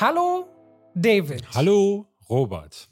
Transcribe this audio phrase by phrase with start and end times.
[0.00, 0.48] Hallo,
[0.94, 1.46] David.
[1.52, 2.88] Hallo, Robert.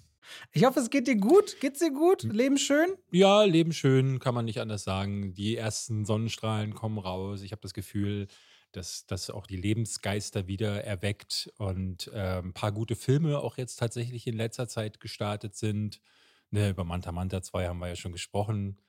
[0.53, 1.59] Ich hoffe, es geht dir gut.
[1.59, 2.23] Geht's dir gut?
[2.23, 2.91] Leben schön?
[3.11, 5.33] Ja, Leben schön, kann man nicht anders sagen.
[5.33, 7.41] Die ersten Sonnenstrahlen kommen raus.
[7.41, 8.29] Ich habe das Gefühl,
[8.73, 13.77] dass das auch die Lebensgeister wieder erweckt und äh, ein paar gute Filme auch jetzt
[13.77, 16.03] tatsächlich in letzter Zeit gestartet sind.
[16.51, 18.83] Ne, über Manta Manta 2 haben wir ja schon gesprochen.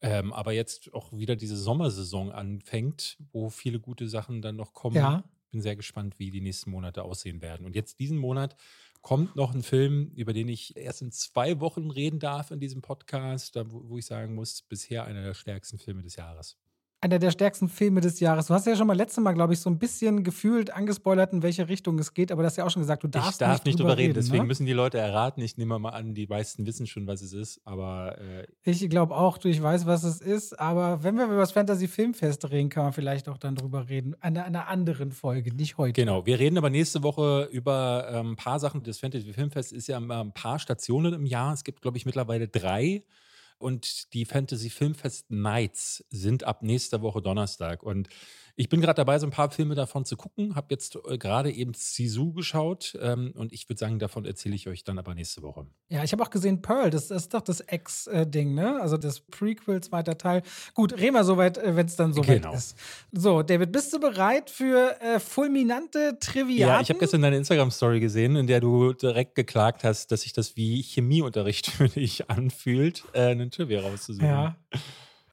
[0.00, 4.96] Ähm, aber jetzt auch wieder diese Sommersaison anfängt, wo viele gute Sachen dann noch kommen.
[4.96, 5.24] Ja.
[5.50, 7.66] Bin sehr gespannt, wie die nächsten Monate aussehen werden.
[7.66, 8.56] Und jetzt diesen Monat
[9.02, 12.82] kommt noch ein Film, über den ich erst in zwei Wochen reden darf in diesem
[12.82, 16.58] Podcast, wo ich sagen muss, bisher einer der stärksten Filme des Jahres.
[17.06, 18.48] Einer der stärksten Filme des Jahres.
[18.48, 21.40] Du hast ja schon mal letztes Mal, glaube ich, so ein bisschen gefühlt angespoilert, in
[21.40, 23.64] welche Richtung es geht, aber du hast ja auch schon gesagt, du darfst ich darf
[23.64, 24.48] nicht drüber reden, deswegen ne?
[24.48, 25.40] müssen die Leute erraten.
[25.40, 29.14] Ich nehme mal an, die meisten wissen schon, was es ist, aber äh, Ich glaube
[29.14, 32.82] auch, du, ich weiß, was es ist, aber wenn wir über das Fantasy-Filmfest reden, kann
[32.82, 34.16] man vielleicht auch dann drüber reden.
[34.18, 35.92] An einer anderen Folge, nicht heute.
[35.92, 38.82] Genau, wir reden aber nächste Woche über ähm, ein paar Sachen.
[38.82, 41.54] Das Fantasy Filmfest ist ja ein paar Stationen im Jahr.
[41.54, 43.04] Es gibt, glaube ich, mittlerweile drei.
[43.58, 47.82] Und die Fantasy Filmfest Nights sind ab nächster Woche Donnerstag.
[47.82, 48.08] Und
[48.58, 50.54] ich bin gerade dabei, so ein paar Filme davon zu gucken.
[50.56, 52.96] Habe jetzt äh, gerade eben Sisu geschaut.
[53.00, 55.66] Ähm, und ich würde sagen, davon erzähle ich euch dann aber nächste Woche.
[55.90, 58.80] Ja, ich habe auch gesehen, Pearl, das, das ist doch das Ex-Ding, ne?
[58.80, 60.42] Also das Prequel, zweiter Teil.
[60.74, 62.54] Gut, reden wir soweit, wenn es dann soweit Genau.
[62.54, 62.76] ist.
[63.12, 66.58] So, David, bist du bereit für äh, fulminante Triviaten?
[66.74, 70.32] Ja, ich habe gestern deine Instagram-Story gesehen, in der du direkt geklagt hast, dass sich
[70.32, 74.26] das wie Chemieunterricht für dich anfühlt, äh, einen Trivia rauszusuchen.
[74.26, 74.56] Ja.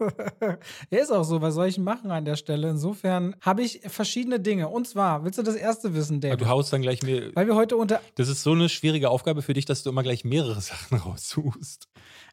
[0.90, 1.42] ja, ist auch so.
[1.42, 2.70] Was soll ich machen an der Stelle?
[2.70, 4.68] Insofern habe ich verschiedene Dinge.
[4.70, 6.42] Und zwar, willst du das erste wissen, Aber David?
[6.42, 7.32] du haust dann gleich mir.
[7.36, 8.02] Weil wir heute unter.
[8.16, 11.88] Das ist so eine schwierige Aufgabe für dich, dass du immer gleich mehrere Sachen raussuchst.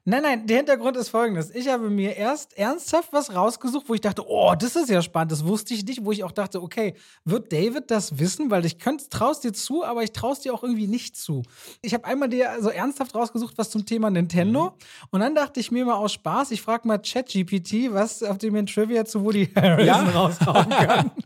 [0.06, 1.50] Nein, nein, der Hintergrund ist folgendes.
[1.54, 5.30] Ich habe mir erst ernsthaft was rausgesucht, wo ich dachte, oh, das ist ja spannend,
[5.30, 6.94] das wusste ich nicht, wo ich auch dachte, okay,
[7.26, 8.50] wird David das wissen?
[8.50, 11.42] Weil ich könnte, traust dir zu, aber ich traust dir auch irgendwie nicht zu.
[11.82, 14.74] Ich habe einmal dir so ernsthaft rausgesucht, was zum Thema Nintendo.
[15.10, 18.64] Und dann dachte ich mir mal aus Spaß, ich frage mal ChatGPT, was auf dem
[18.66, 20.10] Trivia zu Woody Harrelson Ja.
[20.10, 21.10] raushauen kann.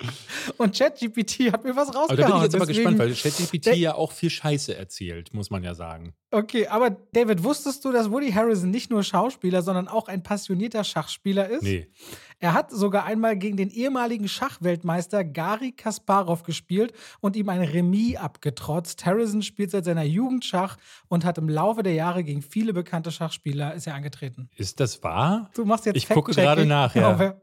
[0.60, 2.10] Und ChatGPT hat mir was rausgehauen.
[2.10, 5.32] Aber da bin ich jetzt aber Deswegen- gespannt, weil ChatGPT ja auch viel Scheiße erzählt,
[5.32, 6.12] muss man ja sagen.
[6.30, 10.84] Okay, aber David, wusstest du, dass Woody Harrison nicht nur Schauspieler, sondern auch ein passionierter
[10.84, 11.62] Schachspieler ist?
[11.62, 11.88] Nee.
[12.38, 18.16] Er hat sogar einmal gegen den ehemaligen Schachweltmeister Gary Kasparov gespielt und ihm ein Remis
[18.16, 19.04] abgetrotzt.
[19.06, 20.76] Harrison spielt seit seiner Jugend Schach
[21.08, 24.50] und hat im Laufe der Jahre gegen viele bekannte Schachspieler ist er angetreten.
[24.56, 25.50] Ist das wahr?
[25.54, 27.08] Du machst jetzt Ich gucke gerade nach, ja.
[27.10, 27.40] Aber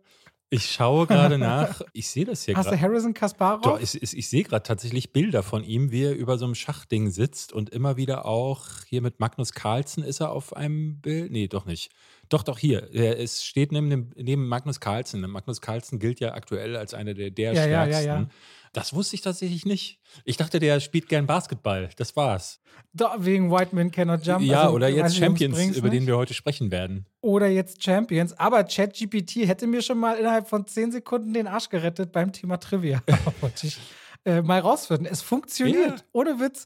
[0.49, 1.81] Ich schaue gerade nach.
[1.93, 2.81] Ich sehe das hier Hast du gerade.
[2.81, 3.61] Harrison Kasparov?
[3.61, 6.55] Doch, ich, ich, ich sehe gerade tatsächlich Bilder von ihm, wie er über so einem
[6.55, 11.31] Schachding sitzt und immer wieder auch hier mit Magnus Carlsen ist er auf einem Bild.
[11.31, 11.91] Nee, doch nicht.
[12.29, 12.93] Doch, doch, hier.
[12.93, 15.21] Er, es steht neben, dem, neben Magnus Carlsen.
[15.29, 18.05] Magnus Carlsen gilt ja aktuell als einer der, der Ja, ja, ja, stärksten.
[18.07, 18.29] ja.
[18.73, 19.99] Das wusste ich tatsächlich nicht.
[20.25, 21.89] Ich dachte, der spielt gern Basketball.
[21.97, 22.59] Das war's.
[22.93, 24.41] Doch, wegen White Men Cannot Jump.
[24.41, 26.07] ja, Also, oder jetzt ums Champions, über den nicht.
[26.07, 27.05] wir heute sprechen werden.
[27.21, 28.33] oder jetzt Champions.
[28.33, 32.57] Aber ChatGPT hätte mir schon mal innerhalb von 10 Sekunden den Arsch gerettet beim Thema
[32.57, 33.01] Trivia.
[33.41, 33.77] Wollte ich
[34.25, 35.05] äh, mal rausfinden.
[35.05, 35.99] Es funktioniert.
[35.99, 36.05] Ja.
[36.13, 36.65] Ohne Witz.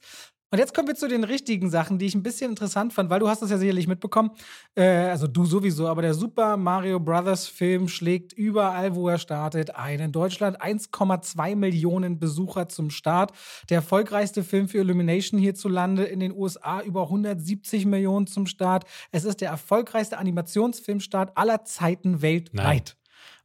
[0.52, 3.22] Und jetzt kommen wir zu den richtigen Sachen, die ich ein bisschen interessant fand, weil
[3.22, 4.32] du hast das ja sicherlich mitbekommen.
[4.76, 9.74] Äh, also du sowieso, aber der Super Mario Brothers Film schlägt überall, wo er startet,
[9.78, 10.02] ein.
[10.02, 13.32] In Deutschland 1,2 Millionen Besucher zum Start.
[13.70, 16.04] Der erfolgreichste Film für Illumination hierzulande.
[16.04, 18.84] In den USA über 170 Millionen zum Start.
[19.14, 22.66] Es ist der erfolgreichste Animationsfilmstart aller Zeiten weltweit.
[22.66, 23.01] Nein.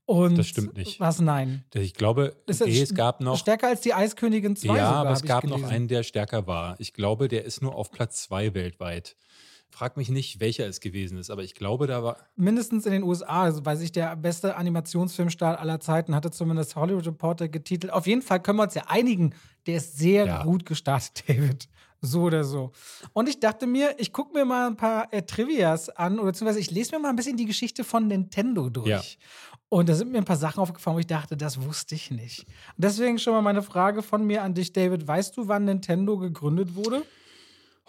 [0.06, 1.00] Und Das stimmt nicht.
[1.00, 1.64] Was nein?
[1.74, 3.36] Ich glaube, Ist nee, es gab noch.
[3.38, 6.76] Stärker als die Eiskönigin 2 Ja, sogar, aber es gab noch einen, der stärker war.
[6.78, 9.16] Ich glaube, der ist nur auf Platz zwei weltweit.
[9.68, 12.16] Frag mich nicht, welcher es gewesen ist, aber ich glaube, da war.
[12.36, 17.06] mindestens in den USA, also weiß ich, der beste Animationsfilmstart aller Zeiten, hatte zumindest Hollywood
[17.08, 17.92] Reporter getitelt.
[17.92, 19.34] Auf jeden Fall können wir uns ja einigen,
[19.66, 20.42] der ist sehr Ja.
[20.44, 21.68] gut gestartet, David.
[22.00, 22.72] So oder so.
[23.12, 26.60] Und ich dachte mir, ich gucke mir mal ein paar äh, Trivias an, oder beziehungsweise
[26.60, 28.86] ich lese mir mal ein bisschen die Geschichte von Nintendo durch.
[28.88, 29.00] Ja.
[29.68, 32.40] Und da sind mir ein paar Sachen aufgefallen, wo ich dachte, das wusste ich nicht.
[32.76, 35.06] Und deswegen schon mal meine Frage von mir an dich, David.
[35.08, 37.02] Weißt du, wann Nintendo gegründet wurde?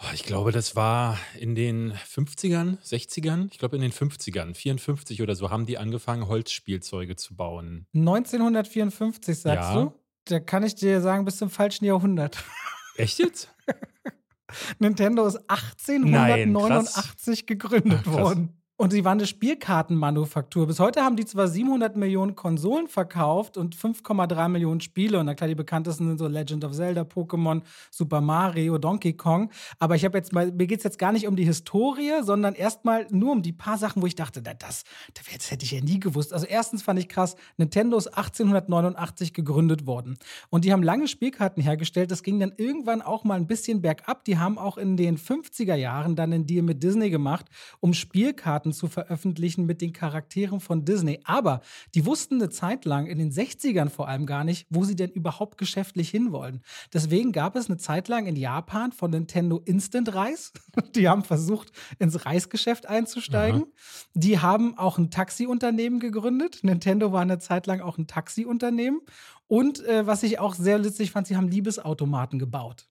[0.00, 3.48] Oh, ich glaube, das war in den 50ern, 60ern.
[3.50, 7.86] Ich glaube, in den 50ern, 54 oder so, haben die angefangen, Holzspielzeuge zu bauen.
[7.94, 9.74] 1954, sagst Ja.
[9.82, 9.92] du?
[10.26, 12.36] Da kann ich dir sagen, bis zum falschen Jahrhundert.
[12.98, 13.54] Echt jetzt?
[14.78, 18.57] Nintendo ist 1889 Nein, gegründet Ach, worden.
[18.80, 20.68] Und sie waren eine Spielkartenmanufaktur.
[20.68, 25.18] Bis heute haben die zwar 700 Millionen Konsolen verkauft und 5,3 Millionen Spiele.
[25.18, 29.50] Und na klar, die bekanntesten sind so Legend of Zelda, Pokémon, Super Mario, Donkey Kong.
[29.80, 32.54] Aber ich habe jetzt mal, mir geht es jetzt gar nicht um die Historie, sondern
[32.54, 35.80] erstmal nur um die paar Sachen, wo ich dachte, na, das, das hätte ich ja
[35.80, 36.32] nie gewusst.
[36.32, 40.18] Also erstens fand ich krass, Nintendo ist 1889 gegründet worden.
[40.50, 42.12] Und die haben lange Spielkarten hergestellt.
[42.12, 44.24] Das ging dann irgendwann auch mal ein bisschen bergab.
[44.24, 47.46] Die haben auch in den 50er Jahren dann einen Deal mit Disney gemacht,
[47.80, 51.20] um Spielkarten Karten zu veröffentlichen mit den Charakteren von Disney.
[51.24, 51.60] Aber
[51.94, 55.10] die wussten eine Zeit lang, in den 60ern vor allem gar nicht, wo sie denn
[55.10, 56.62] überhaupt geschäftlich hinwollen.
[56.92, 60.52] Deswegen gab es eine Zeit lang in Japan von Nintendo Instant Reis.
[60.94, 63.62] Die haben versucht, ins Reisgeschäft einzusteigen.
[63.62, 63.70] Aha.
[64.14, 66.60] Die haben auch ein Taxiunternehmen gegründet.
[66.62, 69.00] Nintendo war eine Zeit lang auch ein Taxiunternehmen.
[69.46, 72.86] Und äh, was ich auch sehr lustig fand, sie haben Liebesautomaten gebaut.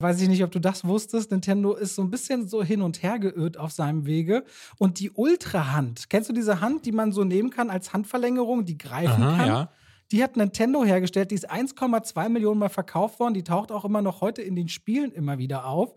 [0.00, 1.30] Weiß ich nicht, ob du das wusstest.
[1.30, 4.44] Nintendo ist so ein bisschen so hin und her geirrt auf seinem Wege.
[4.78, 8.78] Und die Ultra-Hand, kennst du diese Hand, die man so nehmen kann als Handverlängerung, die
[8.78, 9.48] greifen Aha, kann?
[9.48, 9.70] Ja.
[10.12, 13.34] Die hat Nintendo hergestellt, die ist 1,2 Millionen Mal verkauft worden.
[13.34, 15.94] Die taucht auch immer noch heute in den Spielen immer wieder auf.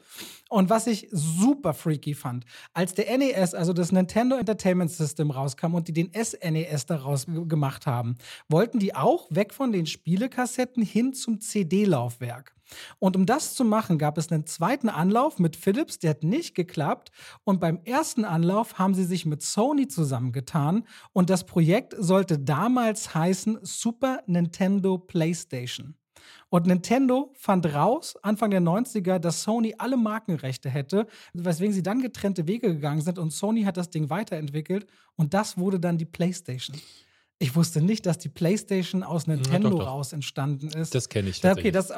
[0.49, 5.73] Und was ich super freaky fand, als der NES, also das Nintendo Entertainment System, rauskam
[5.73, 8.17] und die den SNES daraus gemacht haben,
[8.49, 12.53] wollten die auch weg von den Spielekassetten hin zum CD-Laufwerk.
[12.99, 16.55] Und um das zu machen, gab es einen zweiten Anlauf mit Philips, der hat nicht
[16.55, 17.11] geklappt.
[17.43, 20.85] Und beim ersten Anlauf haben sie sich mit Sony zusammengetan.
[21.11, 25.95] Und das Projekt sollte damals heißen Super Nintendo PlayStation.
[26.49, 32.01] Und Nintendo fand raus, Anfang der 90er, dass Sony alle Markenrechte hätte, weswegen sie dann
[32.01, 34.85] getrennte Wege gegangen sind und Sony hat das Ding weiterentwickelt
[35.15, 36.77] und das wurde dann die PlayStation.
[37.39, 39.87] Ich wusste nicht, dass die PlayStation aus Nintendo ja, doch, doch.
[39.87, 40.93] raus entstanden ist.
[40.93, 41.43] Das kenne ich.
[41.43, 41.91] Okay, das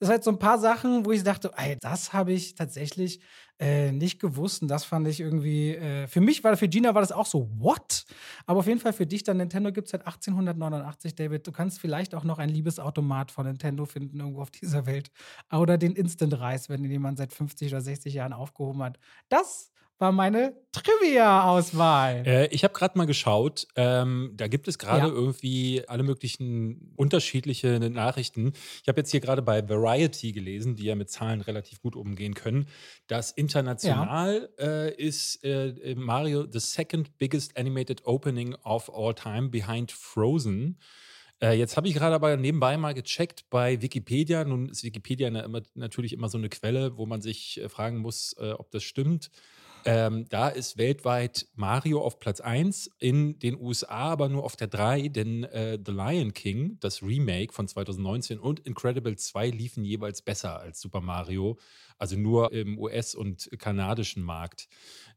[0.00, 3.20] das halt so ein paar Sachen, wo ich dachte, ey, das habe ich tatsächlich
[3.58, 4.62] äh, nicht gewusst.
[4.62, 7.50] Und das fand ich irgendwie, äh, für mich war, für Gina war das auch so,
[7.58, 8.06] what?
[8.46, 11.46] Aber auf jeden Fall für dich, dann Nintendo gibt es seit 1889, David.
[11.46, 15.10] Du kannst vielleicht auch noch ein Liebesautomat von Nintendo finden, irgendwo auf dieser Welt.
[15.52, 18.98] Oder den Instant Reis, wenn ihn jemand seit 50 oder 60 Jahren aufgehoben hat.
[19.28, 19.69] Das
[20.00, 22.22] war meine Trivia-Auswahl.
[22.26, 23.68] Äh, ich habe gerade mal geschaut.
[23.76, 25.12] Ähm, da gibt es gerade ja.
[25.12, 28.52] irgendwie alle möglichen unterschiedliche Nachrichten.
[28.82, 32.34] Ich habe jetzt hier gerade bei Variety gelesen, die ja mit Zahlen relativ gut umgehen
[32.34, 32.66] können,
[33.08, 34.66] dass international ja.
[34.66, 40.78] äh, ist äh, Mario the second biggest animated opening of all time behind Frozen.
[41.42, 44.44] Äh, jetzt habe ich gerade aber nebenbei mal gecheckt bei Wikipedia.
[44.44, 48.34] Nun ist Wikipedia immer, natürlich immer so eine Quelle, wo man sich äh, fragen muss,
[48.38, 49.30] äh, ob das stimmt.
[49.84, 54.68] Ähm, da ist weltweit Mario auf Platz 1, in den USA aber nur auf der
[54.68, 60.22] 3, denn äh, The Lion King, das Remake von 2019 und Incredible 2 liefen jeweils
[60.22, 61.58] besser als Super Mario,
[62.00, 64.68] also nur im US- und kanadischen Markt.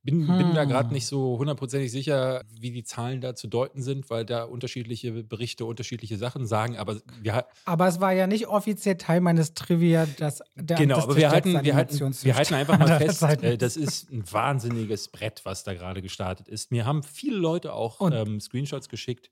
[0.03, 0.37] Bin, hm.
[0.37, 0.93] bin da gerade hm.
[0.93, 5.63] nicht so hundertprozentig sicher, wie die Zahlen da zu deuten sind, weil da unterschiedliche Berichte
[5.63, 6.75] unterschiedliche Sachen sagen.
[6.75, 11.05] Aber, wir, aber es war ja nicht offiziell Teil meines Trivia, dass der Genau, das
[11.05, 15.07] aber wir halten, wir, halten, wir halten einfach mal fest, äh, das ist ein wahnsinniges
[15.07, 16.69] Brett, was da gerade gestartet ist.
[16.71, 19.29] Mir haben viele Leute auch ähm, Screenshots geschickt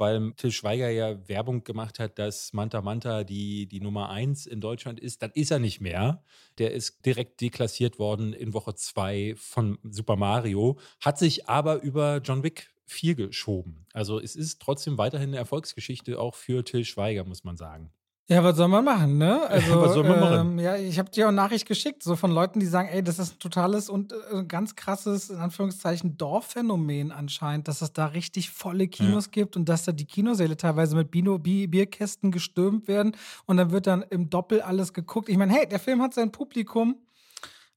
[0.00, 4.60] weil Till Schweiger ja Werbung gemacht hat, dass Manta Manta die, die Nummer eins in
[4.60, 5.22] Deutschland ist.
[5.22, 6.24] Das ist er nicht mehr.
[6.58, 12.20] Der ist direkt deklassiert worden in Woche zwei von Super Mario, hat sich aber über
[12.24, 13.86] John Wick 4 geschoben.
[13.92, 17.92] Also es ist trotzdem weiterhin eine Erfolgsgeschichte auch für Till Schweiger, muss man sagen.
[18.30, 19.44] Ja, was soll man machen, ne?
[19.48, 20.50] Also, was soll man machen?
[20.52, 23.18] Ähm, ja, ich habe dir auch Nachricht geschickt, so von Leuten, die sagen, ey, das
[23.18, 28.50] ist ein totales und äh, ganz krasses, in Anführungszeichen, Dorfphänomen anscheinend, dass es da richtig
[28.50, 29.30] volle Kinos ja.
[29.32, 33.16] gibt und dass da die Kinosäle teilweise mit Bino Bierkästen gestürmt werden
[33.46, 35.28] und dann wird dann im Doppel alles geguckt.
[35.28, 36.94] Ich meine, hey, der Film hat sein Publikum.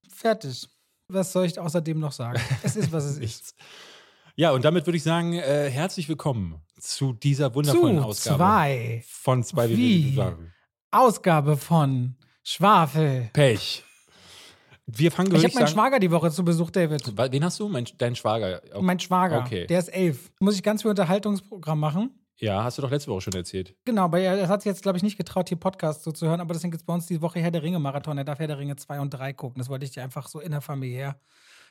[0.08, 0.70] Fertig.
[1.08, 2.40] Was soll ich außerdem noch sagen?
[2.62, 3.56] Es ist, was es ist.
[4.36, 9.04] Ja, und damit würde ich sagen, äh, herzlich willkommen zu dieser wundervollen zu Ausgabe zwei.
[9.08, 10.20] von zwei wie
[10.90, 13.30] Ausgabe von Schwafel.
[13.34, 13.84] Pech.
[14.88, 17.16] Wir fangen Ich habe meinen Schwager die Woche zu Besuch, David.
[17.16, 17.70] Wen hast du?
[17.70, 18.60] Mein, dein Schwager?
[18.72, 18.82] Okay.
[18.82, 19.42] Mein Schwager.
[19.42, 19.68] Okay.
[19.68, 20.32] Der ist elf.
[20.40, 22.10] Muss ich ganz viel Unterhaltungsprogramm machen.
[22.38, 23.76] Ja, hast du doch letzte Woche schon erzählt.
[23.86, 26.42] Genau, aber er hat sich jetzt, glaube ich, nicht getraut, hier Podcasts so zu hören.
[26.42, 28.18] Aber deswegen gibt es bei uns die Woche Herr der Ringe-Marathon.
[28.18, 29.60] Er darf Herr der Ringe 2 und 3 gucken.
[29.60, 31.20] Das wollte ich dir einfach so innerfamiliär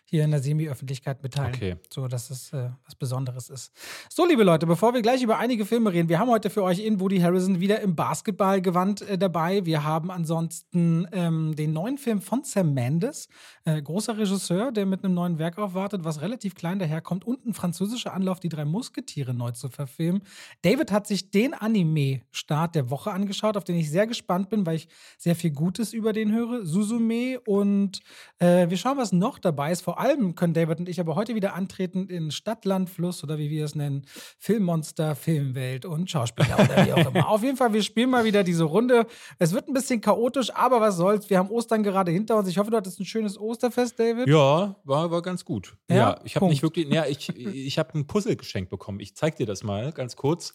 [0.05, 1.55] hier in der Semi-Öffentlichkeit mitteilen.
[1.55, 1.77] Okay.
[1.93, 3.73] So, dass es äh, was Besonderes ist.
[4.11, 6.81] So, liebe Leute, bevor wir gleich über einige Filme reden, wir haben heute für euch
[6.81, 9.65] in Woody Harrison wieder im Basketballgewand äh, dabei.
[9.65, 13.29] Wir haben ansonsten ähm, den neuen Film von Sam Mendes,
[13.65, 17.55] äh, großer Regisseur, der mit einem neuen Werk aufwartet, was relativ klein daherkommt und ein
[17.55, 20.23] französischer Anlauf, die drei Musketiere neu zu verfilmen.
[20.63, 24.77] David hat sich den Anime-Start der Woche angeschaut, auf den ich sehr gespannt bin, weil
[24.77, 26.67] ich sehr viel Gutes über den höre.
[26.67, 28.01] Suzume und
[28.39, 29.83] äh, wir schauen, was noch dabei ist.
[29.83, 33.23] Vor vor allem können David und ich aber heute wieder antreten in Stadt, Land, Fluss
[33.23, 34.07] oder wie wir es nennen,
[34.39, 37.29] Filmmonster, Filmwelt und Schauspieler oder wie auch immer.
[37.29, 39.05] Auf jeden Fall, wir spielen mal wieder diese Runde.
[39.39, 41.29] Es wird ein bisschen chaotisch, aber was soll's.
[41.29, 42.49] Wir haben Ostern gerade hinter uns.
[42.49, 44.29] Ich hoffe, du hattest ein schönes Osterfest, David.
[44.29, 45.77] Ja, war, war ganz gut.
[45.91, 48.99] Ja, Ja, ich habe nicht wirklich, ja, ich, ich habe ein Puzzle geschenkt bekommen.
[48.99, 50.55] Ich zeig dir das mal ganz kurz.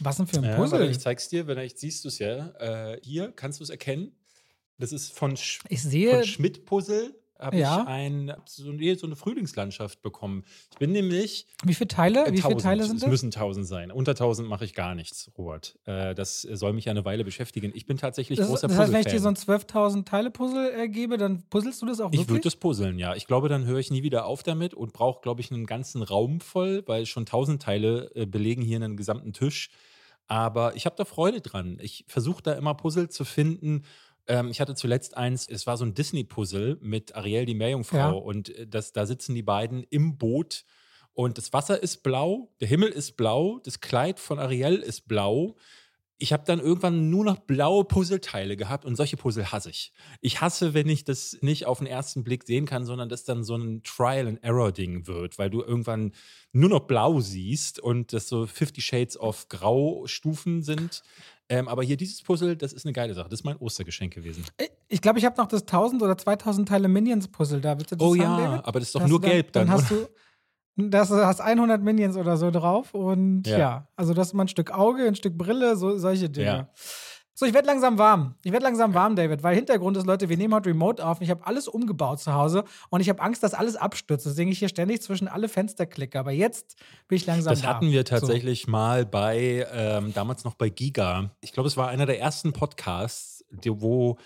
[0.00, 0.78] Was denn für ein Ja, Puzzle?
[0.78, 2.54] warte, ich zeig's dir, wenn ich siehst du es ja.
[2.58, 4.12] Äh, hier kannst du es erkennen.
[4.78, 7.14] Das ist von, Sch ich von sehe, Schmidt Puzzle.
[7.38, 7.82] Habe Ja.
[7.82, 10.44] ich ein, so, eine Frühlingslandschaft bekommen.
[10.72, 12.24] Ich bin nämlich wie viele Teile?
[12.26, 12.62] Wie viele 1000.
[12.62, 13.10] Teile sind Es das?
[13.10, 13.92] müssen 1000 sein.
[13.92, 15.78] Unter 1000 mache ich gar nichts, Robert.
[15.84, 17.70] Äh, das soll mich ja eine Weile beschäftigen.
[17.74, 20.72] Ich bin tatsächlich Das, großer das heißt, wenn ich dir so ein 12.000 Teile Puzzle
[20.76, 22.44] äh, gebe, dann puzzelst du das auch Ich würde wirklich?
[22.44, 23.14] das puzzeln, ja.
[23.14, 26.02] Ich glaube, dann höre ich nie wieder auf damit und brauche, glaube ich, einen ganzen
[26.02, 29.70] Raum voll, weil schon tausend Teile äh, belegen hier einen gesamten Tisch.
[30.30, 31.78] Aber ich habe da Freude dran.
[31.80, 33.84] Ich versuche da immer Puzzle zu finden.
[34.28, 37.96] Ähm, ich hatte zuletzt eins, es war so ein Disney-Puzzle mit Ariel, die Meerjungfrau.
[37.96, 38.10] Ja.
[38.10, 40.64] Und äh, das, da sitzen die beiden im Boot.
[41.14, 45.56] Und das Wasser ist blau, der Himmel ist blau, das Kleid von Ariel ist blau.
[46.16, 49.92] Ich habe dann irgendwann nur noch blaue Puzzleteile gehabt und solche Puzzle hasse ich.
[50.20, 53.42] Ich hasse, wenn ich das nicht auf den ersten Blick sehen kann, sondern das dann
[53.42, 56.12] so ein Trial-and-Error-Ding wird, weil du irgendwann
[56.52, 61.02] nur noch blau siehst und das so 50 Shades of Grau-Stufen sind.
[61.50, 63.28] Ähm, aber hier dieses Puzzle, das ist eine geile Sache.
[63.30, 64.44] Das ist mein Ostergeschenk gewesen.
[64.58, 67.78] Äh, Ich glaube, ich habe noch das 1000 oder 2000 Teile Minions Puzzle da.
[67.78, 68.64] Willst du das Oh haben, ja, David?
[68.66, 69.66] aber das ist doch Hast nur dann, gelb dann.
[69.66, 70.02] Dann hast oder?
[70.02, 70.08] du
[70.90, 73.88] das hast 100 Minions oder so drauf und ja, Ja.
[73.96, 76.46] also das ist mal ein Stück Auge, ein Stück Brille, so solche Dinge.
[76.46, 76.68] Ja.
[77.38, 78.34] So, ich werde langsam warm.
[78.42, 81.22] Ich werde langsam warm, David, weil Hintergrund ist, Leute, wir nehmen heute Remote auf und
[81.22, 84.26] ich habe alles umgebaut zu Hause und ich habe Angst, dass alles abstürzt.
[84.26, 86.18] Deswegen ich hier ständig zwischen alle Fenster klicke.
[86.18, 86.74] Aber jetzt
[87.06, 87.68] bin ich langsam Das da.
[87.68, 88.02] hatten wir So.
[88.02, 91.30] tatsächlich mal bei, ähm, damals noch bei Giga.
[91.40, 94.18] Ich glaube, es war einer der ersten Podcasts, die, wo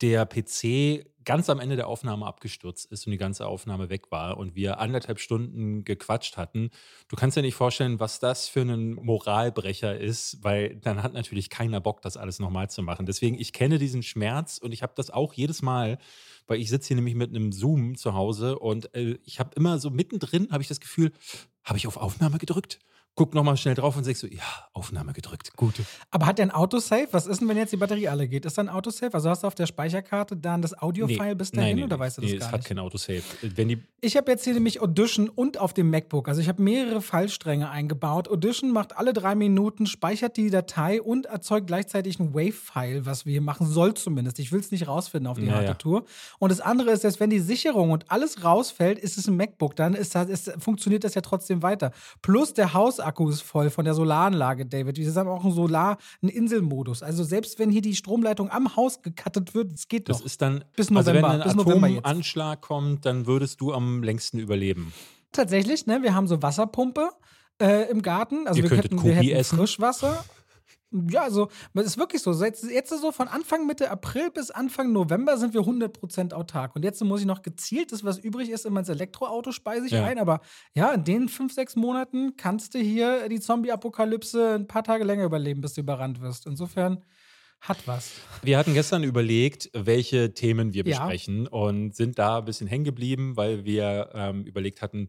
[0.00, 4.38] der PC ganz am Ende der Aufnahme abgestürzt ist und die ganze Aufnahme weg war
[4.38, 6.70] und wir anderthalb Stunden gequatscht hatten.
[7.08, 11.50] Du kannst dir nicht vorstellen, was das für ein Moralbrecher ist, weil dann hat natürlich
[11.50, 13.04] keiner Bock, das alles nochmal zu machen.
[13.04, 15.98] Deswegen, ich kenne diesen Schmerz und ich habe das auch jedes Mal,
[16.46, 19.78] weil ich sitze hier nämlich mit einem Zoom zu Hause und äh, ich habe immer
[19.78, 21.12] so mittendrin, habe ich das Gefühl,
[21.62, 22.78] habe ich auf Aufnahme gedrückt?
[23.18, 25.56] Guck nochmal schnell drauf und sagst so, ja, Aufnahme gedrückt.
[25.56, 25.74] Gut.
[26.12, 27.08] Aber hat der ein Autosave?
[27.10, 28.44] Was ist denn, wenn jetzt die Batterie alle geht?
[28.46, 29.12] Ist da ein Autosave?
[29.12, 32.30] Also hast du auf der Speicherkarte dann das Audio-File bis dahin oder weißt du das
[32.30, 32.68] nee, gar es hat nicht?
[32.68, 33.22] kein Autosave.
[33.42, 36.28] Wenn die, Ich habe jetzt hier nämlich Audition und auf dem MacBook.
[36.28, 38.28] Also ich habe mehrere Fallstränge eingebaut.
[38.28, 43.32] Audition macht alle drei Minuten, speichert die Datei und erzeugt gleichzeitig ein Wave-File, was wir
[43.32, 44.38] hier machen soll zumindest.
[44.38, 45.74] Ich will es nicht rausfinden auf die Ja, harte ja.
[45.74, 46.04] Tour.
[46.38, 49.74] Und das andere ist, dass wenn die Sicherung und alles rausfällt, ist es ein MacBook.
[49.74, 51.90] Dann ist das, ist, funktioniert das ja trotzdem weiter.
[52.22, 52.74] Plus der
[53.28, 54.96] Ist voll von der Solaranlage, David.
[54.98, 57.02] Wir haben auch einen Solar, einen Inselmodus.
[57.02, 60.26] Also selbst wenn hier die Stromleitung am Haus gekattet wird, es geht das noch.
[60.26, 61.86] ist dann, Bis also wenn November, ein November.
[61.88, 64.92] Atomanschlag kommt, dann würdest du am längsten überleben.
[65.32, 66.02] Tatsächlich, ne?
[66.02, 67.10] Wir haben so Wasserpumpe
[67.60, 68.46] äh, im Garten.
[68.46, 69.56] Also Ihr wir könntet hätten, wir hätten.
[69.56, 70.24] Frischwasser.
[71.10, 72.32] Ja, also es ist wirklich so.
[72.42, 76.74] Jetzt, jetzt so von Anfang Mitte April bis Anfang November sind wir 100% autark.
[76.74, 79.92] Und jetzt muss ich noch gezielt das, was übrig ist, in mein Elektroauto speise ich
[79.92, 80.04] Ja.
[80.04, 80.18] ein.
[80.18, 80.40] Aber
[80.74, 85.24] ja, in den fünf, sechs Monaten kannst du hier die Zombie-Apokalypse ein paar Tage länger
[85.24, 86.46] überleben, bis du überrannt wirst.
[86.46, 87.04] Insofern
[87.60, 88.12] hat was.
[88.42, 91.00] Wir hatten gestern überlegt, welche Themen wir Ja.
[91.06, 95.08] besprechen und sind da ein bisschen hängen geblieben, weil wir ähm, überlegt hatten,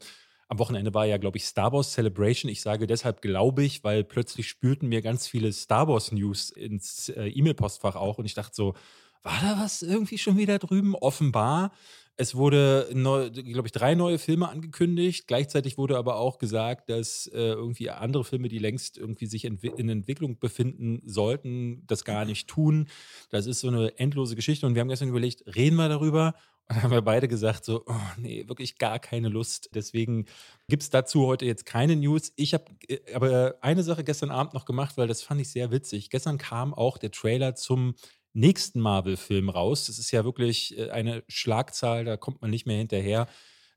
[0.50, 2.51] am Wochenende war ja, glaube ich, Star Wars Celebration.
[2.51, 7.10] Ich sage deshalb glaube ich, weil plötzlich spülten mir ganz viele Star Wars News ins
[7.10, 8.74] äh, E-Mail-Postfach auch und ich dachte so,
[9.22, 10.96] war da was irgendwie schon wieder drüben?
[10.96, 11.72] Offenbar.
[12.15, 15.27] Es wurde, glaube ich, drei neue Filme angekündigt.
[15.27, 19.72] Gleichzeitig wurde aber auch gesagt, dass äh, irgendwie andere Filme, die längst irgendwie sich entwi
[19.77, 22.89] in Entwicklung befinden sollten, das gar nicht tun.
[23.29, 24.65] Das ist so eine endlose Geschichte.
[24.65, 26.34] Und wir haben gestern überlegt, reden wir darüber?
[26.69, 29.71] Und dann haben wir beide gesagt, so, oh, nee, wirklich gar keine Lust.
[29.73, 30.25] Deswegen
[30.67, 32.31] gibt es dazu heute jetzt keine News.
[32.35, 35.71] Ich habe äh, aber eine Sache gestern Abend noch gemacht, weil das fand ich sehr
[35.71, 36.11] witzig.
[36.11, 37.95] Gestern kam auch der Trailer zum
[38.33, 39.88] nächsten Marvel-Film raus.
[39.88, 43.27] Das ist ja wirklich äh, eine Schlagzahl, da kommt man nicht mehr hinterher.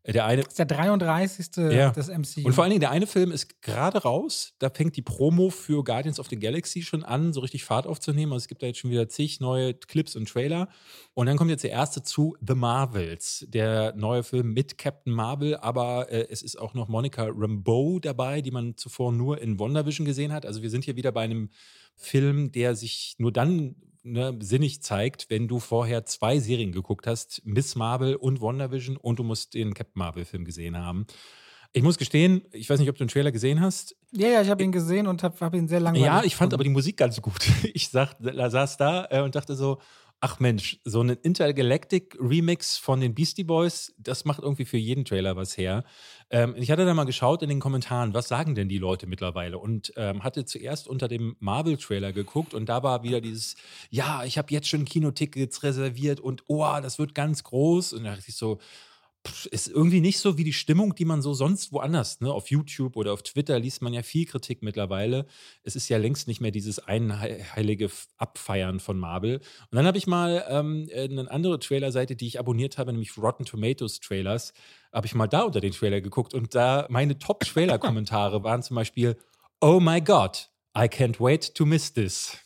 [0.04, 1.46] Der eine, Das ist der 33.
[1.70, 1.90] Ja.
[1.90, 2.46] des MCU.
[2.46, 4.52] und vor allen Dingen, der eine Film ist gerade raus.
[4.58, 8.32] Da fängt die Promo für Guardians of the Galaxy schon an, so richtig Fahrt aufzunehmen.
[8.32, 10.68] Also es gibt da jetzt schon wieder zig neue Clips und Trailer.
[11.14, 15.56] Und dann kommt jetzt der erste zu The Marvels, der neue Film mit Captain Marvel.
[15.56, 20.04] Aber äh, es ist auch noch Monica Rambeau dabei, die man zuvor nur in WandaVision
[20.04, 20.46] gesehen hat.
[20.46, 21.50] Also wir sind hier wieder bei einem
[21.94, 27.42] Film, der sich nur dann ne, sinnig zeigt, wenn du vorher zwei Serien geguckt hast,
[27.44, 31.06] Miss Marvel und WandaVision und du musst den Captain Marvel-Film gesehen haben.
[31.74, 33.96] Ich muss gestehen, ich weiß nicht, ob du den Trailer gesehen hast.
[34.10, 36.52] ja, ja, ich habe ihn gesehen und habe hab ihn sehr langweilig Ja, ich fand
[36.52, 37.40] aber die Musik ganz gut.
[37.74, 39.78] Ich sag, saß da äh, und dachte so,
[40.24, 45.04] ach Mensch, so ein Intergalactic Remix von den Beastie Boys, das macht irgendwie für jeden
[45.04, 45.82] Trailer was her.
[46.30, 49.58] Ähm, ich hatte da mal geschaut in den Kommentaren, was sagen denn die Leute mittlerweile?
[49.58, 53.56] Und ähm, hatte zuerst unter dem Marvel-Trailer geguckt und da war wieder dieses,
[53.90, 57.92] ja, ich habe jetzt schon Kinotickets reserviert und oh, das wird ganz groß.
[57.92, 58.60] Und da dachte ich so,
[59.50, 62.32] ist irgendwie nicht so wie die Stimmung, die man so sonst woanders, ne?
[62.32, 65.26] auf YouTube oder auf Twitter liest man ja viel Kritik mittlerweile.
[65.62, 69.36] Es ist ja längst nicht mehr dieses einheilige Abfeiern von Marvel.
[69.36, 73.44] Und dann habe ich mal ähm, eine andere Trailerseite, die ich abonniert habe, nämlich Rotten
[73.44, 74.52] Tomatoes Trailers,
[74.92, 79.16] habe ich mal da unter den Trailer geguckt und da meine Top-Trailer-Kommentare waren zum Beispiel
[79.60, 82.36] Oh my God, I can't wait to miss this.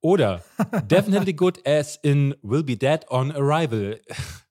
[0.00, 0.42] Oder
[0.86, 4.00] Definitely good as in Will be dead on arrival.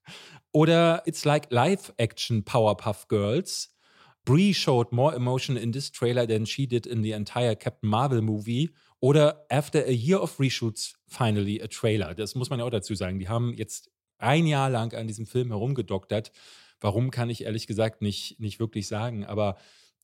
[0.52, 3.68] Oder It's like live-action Powerpuff Girls.
[4.24, 8.20] Brie showed more emotion in this trailer than she did in the entire Captain Marvel
[8.20, 8.70] movie.
[9.00, 12.14] Oder After a year of reshoots, finally a trailer.
[12.14, 13.18] Das muss man ja auch dazu sagen.
[13.18, 16.32] Die haben jetzt ein Jahr lang an diesem Film herumgedoktert.
[16.80, 19.24] Warum kann ich ehrlich gesagt nicht, nicht wirklich sagen.
[19.24, 19.56] Aber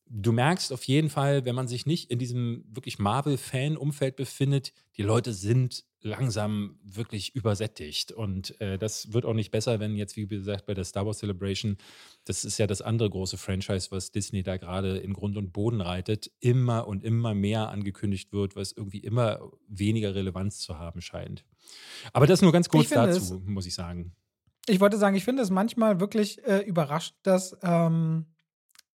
[0.08, 5.02] du merkst auf jeden Fall, wenn man sich nicht in diesem wirklich Marvel-Fan-Umfeld befindet, die
[5.02, 8.12] Leute sind langsam wirklich übersättigt.
[8.12, 11.18] Und äh, das wird auch nicht besser, wenn jetzt, wie gesagt, bei der Star Wars
[11.18, 11.76] Celebration,
[12.24, 15.80] das ist ja das andere große Franchise, was Disney da gerade in Grund und Boden
[15.80, 21.44] reitet, immer und immer mehr angekündigt wird, was irgendwie immer weniger Relevanz zu haben scheint.
[22.12, 24.14] Aber das nur ganz kurz dazu, muss ich sagen.
[24.68, 27.56] Ich wollte sagen, ich finde es manchmal wirklich äh, überrascht, dass.
[27.62, 28.26] Ähm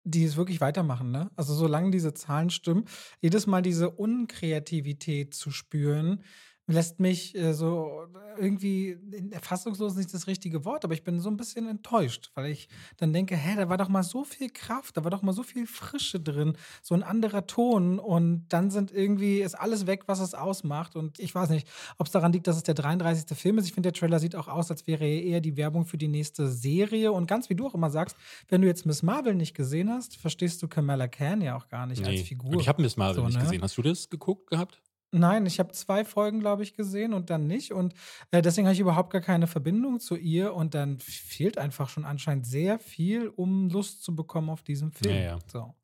[0.04, 1.30] die es wirklich weitermachen, ne?
[1.36, 2.86] Also solange diese Zahlen stimmen,
[3.22, 6.24] jedes Mal diese Unkreativität zu spüren,
[6.68, 8.06] lässt mich äh, so
[8.40, 8.98] irgendwie
[9.42, 13.14] fassungslos nicht das richtige Wort, aber ich bin so ein bisschen enttäuscht, weil ich dann
[13.14, 15.68] denke, hä, da war doch mal so viel Kraft, da war doch mal so viel
[15.68, 20.34] Frische drin, so ein anderer Ton und dann sind irgendwie ist alles weg, was es
[20.34, 23.38] ausmacht und ich weiß nicht, ob es daran liegt, dass es der 33.
[23.38, 23.66] Film ist.
[23.66, 26.08] Ich finde, der Trailer sieht auch aus, als wäre er eher die Werbung für die
[26.08, 28.16] nächste Serie und ganz wie du auch immer sagst,
[28.48, 31.86] wenn du jetzt Miss Marvel nicht gesehen hast, verstehst du Kamala Khan ja auch gar
[31.86, 32.10] nicht nee.
[32.10, 32.52] als Figur.
[32.52, 33.44] Und ich habe Miss Marvel so, nicht ne?
[33.44, 33.62] gesehen.
[33.62, 34.82] Hast du das geguckt gehabt?
[35.12, 37.74] Nein, ich habe zwei Folgen, glaube ich, gesehen und dann nicht.
[37.74, 37.94] Und
[38.32, 40.54] äh, deswegen habe ich überhaupt gar keine Verbindung zu ihr.
[40.54, 45.16] Und dann fehlt einfach schon anscheinend sehr viel, um Lust zu bekommen auf diesen Film.
[45.16, 45.40] Ja, ja.
[45.52, 45.76] So.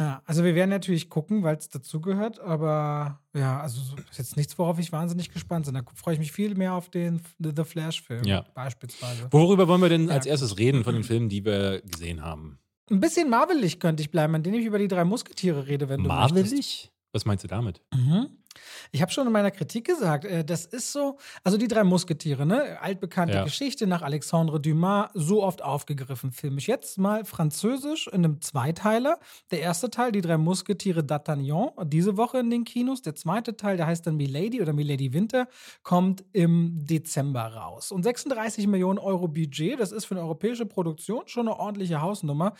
[0.00, 4.58] Ja, also wir werden natürlich gucken, weil es dazugehört, aber ja, also ist jetzt nichts,
[4.58, 5.74] worauf ich wahnsinnig gespannt bin.
[5.74, 8.46] Da freue ich mich viel mehr auf den The Flash-Film ja.
[8.54, 9.28] beispielsweise.
[9.30, 10.14] Worüber wollen wir denn ja.
[10.14, 12.58] als erstes reden von den Filmen, die wir gesehen haben?
[12.90, 16.08] Ein bisschen marvelig könnte ich bleiben, indem ich über die drei Musketiere rede, wenn du
[16.08, 16.90] Marvelig?
[17.12, 17.80] Was meinst du damit?
[17.92, 18.28] Mhm.
[18.92, 22.44] Ich habe schon in meiner Kritik gesagt, äh, das ist so, also die drei Musketiere,
[22.44, 22.80] ne?
[22.80, 23.44] Altbekannte ja.
[23.44, 26.66] Geschichte nach Alexandre Dumas, so oft aufgegriffen, filmisch.
[26.66, 29.18] Jetzt mal französisch in einem Zweiteiler.
[29.50, 33.02] Der erste Teil, die drei Musketiere d'Artagnan, diese Woche in den Kinos.
[33.02, 35.46] Der zweite Teil, der heißt dann Milady oder Milady Winter,
[35.82, 37.92] kommt im Dezember raus.
[37.92, 42.54] Und 36 Millionen Euro Budget, das ist für eine europäische Produktion schon eine ordentliche Hausnummer.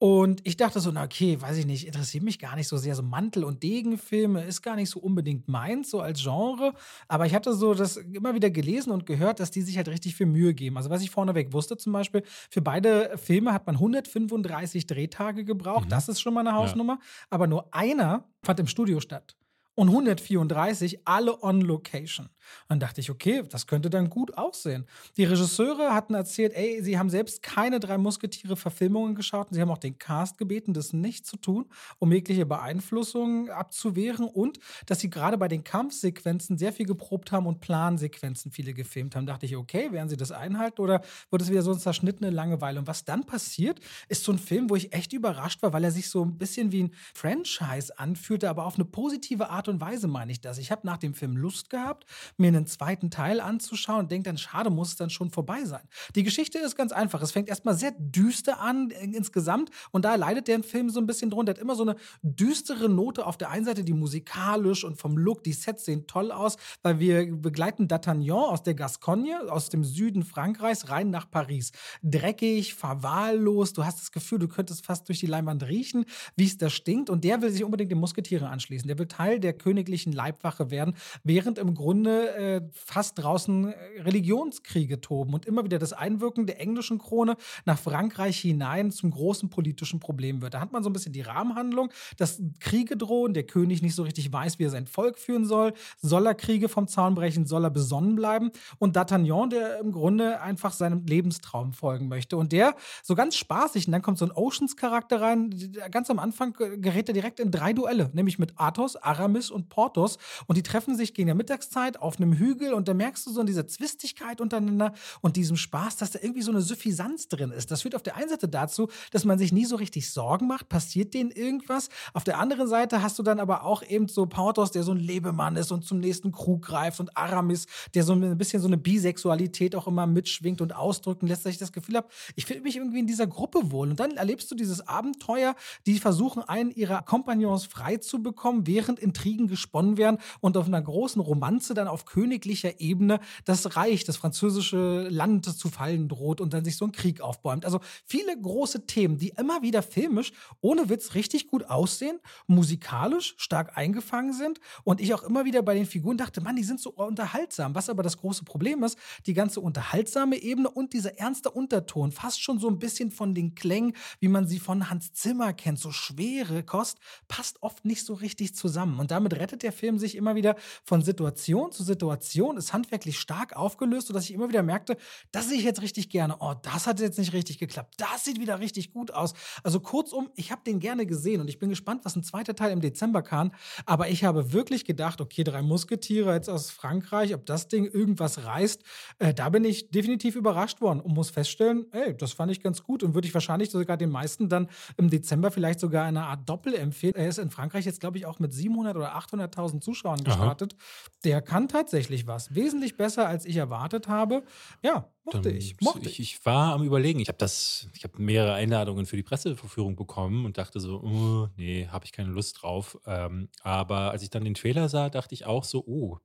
[0.00, 2.94] Und ich dachte so, na okay, weiß ich nicht, interessiert mich gar nicht so sehr.
[2.94, 6.72] So Mantel- und Degenfilme ist gar nicht so unbedingt meins, so als Genre.
[7.08, 10.14] Aber ich hatte so das immer wieder gelesen und gehört, dass die sich halt richtig
[10.14, 10.76] viel Mühe geben.
[10.76, 15.86] Also was ich vorneweg wusste zum Beispiel, für beide Filme hat man 135 Drehtage gebraucht.
[15.86, 15.90] Mhm.
[15.90, 16.98] Das ist schon mal eine Hausnummer.
[17.00, 17.26] Ja.
[17.30, 19.36] Aber nur einer fand im Studio statt
[19.78, 22.30] und 134 alle on Location.
[22.68, 24.86] dann dachte ich, okay, das könnte dann gut aussehen.
[25.16, 29.70] Die Regisseure hatten erzählt, ey, sie haben selbst keine drei Musketiere-Verfilmungen geschaut und sie haben
[29.70, 31.66] auch den Cast gebeten, das nicht zu tun,
[32.00, 37.46] um jegliche Beeinflussungen abzuwehren und dass sie gerade bei den Kampfsequenzen sehr viel geprobt haben
[37.46, 39.26] und Plansequenzen viele gefilmt haben.
[39.26, 42.30] Da dachte ich, okay, werden sie das einhalten oder wird es wieder so eine zerschnittene
[42.30, 42.80] Langeweile?
[42.80, 45.92] Und was dann passiert, ist so ein Film, wo ich echt überrascht war, weil er
[45.92, 50.08] sich so ein bisschen wie ein Franchise anfühlte, aber auf eine positive Art und Weise
[50.08, 50.58] meine ich das.
[50.58, 54.38] Ich habe nach dem Film Lust gehabt, mir einen zweiten Teil anzuschauen und denke dann,
[54.38, 55.82] schade, muss es dann schon vorbei sein.
[56.14, 57.22] Die Geschichte ist ganz einfach.
[57.22, 61.06] Es fängt erstmal sehr düster an äh, insgesamt und da leidet der Film so ein
[61.06, 61.52] bisschen drunter.
[61.52, 65.16] Er hat immer so eine düstere Note auf der einen Seite, die musikalisch und vom
[65.16, 69.84] Look, die Sets sehen toll aus, weil wir begleiten D'Artagnan aus der Gascogne, aus dem
[69.84, 71.72] Süden Frankreichs, rein nach Paris.
[72.02, 76.04] Dreckig, verwahrlost, du hast das Gefühl, du könntest fast durch die Leinwand riechen,
[76.36, 78.88] wie es da stinkt und der will sich unbedingt den Musketiere anschließen.
[78.88, 85.00] Der will Teil der königlichen Leibwache werden, während im Grunde äh, fast draußen äh, Religionskriege
[85.00, 90.00] toben und immer wieder das Einwirken der englischen Krone nach Frankreich hinein zum großen politischen
[90.00, 90.54] Problem wird.
[90.54, 94.02] Da hat man so ein bisschen die Rahmenhandlung, dass Kriege drohen, der König nicht so
[94.02, 95.72] richtig weiß, wie er sein Volk führen soll.
[96.00, 97.46] Soll er Kriege vom Zaun brechen?
[97.46, 98.50] Soll er besonnen bleiben?
[98.78, 102.36] Und D'Artagnan, der im Grunde einfach seinem Lebenstraum folgen möchte.
[102.36, 105.50] Und der so ganz spaßig, und dann kommt so ein Oceans-Charakter rein,
[105.90, 109.68] ganz am Anfang gerät er direkt in drei Duelle, nämlich mit Athos, Aramis Aramis und
[109.68, 113.30] Portos und die treffen sich gegen der Mittagszeit auf einem Hügel und da merkst du
[113.30, 117.50] so in dieser Zwistigkeit untereinander und diesem Spaß, dass da irgendwie so eine Suffisanz drin
[117.50, 117.70] ist.
[117.70, 120.68] Das führt auf der einen Seite dazu, dass man sich nie so richtig Sorgen macht,
[120.68, 121.88] passiert denen irgendwas.
[122.14, 124.98] Auf der anderen Seite hast du dann aber auch eben so Portos, der so ein
[124.98, 128.76] Lebemann ist und zum nächsten Krug greift und Aramis, der so ein bisschen so eine
[128.76, 132.76] Bisexualität auch immer mitschwingt und ausdrücken lässt, dass ich das Gefühl habe, ich fühle mich
[132.76, 133.90] irgendwie in dieser Gruppe wohl.
[133.90, 135.54] Und dann erlebst du dieses Abenteuer,
[135.86, 140.80] die versuchen, einen ihrer Kompagnons frei zu bekommen, während Intrigen gesponnen werden und auf einer
[140.80, 146.52] großen Romanze dann auf königlicher Ebene das Reich, das französische Land zu fallen droht und
[146.54, 147.64] dann sich so ein Krieg aufbäumt.
[147.64, 153.76] Also viele große Themen, die immer wieder filmisch, ohne Witz, richtig gut aussehen, musikalisch stark
[153.76, 156.90] eingefangen sind und ich auch immer wieder bei den Figuren dachte, Mann, die sind so
[156.90, 157.74] unterhaltsam.
[157.74, 162.42] Was aber das große Problem ist, die ganze unterhaltsame Ebene und dieser ernste Unterton, fast
[162.42, 165.90] schon so ein bisschen von den Klängen, wie man sie von Hans Zimmer kennt, so
[165.90, 168.98] schwere Kost, passt oft nicht so richtig zusammen.
[168.98, 170.54] Und damit rettet der Film sich immer wieder
[170.84, 174.96] von Situation zu Situation, ist handwerklich stark aufgelöst, sodass ich immer wieder merkte,
[175.32, 176.36] das sehe ich jetzt richtig gerne.
[176.38, 177.94] Oh, das hat jetzt nicht richtig geklappt.
[177.98, 179.34] Das sieht wieder richtig gut aus.
[179.64, 182.70] Also kurzum, ich habe den gerne gesehen und ich bin gespannt, was ein zweiter Teil
[182.70, 183.52] im Dezember kann.
[183.86, 188.44] Aber ich habe wirklich gedacht, okay, drei Musketiere jetzt aus Frankreich, ob das Ding irgendwas
[188.44, 188.82] reißt,
[189.18, 192.84] äh, da bin ich definitiv überrascht worden und muss feststellen, ey, das fand ich ganz
[192.84, 196.48] gut und würde ich wahrscheinlich sogar den meisten dann im Dezember vielleicht sogar eine Art
[196.48, 197.14] Doppel empfehlen.
[197.16, 200.74] Er ist in Frankreich jetzt, glaube ich, auch mit 700 oder 800.000 Zuschauern gestartet.
[200.74, 201.10] Aha.
[201.24, 202.54] Der kann tatsächlich was.
[202.54, 204.42] Wesentlich besser, als ich erwartet habe.
[204.82, 205.80] Ja, mochte ich.
[205.80, 206.20] Mochte ich.
[206.20, 207.20] Ich war am Überlegen.
[207.20, 211.48] Ich habe das, ich habe mehrere Einladungen für die Presseverführung bekommen und dachte so, oh,
[211.56, 212.98] nee, habe ich keine Lust drauf.
[213.06, 216.18] Ähm, aber als ich dann den Trailer sah, dachte ich auch so, oh,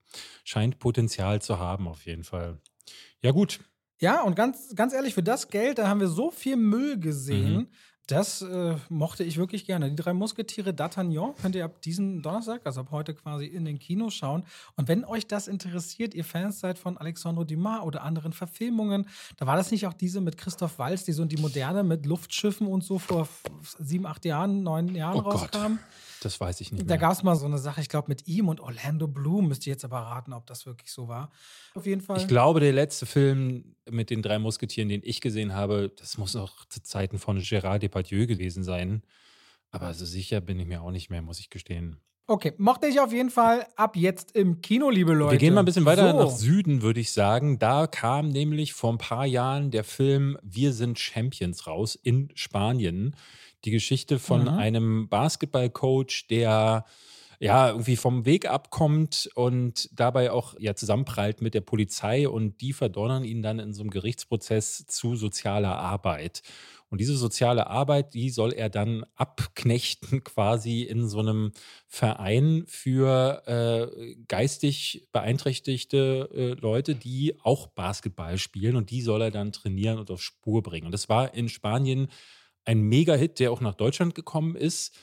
[0.44, 2.60] scheint Potenzial zu haben auf jeden Fall.
[3.22, 3.60] Ja, gut.
[4.00, 7.56] Ja, und ganz, ganz ehrlich, für das Geld, da haben wir so viel Müll gesehen.
[7.56, 7.68] Mhm.
[8.08, 9.90] Das äh, mochte ich wirklich gerne.
[9.90, 13.80] Die drei Musketiere D'Artagnan könnt ihr ab diesem Donnerstag, also ab heute quasi in den
[13.80, 14.44] Kinos schauen.
[14.76, 19.48] Und wenn euch das interessiert, ihr Fans seid von Alexandre Dumas oder anderen Verfilmungen, da
[19.48, 22.68] war das nicht auch diese mit Christoph Walz, die so in die Moderne mit Luftschiffen
[22.68, 23.30] und so vor
[23.80, 25.58] sieben, acht Jahren, neun Jahren oh rauskam?
[25.58, 25.80] Gott.
[26.24, 26.86] Das weiß ich nicht.
[26.86, 26.88] Mehr.
[26.88, 29.68] Da gab es mal so eine Sache, ich glaube, mit ihm und Orlando Bloom, müsst
[29.68, 31.32] ihr jetzt aber raten, ob das wirklich so war.
[31.76, 32.18] Auf jeden Fall.
[32.18, 36.36] Ich glaube, der letzte Film mit den drei Musketieren, den ich gesehen habe, das muss
[36.36, 39.04] auch zu Zeiten von Gérard Depardieu gewesen sein.
[39.72, 41.98] Aber so sicher bin ich mir auch nicht mehr, muss ich gestehen.
[42.26, 45.34] Okay, mochte ich auf jeden Fall ab jetzt im Kino, liebe Leute.
[45.34, 46.18] Wir gehen mal ein bisschen weiter so.
[46.18, 47.60] nach Süden, würde ich sagen.
[47.60, 53.14] Da kam nämlich vor ein paar Jahren der Film Wir sind Champions raus in Spanien.
[53.66, 54.48] Die Geschichte von mhm.
[54.50, 56.86] einem Basketballcoach, der
[57.44, 62.72] ja, irgendwie vom Weg abkommt und dabei auch ja zusammenprallt mit der Polizei und die
[62.72, 66.42] verdonnern ihn dann in so einem Gerichtsprozess zu sozialer Arbeit.
[66.88, 71.52] Und diese soziale Arbeit, die soll er dann abknechten quasi in so einem
[71.88, 79.32] Verein für äh, geistig beeinträchtigte äh, Leute, die auch Basketball spielen und die soll er
[79.32, 80.86] dann trainieren und auf Spur bringen.
[80.86, 82.10] Und das war in Spanien
[82.66, 84.96] ein Mega-Hit, der auch nach Deutschland gekommen ist.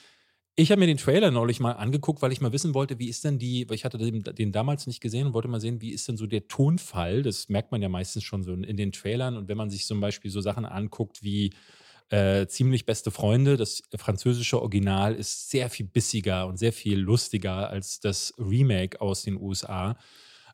[0.56, 3.24] Ich habe mir den Trailer neulich mal angeguckt, weil ich mal wissen wollte, wie ist
[3.24, 5.90] denn die, weil ich hatte den, den, damals nicht gesehen und wollte mal sehen, wie
[5.90, 7.22] ist denn so der Tonfall.
[7.22, 9.36] Das merkt man ja meistens schon so in, den Trailern.
[9.36, 11.54] Und wenn man sich zum Beispiel so Sachen anguckt wie
[12.10, 17.70] äh, Ziemlich beste Freunde, das französische Original ist sehr viel bissiger und sehr viel lustiger
[17.70, 19.96] als das Remake aus den USA.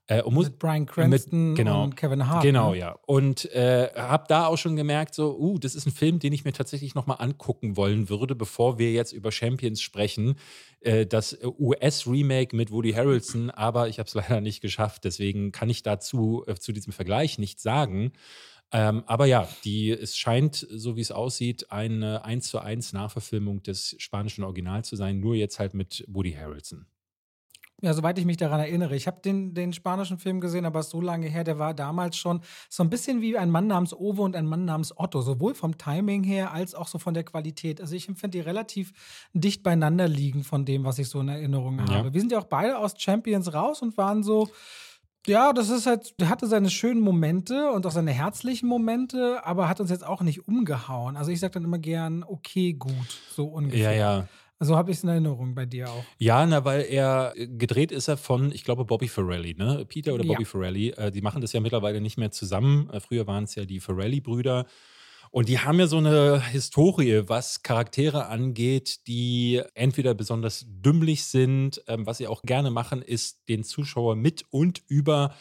[0.09, 2.43] Äh, mit Brian Cranston mit, genau, und Kevin Hart.
[2.43, 2.79] Genau, ne?
[2.79, 2.99] ja.
[3.07, 6.45] Und äh, habe da auch schon gemerkt, so, uh, das ist ein Film, den ich
[6.45, 10.37] mir tatsächlich nochmal angucken wollen würde, bevor wir jetzt über Champions sprechen.
[10.81, 15.03] Äh, das US-Remake mit Woody Harrelson, aber ich habe es leider nicht geschafft.
[15.05, 18.13] Deswegen kann ich dazu äh, zu diesem Vergleich nichts sagen.
[18.73, 23.63] Ähm, aber ja, die, es scheint, so wie es aussieht, eine 1 zu 1 Nachverfilmung
[23.63, 26.87] des spanischen Originals zu sein, nur jetzt halt mit Woody Harrelson.
[27.83, 28.97] Ja, soweit ich mich daran erinnere.
[28.97, 32.41] Ich habe den, den spanischen Film gesehen, aber so lange her, der war damals schon
[32.71, 35.77] so ein bisschen wie ein Mann namens Owe und ein Mann namens Otto, sowohl vom
[35.77, 37.83] Timing her als auch so von der Qualität.
[37.83, 38.93] Also ich empfinde die relativ
[39.35, 41.89] dicht beieinander liegen von dem, was ich so in Erinnerung ja.
[41.97, 42.15] habe.
[42.15, 44.49] Wir sind ja auch beide aus Champions raus und waren so,
[45.27, 49.69] ja, das ist halt, der hatte seine schönen Momente und auch seine herzlichen Momente, aber
[49.69, 51.19] hat uns jetzt auch nicht umgehauen.
[51.19, 53.93] Also ich sage dann immer gern, okay, gut, so ungefähr.
[53.93, 54.29] Ja, ja.
[54.59, 56.05] Also habe ich es in Erinnerung bei dir auch.
[56.19, 59.85] Ja, na, weil er gedreht ist er von, ich glaube, Bobby Ferrelli, ne?
[59.87, 60.49] Peter oder Bobby ja.
[60.49, 60.91] Ferrelli.
[60.91, 62.89] Äh, die machen das ja mittlerweile nicht mehr zusammen.
[62.91, 64.67] Äh, früher waren es ja die Ferrelli-Brüder.
[65.31, 71.83] Und die haben ja so eine Historie, was Charaktere angeht, die entweder besonders dümmlich sind.
[71.87, 75.35] Ähm, was sie auch gerne machen, ist den Zuschauer mit und über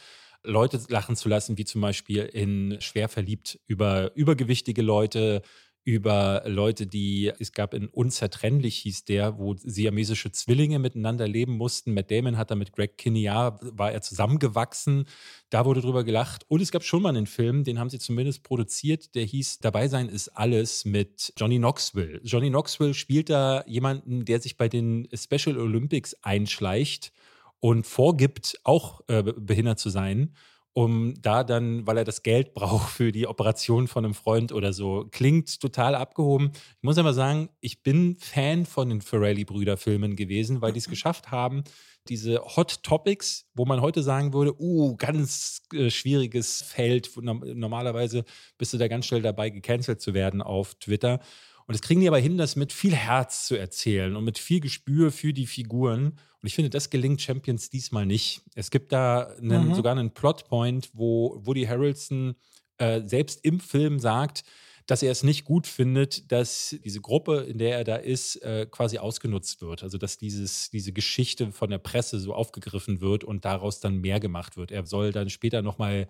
[0.43, 5.41] Leute lachen zu lassen, wie zum Beispiel in Schwer verliebt über übergewichtige Leute,
[5.86, 11.93] über Leute, die, es gab in Unzertrennlich hieß der, wo siamesische Zwillinge miteinander leben mussten.
[11.93, 15.06] Matt Damon hat da mit Greg Kinnear, war er zusammengewachsen.
[15.52, 16.43] Da wurde drüber gelacht.
[16.48, 19.88] Und es gab schon mal einen Film, den haben sie zumindest produziert, der hieß Dabei
[19.88, 22.19] sein ist alles mit Johnny Knoxville.
[22.24, 27.12] Johnny Knoxville spielt da jemanden, der sich bei den Special Olympics einschleicht
[27.60, 30.34] und vorgibt, auch äh, behindert zu sein
[30.78, 34.74] um da dann, weil er das Geld braucht für die Operation von einem Freund oder
[34.74, 35.08] so.
[35.10, 36.52] Klingt total abgehoben.
[36.54, 41.32] Ich muss aber sagen, ich bin Fan von den Ferrelli-Brüder-Filmen gewesen, weil die es geschafft
[41.32, 41.64] haben,
[42.10, 48.26] diese Hot Topics, wo man heute sagen würde, uh, ganz äh, schwieriges Feld, normalerweise
[48.58, 51.22] bist du da ganz schnell dabei, gecancelt zu werden auf Twitter.
[51.67, 54.60] Und das kriegen die aber hin, das mit viel Herz zu erzählen und mit viel
[54.60, 56.19] Gespür für die Figuren.
[56.41, 58.41] Und ich finde, das gelingt Champions diesmal nicht.
[58.54, 59.73] Es gibt da einen, mhm.
[59.73, 62.36] sogar einen Plotpoint, wo Woody Harrelson
[62.78, 64.43] äh, selbst im Film sagt,
[64.86, 68.67] dass er es nicht gut findet, dass diese Gruppe, in der er da ist, äh,
[68.69, 69.82] quasi ausgenutzt wird.
[69.84, 74.19] Also dass dieses, diese Geschichte von der Presse so aufgegriffen wird und daraus dann mehr
[74.19, 74.71] gemacht wird.
[74.71, 76.08] Er soll dann später nochmal,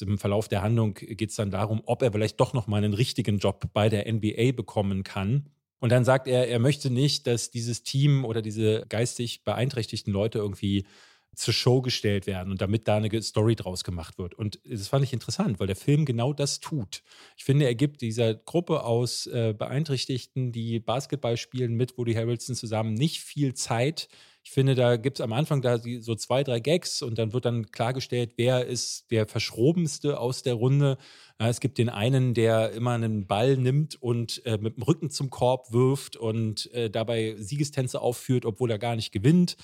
[0.00, 3.38] im Verlauf der Handlung geht es dann darum, ob er vielleicht doch nochmal einen richtigen
[3.38, 5.50] Job bei der NBA bekommen kann.
[5.80, 10.38] Und dann sagt er, er möchte nicht, dass dieses Team oder diese geistig beeinträchtigten Leute
[10.38, 10.86] irgendwie
[11.34, 14.34] zur Show gestellt werden und damit da eine Story draus gemacht wird.
[14.34, 17.02] Und das fand ich interessant, weil der Film genau das tut.
[17.36, 22.54] Ich finde, er gibt dieser Gruppe aus äh, Beeinträchtigten, die Basketball spielen mit Woody Harrelson
[22.54, 24.08] zusammen, nicht viel Zeit.
[24.44, 27.44] Ich finde, da gibt es am Anfang da so zwei, drei Gags und dann wird
[27.44, 30.98] dann klargestellt, wer ist der Verschrobenste aus der Runde.
[31.40, 35.10] Ja, es gibt den einen, der immer einen Ball nimmt und äh, mit dem Rücken
[35.10, 39.56] zum Korb wirft und äh, dabei Siegestänze aufführt, obwohl er gar nicht gewinnt.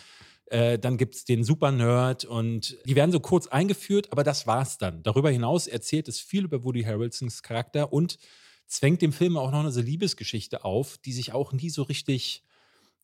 [0.50, 4.46] Äh, dann gibt es den Super Nerd und die werden so kurz eingeführt, aber das
[4.46, 5.02] war's dann.
[5.02, 8.18] Darüber hinaus erzählt es viel über Woody Harrelsons Charakter und
[8.66, 12.44] zwängt dem Film auch noch eine Liebesgeschichte auf, die sich auch nie so richtig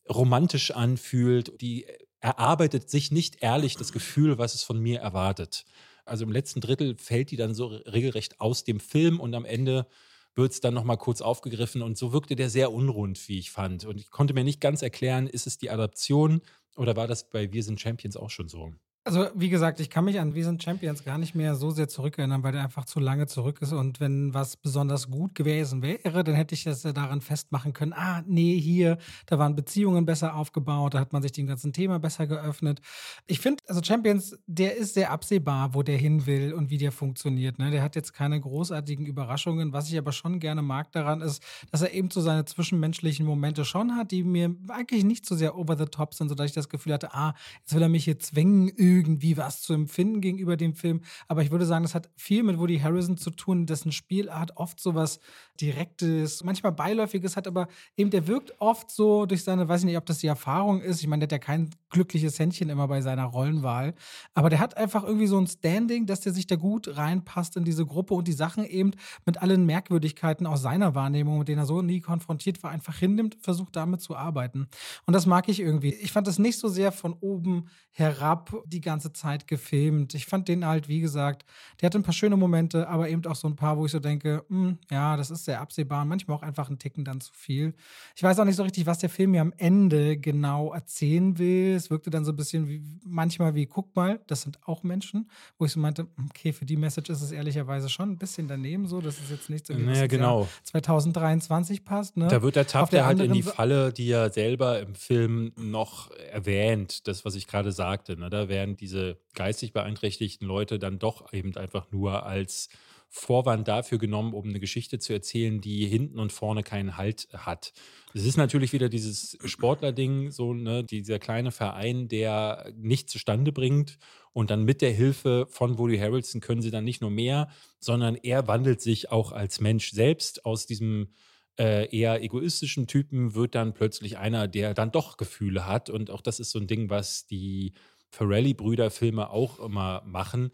[0.08, 1.60] romantisch anfühlt.
[1.60, 1.86] Die
[2.20, 5.66] erarbeitet sich nicht ehrlich das Gefühl, was es von mir erwartet.
[6.06, 9.86] Also im letzten Drittel fällt die dann so regelrecht aus dem Film und am Ende
[10.34, 13.84] wird es dann nochmal kurz aufgegriffen und so wirkte der sehr unrund, wie ich fand.
[13.84, 16.42] Und ich konnte mir nicht ganz erklären, ist es die Adaption
[16.76, 18.74] oder war das bei Wir sind Champions auch schon so?
[19.06, 22.42] Also, wie gesagt, ich kann mich an Wir Champions gar nicht mehr so sehr zurückerinnern,
[22.42, 23.74] weil der einfach zu lange zurück ist.
[23.74, 27.92] Und wenn was besonders gut gewesen wäre, dann hätte ich das ja daran festmachen können.
[27.92, 31.98] Ah, nee, hier, da waren Beziehungen besser aufgebaut, da hat man sich dem ganzen Thema
[31.98, 32.80] besser geöffnet.
[33.26, 36.90] Ich finde, also Champions, der ist sehr absehbar, wo der hin will und wie der
[36.90, 37.58] funktioniert.
[37.58, 37.70] Ne?
[37.70, 39.74] Der hat jetzt keine großartigen Überraschungen.
[39.74, 43.66] Was ich aber schon gerne mag daran ist, dass er eben so seine zwischenmenschlichen Momente
[43.66, 46.70] schon hat, die mir eigentlich nicht so sehr over the top sind, sodass ich das
[46.70, 50.74] Gefühl hatte, ah, jetzt will er mich hier zwingen, irgendwie was zu empfinden gegenüber dem
[50.74, 51.00] Film.
[51.28, 54.80] Aber ich würde sagen, das hat viel mit Woody Harrison zu tun, dessen Spielart oft
[54.80, 55.20] so was
[55.60, 59.96] Direktes, manchmal Beiläufiges hat, aber eben der wirkt oft so durch seine, weiß ich nicht,
[59.96, 61.00] ob das die Erfahrung ist.
[61.00, 63.94] Ich meine, der hat ja kein glückliches Händchen immer bei seiner Rollenwahl.
[64.34, 67.64] Aber der hat einfach irgendwie so ein Standing, dass der sich da gut reinpasst in
[67.64, 68.92] diese Gruppe und die Sachen eben
[69.24, 73.36] mit allen Merkwürdigkeiten aus seiner Wahrnehmung, mit denen er so nie konfrontiert war, einfach hinnimmt,
[73.40, 74.66] versucht damit zu arbeiten.
[75.06, 75.94] Und das mag ich irgendwie.
[75.94, 80.14] Ich fand das nicht so sehr von oben herab die ganze Zeit gefilmt.
[80.14, 81.44] Ich fand den halt, wie gesagt,
[81.80, 83.98] der hatte ein paar schöne Momente, aber eben auch so ein paar, wo ich so
[83.98, 86.04] denke, mh, hm, ja, das ist sehr absehbar.
[86.04, 87.74] Manchmal auch einfach ein Ticken dann zu viel.
[88.14, 91.64] Ich weiß auch nicht so richtig, was der Film mir am Ende genau erzählen will
[91.74, 95.30] es wirkte dann so ein bisschen wie, manchmal wie, guck mal, das sind auch Menschen,
[95.58, 98.86] wo ich so meinte, okay, für die Message ist es ehrlicherweise schon ein bisschen daneben
[98.86, 100.48] so, das ist jetzt nicht so, wie naja, genau.
[100.64, 102.16] 2023 passt.
[102.16, 102.28] Ne?
[102.28, 106.10] Da wird der tappt er halt in die Falle, die er selber im Film noch
[106.32, 108.16] erwähnt, das, was ich gerade sagte.
[108.16, 108.30] Ne?
[108.30, 112.68] Da werden diese geistig beeinträchtigten Leute dann doch eben einfach nur als
[113.16, 117.72] Vorwand dafür genommen, um eine Geschichte zu erzählen, die hinten und vorne keinen Halt hat.
[118.12, 123.98] Es ist natürlich wieder dieses Sportler-Ding, so ne, dieser kleine Verein, der nicht zustande bringt.
[124.32, 128.16] Und dann mit der Hilfe von Woody Harrelson können sie dann nicht nur mehr, sondern
[128.16, 131.14] er wandelt sich auch als Mensch selbst aus diesem
[131.56, 135.88] äh, eher egoistischen Typen, wird dann plötzlich einer, der dann doch Gefühle hat.
[135.88, 137.74] Und auch das ist so ein Ding, was die
[138.14, 140.50] Ferrelli-Brüder-Filme auch immer machen.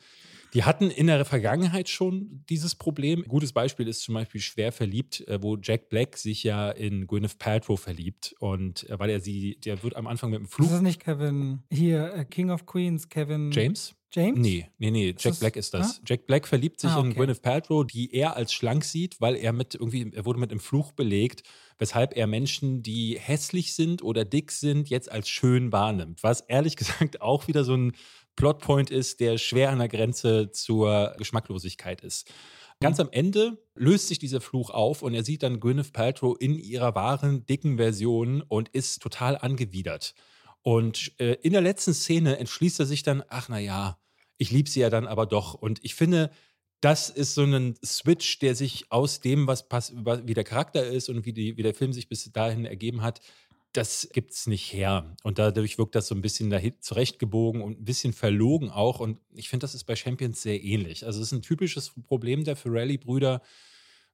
[0.54, 3.22] Die hatten in der Vergangenheit schon dieses Problem.
[3.22, 7.06] Ein gutes Beispiel ist zum Beispiel Schwer verliebt, äh, wo Jack Black sich ja in
[7.06, 8.34] Gwyneth Paltrow verliebt.
[8.40, 10.66] Und äh, weil er sie, der wird am Anfang mit dem Flug.
[10.66, 13.50] Ist das nicht Kevin, hier, uh, King of Queens, Kevin.
[13.52, 13.94] James?
[14.12, 14.40] James?
[14.40, 15.98] Nee, nee, nee, Jack Black ist das.
[15.98, 16.02] Ah?
[16.04, 17.08] Jack Black verliebt sich ah, okay.
[17.08, 20.50] in Gwyneth Paltrow, die er als schlank sieht, weil er mit irgendwie, er wurde mit
[20.50, 21.44] einem Fluch belegt,
[21.78, 26.24] weshalb er Menschen, die hässlich sind oder dick sind, jetzt als schön wahrnimmt.
[26.24, 27.92] Was ehrlich gesagt auch wieder so ein
[28.36, 32.30] Plotpoint ist, der schwer an der Grenze zur Geschmacklosigkeit ist.
[32.80, 36.54] Ganz am Ende löst sich dieser Fluch auf und er sieht dann Gwyneth Paltrow in
[36.54, 40.14] ihrer wahren, dicken Version und ist total angewidert.
[40.62, 43.98] Und äh, in der letzten Szene entschließt er sich dann, ach na ja,
[44.38, 45.52] ich liebe sie ja dann aber doch.
[45.52, 46.30] Und ich finde,
[46.80, 51.10] das ist so ein Switch, der sich aus dem, was pass wie der Charakter ist
[51.10, 53.20] und wie, die, wie der Film sich bis dahin ergeben hat,
[53.72, 55.14] das gibt es nicht her.
[55.22, 59.00] Und dadurch wirkt das so ein bisschen dahin zurechtgebogen und ein bisschen verlogen auch.
[59.00, 61.06] Und ich finde, das ist bei Champions sehr ähnlich.
[61.06, 63.40] Also es ist ein typisches Problem der Ferrelli-Brüder,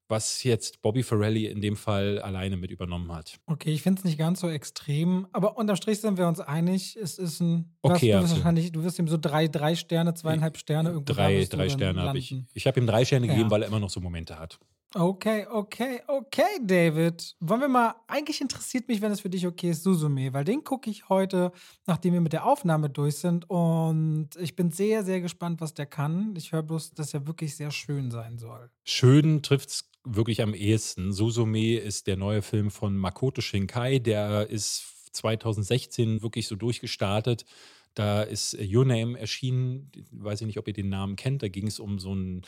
[0.09, 3.39] was jetzt Bobby Ferrelli in dem Fall alleine mit übernommen hat.
[3.47, 6.97] Okay, ich finde es nicht ganz so extrem, aber unterm Strich sind wir uns einig,
[6.97, 7.77] es ist ein.
[7.83, 10.91] Du okay, hast, du, wirst wahrscheinlich, du wirst ihm so drei, drei Sterne, zweieinhalb Sterne
[10.91, 12.37] irgendwo Drei, drei Sterne habe ich.
[12.55, 13.33] Ich habe ihm drei Sterne ja.
[13.33, 14.61] gegeben, weil er immer noch so Momente hat.
[14.99, 17.37] Okay, okay, okay, David.
[17.41, 20.65] Wollen wir mal, eigentlich interessiert mich, wenn es für dich okay ist, Suzume, weil den
[20.65, 21.53] gucke ich heute,
[21.85, 23.45] nachdem wir mit der Aufnahme durch sind.
[23.51, 26.35] Und ich bin sehr, sehr gespannt, was der kann.
[26.35, 28.71] Ich höre bloß, dass er wirklich sehr schön sein soll.
[28.85, 31.13] Schön trifft es wirklich am ehesten.
[31.13, 33.99] Suzume ist der neue Film von Makoto Shinkai.
[33.99, 37.45] Der ist 2016 wirklich so durchgestartet.
[37.93, 39.93] Da ist Your Name erschienen.
[40.13, 41.43] Weiß ich nicht, ob ihr den Namen kennt.
[41.43, 42.47] Da ging es um so ein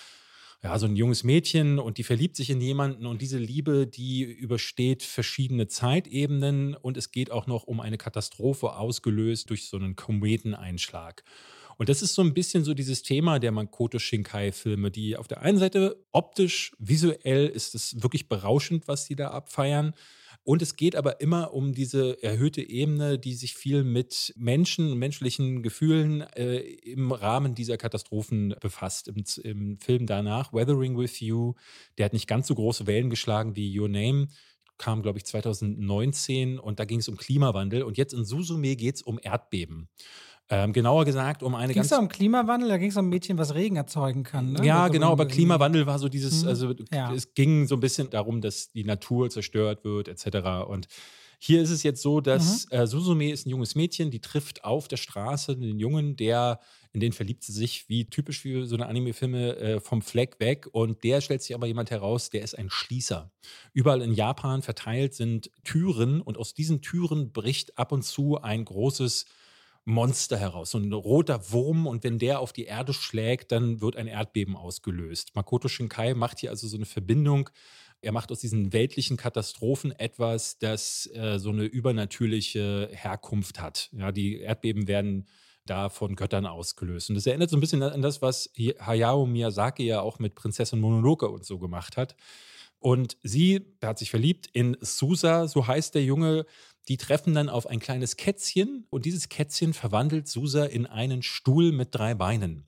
[0.63, 4.23] ja, so ein junges Mädchen und die verliebt sich in jemanden und diese Liebe, die
[4.23, 9.95] übersteht verschiedene Zeitebenen und es geht auch noch um eine Katastrophe ausgelöst durch so einen
[9.95, 11.23] Kometeneinschlag.
[11.77, 15.43] Und das ist so ein bisschen so dieses Thema der Makoto Shinkai-Filme, die auf der
[15.43, 19.95] einen Seite optisch, visuell ist es wirklich berauschend, was sie da abfeiern.
[20.49, 25.63] Und es geht aber immer um diese erhöhte Ebene, die sich viel mit Menschen menschlichen
[25.63, 29.09] Gefühlen äh, im Rahmen dieser Katastrophen befasst.
[29.09, 31.53] Im, Im, Film danach, Weathering with You,
[31.99, 34.29] der hat nicht ganz so große Wellen geschlagen wie Your Name,
[34.79, 37.83] kam, glaube ich, 2019 und da ging es um Klimawandel.
[37.83, 39.89] Und jetzt in Susume geht es um Erdbeben.
[40.51, 41.91] Ähm, genauer gesagt, um eine ging's ganz.
[41.91, 42.69] Ging es um Klimawandel?
[42.71, 44.53] Da ging es um ein Mädchen, was Regen erzeugen kann.
[44.53, 44.65] Ne?
[44.65, 46.49] Ja, genau, aber Klimawandel war so dieses, mhm.
[46.49, 47.13] also ja.
[47.13, 50.67] es ging so ein bisschen darum, dass die Natur zerstört wird, etc.
[50.67, 50.89] Und
[51.39, 52.79] hier ist es jetzt so, dass mhm.
[52.79, 56.61] äh, Susume ist ein junges Mädchen, die trifft auf der Straße einen Jungen, der,
[56.93, 60.69] in den verliebt sie sich, wie typisch für so eine Anime-Filme, äh, vom Fleck weg.
[60.73, 63.31] Und der stellt sich aber jemand heraus, der ist ein Schließer.
[63.73, 68.65] Überall in Japan verteilt sind Türen und aus diesen Türen bricht ab und zu ein
[68.65, 69.27] großes
[69.89, 73.97] Monster heraus, so ein roter Wurm und wenn der auf die Erde schlägt, dann wird
[73.97, 75.35] ein Erdbeben ausgelöst.
[75.35, 77.49] Makoto Shinkai macht hier also so eine Verbindung.
[78.03, 83.89] Er macht aus diesen weltlichen Katastrophen etwas, das äh, so eine übernatürliche Herkunft hat.
[83.93, 85.27] Ja, die Erdbeben werden
[85.69, 87.09] da von Göttern ausgelöst.
[87.09, 88.51] Und das erinnert so ein bisschen an das, was
[88.81, 92.17] Hayao Miyazaki ja auch mit Prinzessin Mononoke und so gemacht hat.
[92.81, 96.47] Und sie hat sich verliebt in Susa, so heißt der Junge,
[96.89, 101.73] die treffen dann auf ein kleines Kätzchen und dieses Kätzchen verwandelt Susa in einen Stuhl
[101.73, 102.67] mit drei Beinen.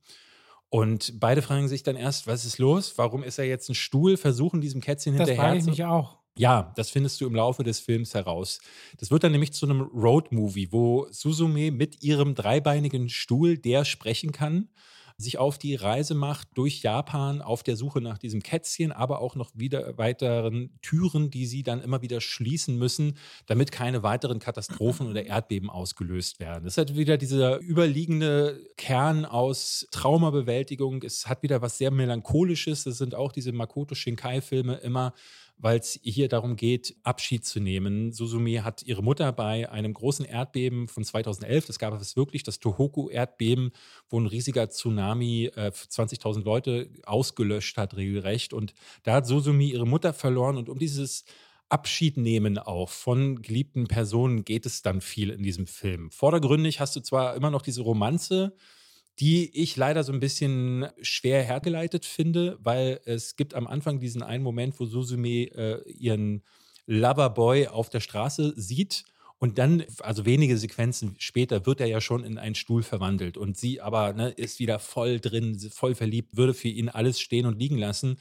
[0.68, 2.96] Und beide fragen sich dann erst, was ist los?
[2.96, 4.16] Warum ist er jetzt ein Stuhl?
[4.16, 5.54] Versuchen diesem Kätzchen das hinterher.
[5.54, 6.19] Das frage ich mich auch.
[6.38, 8.60] Ja, das findest du im Laufe des Films heraus.
[8.98, 14.32] Das wird dann nämlich zu einem Road-Movie, wo Suzume mit ihrem dreibeinigen Stuhl, der sprechen
[14.32, 14.68] kann,
[15.20, 19.34] sich auf die Reise macht durch Japan auf der Suche nach diesem Kätzchen, aber auch
[19.36, 25.06] noch wieder weiteren Türen, die sie dann immer wieder schließen müssen, damit keine weiteren Katastrophen
[25.06, 26.66] oder Erdbeben ausgelöst werden.
[26.66, 31.02] Es hat wieder dieser überliegende Kern aus Traumabewältigung.
[31.02, 32.84] Es hat wieder was sehr Melancholisches.
[32.84, 35.12] Das sind auch diese Makoto Shinkai-Filme immer
[35.61, 38.12] weil es hier darum geht, Abschied zu nehmen.
[38.12, 42.61] Susumi hat ihre Mutter bei einem großen Erdbeben von 2011, das gab es wirklich, das
[42.61, 43.73] Tohoku-Erdbeben,
[44.09, 48.53] wo ein riesiger Tsunami äh, 20.000 Leute ausgelöscht hat, regelrecht.
[48.53, 51.25] Und da hat Susumi ihre Mutter verloren und um dieses
[51.68, 56.11] Abschied nehmen auch von geliebten Personen geht es dann viel in diesem Film.
[56.11, 58.57] Vordergründig hast du zwar immer noch diese Romanze,
[59.20, 64.22] die ich leider so ein bisschen schwer hergeleitet finde, weil es gibt am Anfang diesen
[64.22, 66.42] einen Moment, wo Susume äh, ihren
[66.87, 69.04] Loverboy auf der Straße sieht
[69.38, 73.56] und dann, also wenige Sequenzen später, wird er ja schon in einen Stuhl verwandelt und
[73.56, 77.59] sie aber ne, ist wieder voll drin, voll verliebt, würde für ihn alles stehen und
[77.59, 78.18] liegen lassen.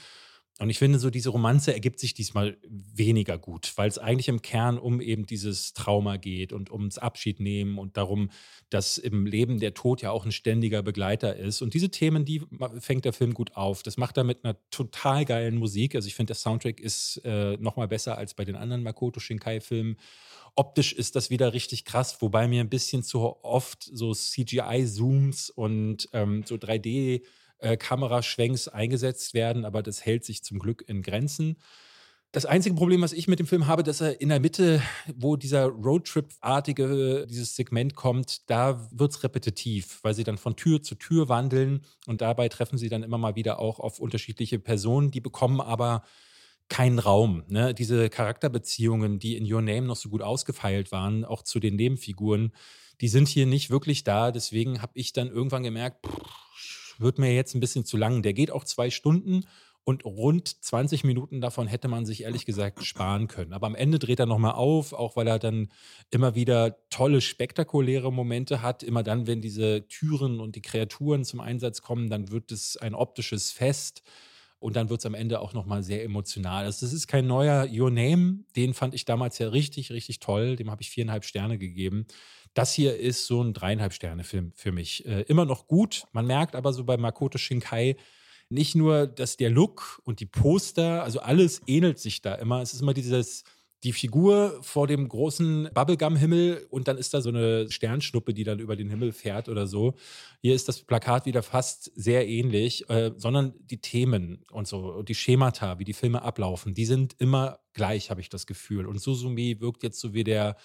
[0.61, 4.41] Und ich finde, so diese Romanze ergibt sich diesmal weniger gut, weil es eigentlich im
[4.41, 8.29] Kern um eben dieses Trauma geht und ums Abschied nehmen und darum,
[8.69, 11.61] dass im Leben der Tod ja auch ein ständiger Begleiter ist.
[11.61, 12.41] Und diese Themen, die
[12.79, 13.83] fängt der Film gut auf.
[13.83, 15.95] Das macht er mit einer total geilen Musik.
[15.95, 19.21] Also ich finde, der Soundtrack ist äh, noch mal besser als bei den anderen Makoto
[19.21, 19.95] Shinkai-Filmen.
[20.55, 26.09] Optisch ist das wieder richtig krass, wobei mir ein bisschen zu oft so CGI-Zooms und
[26.11, 27.21] ähm, so 3D-
[27.60, 31.57] äh, Kameraschwenks eingesetzt werden, aber das hält sich zum Glück in Grenzen.
[32.31, 34.83] Das einzige Problem, was ich mit dem Film habe, dass er in der Mitte,
[35.15, 40.83] wo dieser Roadtrip-artige, dieses Segment kommt, da wird es repetitiv, weil sie dann von Tür
[40.83, 45.10] zu Tür wandeln und dabei treffen sie dann immer mal wieder auch auf unterschiedliche Personen,
[45.10, 46.03] die bekommen aber
[46.69, 47.43] keinen Raum.
[47.47, 47.73] Ne?
[47.73, 52.53] Diese Charakterbeziehungen, die in Your Name noch so gut ausgefeilt waren, auch zu den Nebenfiguren,
[53.01, 54.31] die sind hier nicht wirklich da.
[54.31, 56.48] Deswegen habe ich dann irgendwann gemerkt, pff,
[57.00, 58.21] wird mir jetzt ein bisschen zu lang.
[58.21, 59.45] Der geht auch zwei Stunden
[59.89, 63.54] und rund 20 Minuten davon hätte man sich ehrlich gesagt sparen können.
[63.54, 65.69] Aber am Ende dreht er nochmal auf, auch weil er dann
[66.12, 68.83] immer wieder tolle, spektakuläre Momente hat.
[68.83, 72.93] Immer dann, wenn diese Türen und die Kreaturen zum Einsatz kommen, dann wird es ein
[72.93, 74.04] optisches Fest.
[74.60, 76.65] Und dann wird es am Ende auch nochmal sehr emotional.
[76.65, 78.43] Also das ist kein neuer Your Name.
[78.56, 80.58] Den fand ich damals ja richtig, richtig toll.
[80.58, 82.06] Dem habe ich viereinhalb Sterne gegeben.
[82.54, 85.06] Das hier ist so ein dreieinhalb Sterne-Film für mich.
[85.06, 86.04] Äh, immer noch gut.
[86.12, 87.95] Man merkt aber so bei Makoto Shinkai,
[88.50, 92.62] nicht nur, dass der Look und die Poster, also alles ähnelt sich da immer.
[92.62, 93.43] Es ist immer dieses,
[93.83, 98.60] die Figur vor dem großen Bubblegum-Himmel und dann ist da so eine Sternschnuppe, die dann
[98.60, 99.93] über den Himmel fährt oder so.
[100.41, 105.08] Hier ist das Plakat wieder fast sehr ähnlich, äh, sondern die Themen und so und
[105.08, 108.85] die Schemata, wie die Filme ablaufen, die sind immer gleich, habe ich das Gefühl.
[108.85, 110.58] Und Susumi wirkt jetzt so wie der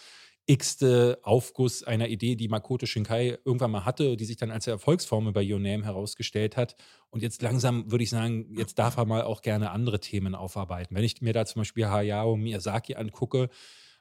[0.46, 5.32] x-te Aufguss einer Idee, die Makoto Shinkai irgendwann mal hatte, die sich dann als Erfolgsformel
[5.32, 6.76] bei Your Name herausgestellt hat.
[7.10, 10.94] Und jetzt langsam würde ich sagen, jetzt darf er mal auch gerne andere Themen aufarbeiten.
[10.94, 13.48] Wenn ich mir da zum Beispiel Hayao Miyazaki angucke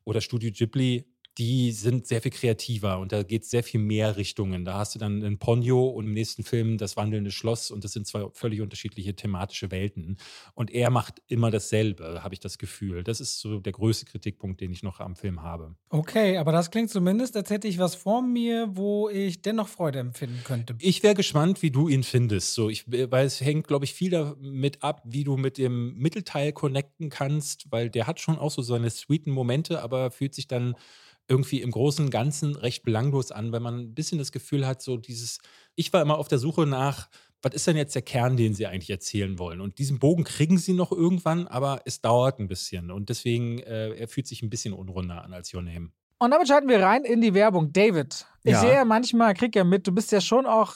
[0.04, 1.06] oder Studio Ghibli,
[1.38, 4.66] die sind sehr viel kreativer und da geht es sehr viel mehr Richtungen.
[4.66, 7.94] Da hast du dann einen Ponyo und im nächsten Film das wandelnde Schloss und das
[7.94, 10.18] sind zwei völlig unterschiedliche thematische Welten.
[10.54, 13.04] Und er macht immer dasselbe, habe ich das Gefühl.
[13.04, 15.76] Das ist so der größte Kritikpunkt, den ich noch am Film habe.
[15.90, 20.00] Okay, aber das klingt zumindest, als hätte ich was vor mir, wo ich dennoch Freude
[20.00, 20.76] empfinden könnte.
[20.80, 22.54] Ich wäre gespannt, wie du ihn findest.
[22.54, 26.52] So, ich, weil es hängt, glaube ich, viel damit ab, wie du mit dem Mittelteil
[26.52, 30.76] connecten kannst, weil der hat schon auch so seine sweeten Momente, aber fühlt sich dann
[31.28, 34.82] irgendwie im Großen und Ganzen recht belanglos an, weil man ein bisschen das Gefühl hat,
[34.82, 35.40] so dieses,
[35.76, 37.10] ich war immer auf der Suche nach,
[37.42, 39.60] was ist denn jetzt der Kern, den sie eigentlich erzählen wollen?
[39.60, 42.90] Und diesen Bogen kriegen sie noch irgendwann, aber es dauert ein bisschen.
[42.90, 45.92] Und deswegen, äh, er fühlt sich ein bisschen unrunder an als Your Name.
[46.20, 47.74] Und damit schalten wir rein in die Werbung.
[47.74, 48.62] David, ich ja.
[48.62, 50.76] sehe ja manchmal, krieg ja mit, du bist ja schon auch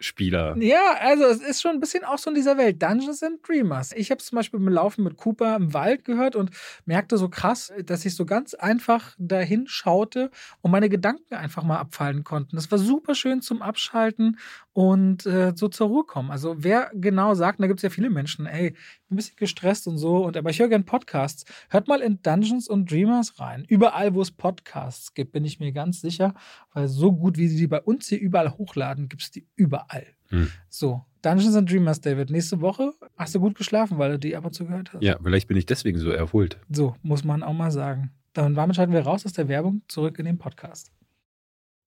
[0.00, 0.56] Spieler.
[0.58, 2.82] Ja, also es ist schon ein bisschen auch so in dieser Welt.
[2.82, 3.92] Dungeons and Dreamers.
[3.92, 6.50] Ich habe zum Beispiel beim Laufen mit Cooper im Wald gehört und
[6.86, 10.30] merkte so krass, dass ich so ganz einfach dahin schaute
[10.62, 12.56] und meine Gedanken einfach mal abfallen konnten.
[12.56, 14.38] Das war super schön zum Abschalten
[14.72, 16.30] und äh, so zur Ruhe kommen.
[16.30, 18.74] Also wer genau sagt, da gibt es ja viele Menschen, ey,
[19.10, 21.44] ein bisschen gestresst und so, und aber ich höre gerne Podcasts.
[21.68, 23.64] Hört mal in Dungeons and Dreamers rein.
[23.68, 26.34] Überall, wo es Podcasts gibt, bin ich mir ganz sicher,
[26.72, 30.06] weil so gut, wie sie die bei uns hier überall hochladen, gibt es die überall.
[30.28, 30.50] Hm.
[30.68, 32.30] So, Dungeons and Dreamers, David.
[32.30, 35.02] Nächste Woche hast du gut geschlafen, weil du die ab und zu gehört hast.
[35.02, 36.58] Ja, vielleicht bin ich deswegen so erholt.
[36.70, 38.12] So, muss man auch mal sagen.
[38.32, 40.92] Dann damit schalten wir raus aus der Werbung zurück in den Podcast.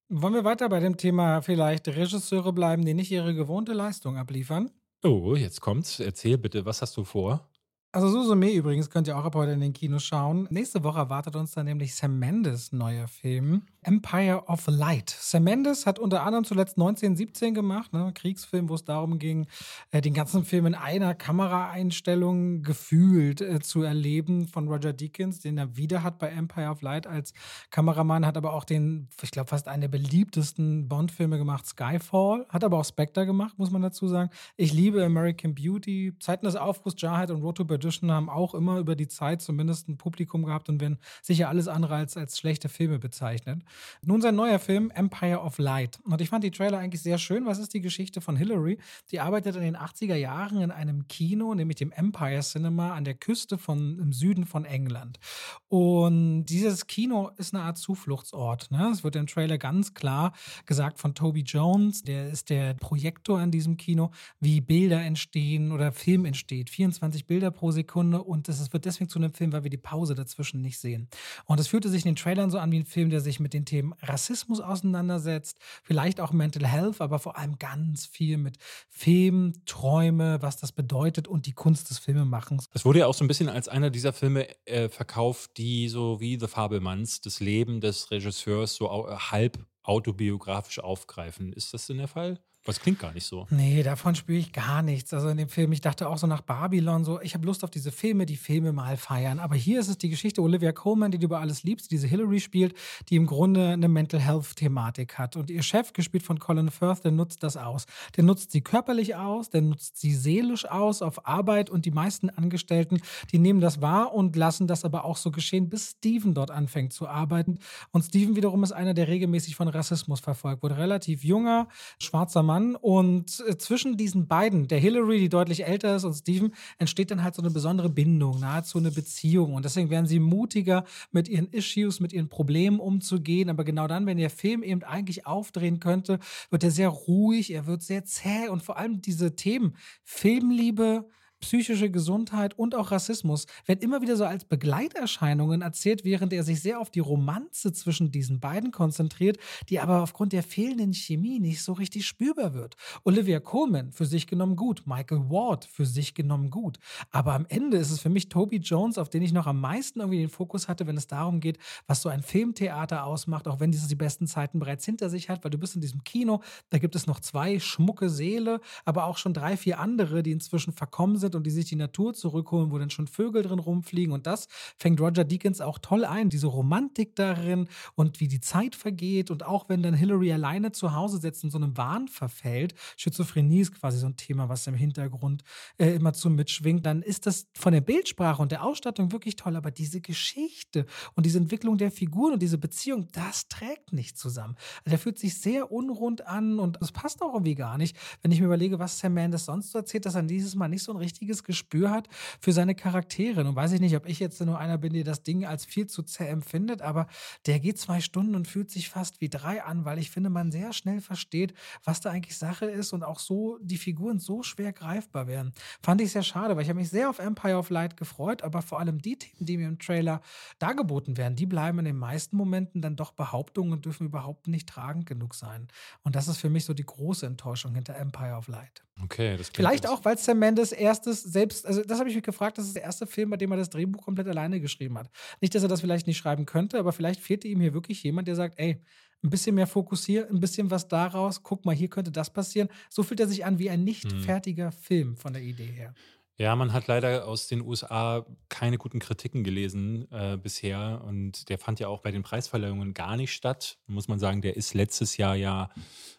[0.09, 4.69] Wollen wir weiter bei dem Thema vielleicht Regisseure bleiben, die nicht ihre gewohnte Leistung abliefern?
[5.03, 5.99] Oh, jetzt kommt's.
[5.99, 7.49] Erzähl bitte, was hast du vor?
[7.91, 10.47] Also Susume übrigens könnt ihr auch ab heute in den Kinos schauen.
[10.49, 13.63] Nächste Woche erwartet uns dann nämlich Sam Mendes neuer Film.
[13.83, 15.09] Empire of Light.
[15.09, 19.47] Sam Mendes hat unter anderem zuletzt 1917 gemacht, ne, Kriegsfilm, wo es darum ging,
[19.91, 25.57] äh, den ganzen Film in einer Kameraeinstellung gefühlt äh, zu erleben von Roger Deakins, den
[25.57, 27.33] er wieder hat bei Empire of Light als
[27.69, 32.63] Kameramann, hat aber auch den, ich glaube, fast einen der beliebtesten Bond-Filme gemacht, Skyfall, hat
[32.63, 34.29] aber auch Spectre gemacht, muss man dazu sagen.
[34.57, 38.79] Ich liebe American Beauty, Zeiten des Aufbruchs, Jarhead und Road to Perdition haben auch immer
[38.79, 42.69] über die Zeit zumindest ein Publikum gehabt und werden sicher alles andere als, als schlechte
[42.69, 43.63] Filme bezeichnet.
[44.03, 45.99] Nun sein neuer Film Empire of Light.
[46.03, 47.45] Und ich fand die Trailer eigentlich sehr schön.
[47.45, 48.77] Was ist die Geschichte von Hillary?
[49.11, 53.15] Die arbeitet in den 80er Jahren in einem Kino, nämlich dem Empire Cinema an der
[53.15, 55.19] Küste von, im Süden von England.
[55.67, 58.71] Und dieses Kino ist eine Art Zufluchtsort.
[58.71, 58.89] Ne?
[58.91, 60.33] Es wird im Trailer ganz klar
[60.65, 65.91] gesagt von Toby Jones, der ist der Projektor in diesem Kino, wie Bilder entstehen oder
[65.91, 66.69] Film entsteht.
[66.69, 70.15] 24 Bilder pro Sekunde und es wird deswegen zu einem Film, weil wir die Pause
[70.15, 71.07] dazwischen nicht sehen.
[71.45, 73.53] Und es fühlte sich in den Trailern so an wie ein Film, der sich mit
[73.53, 78.57] den Themen Rassismus auseinandersetzt, vielleicht auch Mental Health, aber vor allem ganz viel mit
[78.89, 82.69] Film, Träume, was das bedeutet und die Kunst des Filmemachens.
[82.73, 86.19] Es wurde ja auch so ein bisschen als einer dieser Filme äh, verkauft, die so
[86.19, 88.89] wie The Fabelmanns das Leben des Regisseurs so
[89.31, 91.53] halb autobiografisch aufgreifen.
[91.53, 92.39] Ist das denn der Fall?
[92.65, 93.45] Was klingt gar nicht so.
[93.49, 95.13] Nee, davon spüre ich gar nichts.
[95.13, 97.69] Also in dem Film, ich dachte auch so nach Babylon, so, ich habe Lust auf
[97.69, 99.39] diese Filme, die Filme mal feiern.
[99.39, 102.07] Aber hier ist es die Geschichte Olivia Colman, die du über alles liebst, die diese
[102.07, 102.73] Hillary spielt,
[103.09, 105.35] die im Grunde eine Mental Health-Thematik hat.
[105.35, 107.85] Und ihr Chef, gespielt von Colin Firth, der nutzt das aus.
[108.15, 112.29] Der nutzt sie körperlich aus, der nutzt sie seelisch aus auf Arbeit und die meisten
[112.29, 113.01] Angestellten,
[113.33, 116.93] die nehmen das wahr und lassen das aber auch so geschehen, bis Steven dort anfängt
[116.93, 117.59] zu arbeiten.
[117.91, 120.77] Und Steven wiederum ist einer, der regelmäßig von Rassismus verfolgt wurde.
[120.77, 121.67] Relativ junger,
[121.99, 122.75] schwarzer Mann Mann.
[122.75, 127.23] Und äh, zwischen diesen beiden, der Hillary, die deutlich älter ist, und Stephen, entsteht dann
[127.23, 129.53] halt so eine besondere Bindung, nahezu eine Beziehung.
[129.55, 133.49] Und deswegen werden sie mutiger, mit ihren Issues, mit ihren Problemen umzugehen.
[133.49, 136.19] Aber genau dann, wenn der Film eben eigentlich aufdrehen könnte,
[136.51, 141.05] wird er sehr ruhig, er wird sehr zäh und vor allem diese Themen Filmliebe,
[141.43, 146.61] psychische Gesundheit und auch Rassismus werden immer wieder so als Begleiterscheinungen erzählt, während er sich
[146.61, 149.37] sehr auf die Romanze zwischen diesen beiden konzentriert,
[149.67, 152.77] die aber aufgrund der fehlenden Chemie nicht so richtig spürbar wird.
[153.03, 156.79] Olivia Coleman für sich genommen gut, Michael Ward für sich genommen gut.
[157.11, 159.99] Aber am Ende ist es für mich Toby Jones, auf den ich noch am meisten
[159.99, 163.71] irgendwie den Fokus hatte, wenn es darum geht, was so ein Filmtheater ausmacht, auch wenn
[163.71, 166.77] dieses die besten Zeiten bereits hinter sich hat, weil du bist in diesem Kino, da
[166.77, 171.17] gibt es noch zwei schmucke Seele, aber auch schon drei, vier andere, die inzwischen verkommen
[171.17, 174.13] sind und die sich die Natur zurückholen, wo dann schon Vögel drin rumfliegen.
[174.13, 178.75] Und das fängt Roger Deakins auch toll ein, diese Romantik darin und wie die Zeit
[178.75, 179.31] vergeht.
[179.31, 183.61] Und auch wenn dann Hillary alleine zu Hause sitzt und so einem Wahn verfällt, Schizophrenie
[183.61, 185.43] ist quasi so ein Thema, was im Hintergrund
[185.77, 189.55] äh, immer zu mitschwingt, dann ist das von der Bildsprache und der Ausstattung wirklich toll.
[189.55, 194.55] Aber diese Geschichte und diese Entwicklung der Figuren und diese Beziehung, das trägt nicht zusammen.
[194.79, 198.31] Also der fühlt sich sehr unrund an und das passt auch irgendwie gar nicht, wenn
[198.31, 200.91] ich mir überlege, was Sam Mendes sonst so erzählt, dass er dieses Mal nicht so
[200.91, 202.09] ein richtiges richtiges Gespür hat
[202.39, 203.43] für seine Charaktere.
[203.43, 205.87] Nun weiß ich nicht, ob ich jetzt nur einer bin, der das Ding als viel
[205.87, 207.07] zu zäh empfindet, aber
[207.45, 210.51] der geht zwei Stunden und fühlt sich fast wie drei an, weil ich finde, man
[210.51, 211.53] sehr schnell versteht,
[211.83, 215.53] was da eigentlich Sache ist und auch so die Figuren so schwer greifbar werden.
[215.81, 218.61] Fand ich sehr schade, weil ich habe mich sehr auf Empire of Light gefreut, aber
[218.61, 220.21] vor allem die Themen, die mir im Trailer
[220.59, 224.67] dargeboten werden, die bleiben in den meisten Momenten dann doch Behauptungen und dürfen überhaupt nicht
[224.67, 225.67] tragend genug sein.
[226.03, 228.83] Und das ist für mich so die große Enttäuschung hinter Empire of Light.
[229.01, 232.57] Okay, das Vielleicht auch, weil Sam Mendes erstes selbst, also das habe ich mich gefragt,
[232.57, 235.09] das ist der erste Film, bei dem er das Drehbuch komplett alleine geschrieben hat.
[235.41, 238.27] Nicht, dass er das vielleicht nicht schreiben könnte, aber vielleicht fehlte ihm hier wirklich jemand,
[238.27, 238.81] der sagt, ey,
[239.23, 242.69] ein bisschen mehr fokussieren, ein bisschen was daraus, guck mal, hier könnte das passieren.
[242.89, 244.21] So fühlt er sich an wie ein nicht hm.
[244.21, 245.93] fertiger Film von der Idee her.
[246.37, 251.59] Ja, man hat leider aus den USA keine guten Kritiken gelesen äh, bisher und der
[251.59, 253.77] fand ja auch bei den Preisverleihungen gar nicht statt.
[253.85, 255.69] Muss man sagen, der ist letztes Jahr ja,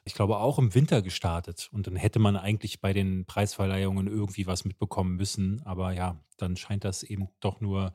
[0.05, 4.47] ich glaube, auch im Winter gestartet und dann hätte man eigentlich bei den Preisverleihungen irgendwie
[4.47, 5.63] was mitbekommen müssen.
[5.65, 7.93] Aber ja, dann scheint das eben doch nur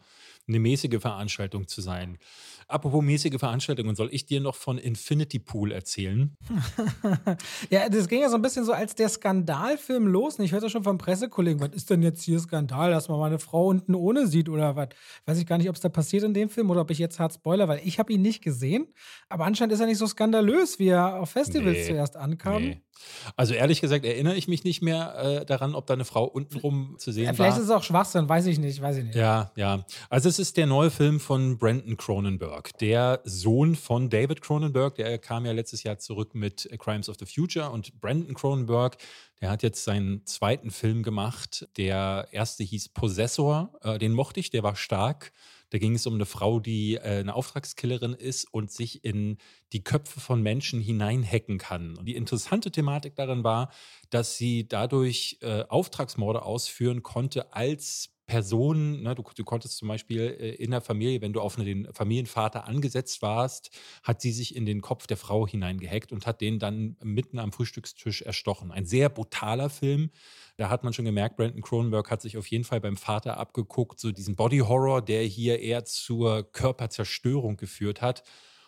[0.48, 2.18] eine mäßige Veranstaltung zu sein.
[2.68, 6.36] Apropos mäßige Veranstaltungen, soll ich dir noch von Infinity Pool erzählen?
[7.70, 10.38] ja, das ging ja so ein bisschen so als der Skandalfilm los.
[10.38, 13.40] Und ich hörte schon vom Pressekollegen, was ist denn jetzt hier Skandal, dass man meine
[13.40, 14.90] Frau unten ohne sieht oder was?
[15.26, 17.20] Weiß ich gar nicht, ob es da passiert in dem Film oder ob ich jetzt
[17.20, 18.88] hart spoiler, weil ich habe ihn nicht gesehen.
[19.30, 22.64] Aber anscheinend ist er nicht so skandalös, wie er auf Festivals nee, zuerst ankam.
[22.64, 22.82] Nee.
[23.36, 26.96] Also ehrlich gesagt erinnere ich mich nicht mehr äh, daran, ob da eine Frau untenrum
[26.98, 27.46] zu sehen ja, vielleicht war.
[27.46, 29.16] Vielleicht ist es auch Schwachsinn, weiß ich nicht, weiß ich nicht.
[29.16, 29.86] Ja, ja.
[30.10, 34.96] Also es ist der neue Film von Brandon Cronenberg, der Sohn von David Cronenberg.
[34.96, 38.98] Der kam ja letztes Jahr zurück mit Crimes of the Future und Brandon Cronenberg,
[39.42, 41.68] der hat jetzt seinen zweiten Film gemacht.
[41.78, 45.32] Der erste hieß Possessor, äh, den mochte ich, der war stark.
[45.70, 49.38] Da ging es um eine Frau, die äh, eine Auftragskillerin ist und sich in
[49.74, 51.98] die Köpfe von Menschen hineinhacken kann.
[51.98, 53.72] Und die interessante Thematik darin war,
[54.10, 60.22] dass sie dadurch äh, Auftragsmorde ausführen konnte als Personen, ne, du, du, konntest zum Beispiel
[60.22, 63.72] äh, in der Familie, wenn du auf den Familienvater angesetzt warst,
[64.04, 67.52] hat sie sich in den Kopf der Frau hineingehackt und hat den dann mitten am
[67.52, 68.72] Frühstückstisch erstochen.
[68.72, 70.12] Ein sehr brutaler Film.
[70.58, 74.00] Da hat man schon gemerkt, Brandon Cronenberg hat sich auf jeden Fall beim Vater abgeguckt,
[74.00, 78.24] so diesen Body Horror, der hier eher zur Körperzerstörung geführt hat.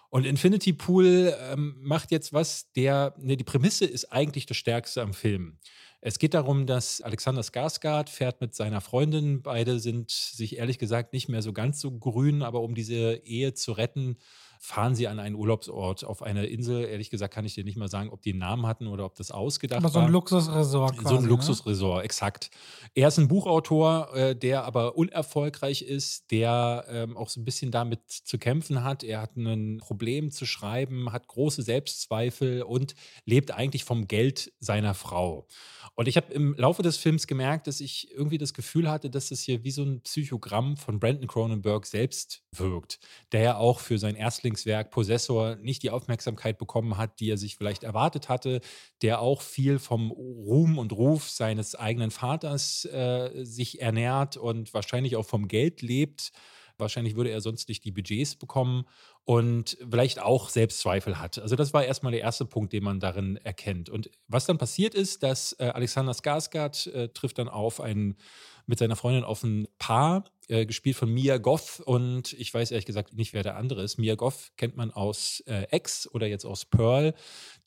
[0.09, 5.03] Und Infinity Pool ähm, macht jetzt was, der, ne, die Prämisse ist eigentlich das Stärkste
[5.03, 5.59] am Film.
[6.03, 9.43] Es geht darum, dass Alexander Skarsgård fährt mit seiner Freundin.
[9.43, 13.53] Beide sind sich ehrlich gesagt nicht mehr so ganz so grün, aber um diese Ehe
[13.53, 14.17] zu retten,
[14.63, 16.85] fahren sie an einen Urlaubsort auf eine Insel.
[16.85, 19.15] Ehrlich gesagt kann ich dir nicht mal sagen, ob die einen Namen hatten oder ob
[19.15, 19.89] das ausgedacht war.
[19.89, 21.29] Aber so ein Luxusresort quasi, So ein ne?
[21.29, 22.51] Luxusresort, exakt.
[22.93, 27.71] Er ist ein Buchautor, äh, der aber unerfolgreich ist, der ähm, auch so ein bisschen
[27.71, 29.03] damit zu kämpfen hat.
[29.03, 32.93] Er hat ein Problem zu schreiben, hat große Selbstzweifel und
[33.25, 35.47] lebt eigentlich vom Geld seiner Frau.
[35.95, 39.29] Und ich habe im Laufe des Films gemerkt, dass ich irgendwie das Gefühl hatte, dass
[39.29, 42.99] das hier wie so ein Psychogramm von Brandon Cronenberg selbst wirkt,
[43.31, 44.15] der ja auch für sein
[44.51, 48.61] Erstlingswerk Possessor nicht die Aufmerksamkeit bekommen hat, die er sich vielleicht erwartet hatte,
[49.01, 55.15] der auch viel vom Ruhm und Ruf seines eigenen Vaters äh, sich ernährt und wahrscheinlich
[55.15, 56.31] auch vom Geld lebt.
[56.77, 58.85] Wahrscheinlich würde er sonst nicht die Budgets bekommen
[59.23, 61.37] und vielleicht auch Selbstzweifel hat.
[61.39, 63.89] Also das war erstmal der erste Punkt, den man darin erkennt.
[63.89, 68.17] Und was dann passiert ist, dass äh, Alexander Skarsgård äh, trifft dann auf einen
[68.65, 72.85] mit seiner Freundin auf ein Paar, äh, gespielt von Mia Goth und ich weiß ehrlich
[72.85, 73.97] gesagt nicht, wer der andere ist.
[73.97, 77.13] Mia Goth kennt man aus äh, X oder jetzt aus Pearl.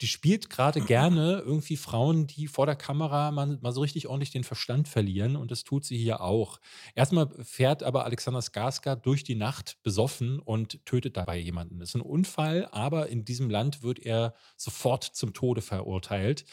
[0.03, 4.33] Die spielt gerade gerne irgendwie Frauen, die vor der Kamera mal, mal so richtig ordentlich
[4.33, 6.61] den Verstand verlieren und das tut sie hier auch.
[6.95, 11.79] Erstmal fährt aber Alexander Skarsgård durch die Nacht besoffen und tötet dabei jemanden.
[11.79, 16.45] Das ist ein Unfall, aber in diesem Land wird er sofort zum Tode verurteilt.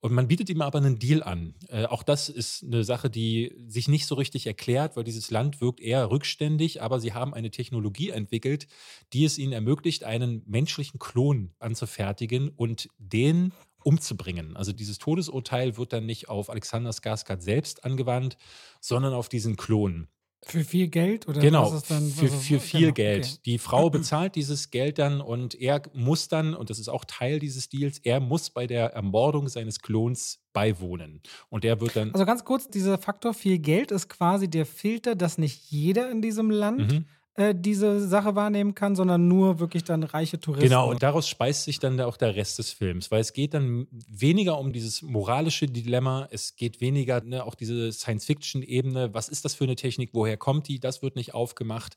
[0.00, 1.54] Und man bietet ihm aber einen Deal an.
[1.68, 5.60] Äh, auch das ist eine Sache, die sich nicht so richtig erklärt, weil dieses Land
[5.60, 8.66] wirkt eher rückständig, aber sie haben eine Technologie entwickelt,
[9.12, 13.52] die es ihnen ermöglicht, einen menschlichen Klon anzufertigen und den
[13.82, 14.56] umzubringen.
[14.56, 18.36] Also dieses Todesurteil wird dann nicht auf Alexander Skarsgård selbst angewandt,
[18.80, 20.08] sondern auf diesen Klon.
[20.42, 23.24] Für viel Geld oder genau, was ist dann, für, für viel genau, Geld.
[23.24, 23.38] Okay.
[23.44, 27.38] Die Frau bezahlt dieses Geld dann und er muss dann, und das ist auch Teil
[27.38, 31.20] dieses Deals, er muss bei der Ermordung seines Klons beiwohnen.
[31.50, 32.12] Und der wird dann.
[32.12, 36.22] Also ganz kurz, dieser Faktor viel Geld ist quasi der Filter, dass nicht jeder in
[36.22, 40.68] diesem Land mhm äh, diese Sache wahrnehmen kann, sondern nur wirklich dann reiche Touristen.
[40.68, 43.86] Genau, und daraus speist sich dann auch der Rest des Films, weil es geht dann
[43.90, 49.54] weniger um dieses moralische Dilemma, es geht weniger ne, auch diese Science-Fiction-Ebene, was ist das
[49.54, 51.96] für eine Technik, woher kommt die, das wird nicht aufgemacht.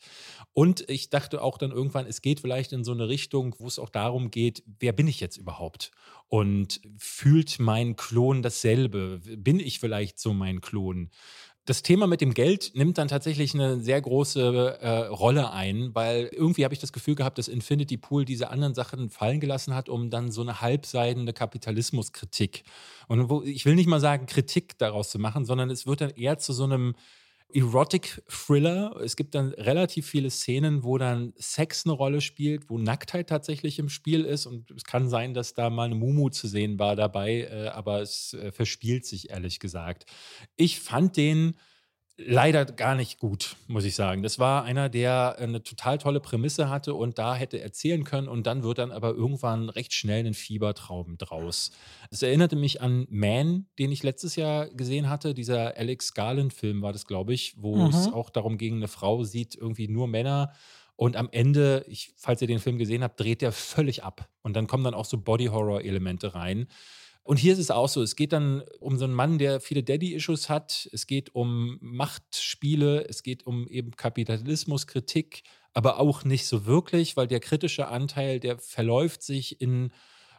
[0.54, 3.80] Und ich dachte auch dann irgendwann, es geht vielleicht in so eine Richtung, wo es
[3.80, 5.92] auch darum geht, wer bin ich jetzt überhaupt?
[6.28, 9.20] Und fühlt mein Klon dasselbe?
[9.38, 11.10] Bin ich vielleicht so mein Klon?
[11.66, 16.26] Das Thema mit dem Geld nimmt dann tatsächlich eine sehr große äh, Rolle ein, weil
[16.26, 19.88] irgendwie habe ich das Gefühl gehabt, dass Infinity Pool diese anderen Sachen fallen gelassen hat,
[19.88, 22.64] um dann so eine halbseidende Kapitalismuskritik
[23.08, 26.10] und wo, ich will nicht mal sagen Kritik daraus zu machen, sondern es wird dann
[26.10, 26.96] eher zu so einem
[27.52, 29.00] Erotic-Thriller.
[29.04, 33.80] Es gibt dann relativ viele Szenen, wo dann Sex eine Rolle spielt, wo Nacktheit tatsächlich
[33.80, 34.46] im Spiel ist.
[34.46, 38.02] Und es kann sein, dass da mal eine Mumu zu sehen war dabei, äh, aber
[38.02, 40.06] es äh, verspielt sich ehrlich gesagt.
[40.56, 41.56] Ich fand den
[42.18, 44.22] leider gar nicht gut, muss ich sagen.
[44.22, 48.46] Das war einer, der eine total tolle Prämisse hatte und da hätte erzählen können und
[48.46, 51.72] dann wird dann aber irgendwann recht schnell ein Fiebertraum draus.
[52.12, 55.34] Es erinnerte mich an Man, den ich letztes Jahr gesehen hatte.
[55.34, 57.90] Dieser Alex Garland-Film war das, glaube ich, wo mhm.
[57.90, 60.54] es auch darum ging, eine Frau sieht irgendwie nur Männer.
[60.96, 64.30] Und am Ende, ich, falls ihr den Film gesehen habt, dreht der völlig ab.
[64.44, 66.68] Und dann kommen dann auch so Body-Horror-Elemente rein.
[67.24, 69.82] Und hier ist es auch so, es geht dann um so einen Mann, der viele
[69.82, 75.44] Daddy-Issues hat, es geht um Machtspiele, es geht um eben Kapitalismuskritik,
[75.74, 79.92] aber auch nicht so wirklich, weil der kritische Anteil, der verläuft sich in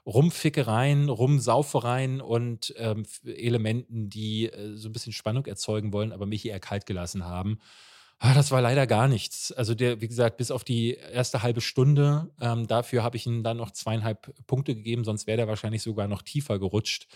[0.07, 6.47] Rumfickereien, Rumsaufereien und ähm, Elementen, die äh, so ein bisschen Spannung erzeugen wollen, aber mich
[6.47, 7.59] eher kalt gelassen haben.
[8.21, 9.53] Ah, das war leider gar nichts.
[9.53, 13.43] Also der, wie gesagt, bis auf die erste halbe Stunde, ähm, dafür habe ich ihm
[13.43, 17.07] dann noch zweieinhalb Punkte gegeben, sonst wäre der wahrscheinlich sogar noch tiefer gerutscht.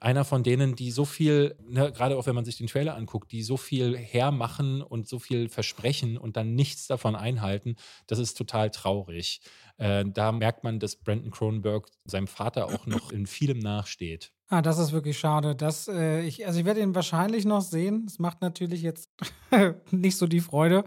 [0.00, 3.32] Einer von denen, die so viel, ne, gerade auch wenn man sich den Trailer anguckt,
[3.32, 8.34] die so viel hermachen und so viel versprechen und dann nichts davon einhalten, das ist
[8.34, 9.40] total traurig.
[9.78, 14.32] Äh, da merkt man, dass Brandon Cronenberg seinem Vater auch noch in vielem nachsteht.
[14.50, 15.54] Ah, das ist wirklich schade.
[15.54, 18.04] Das, äh, ich, also ich werde ihn wahrscheinlich noch sehen.
[18.06, 19.10] Es macht natürlich jetzt
[19.90, 20.84] nicht so die Freude,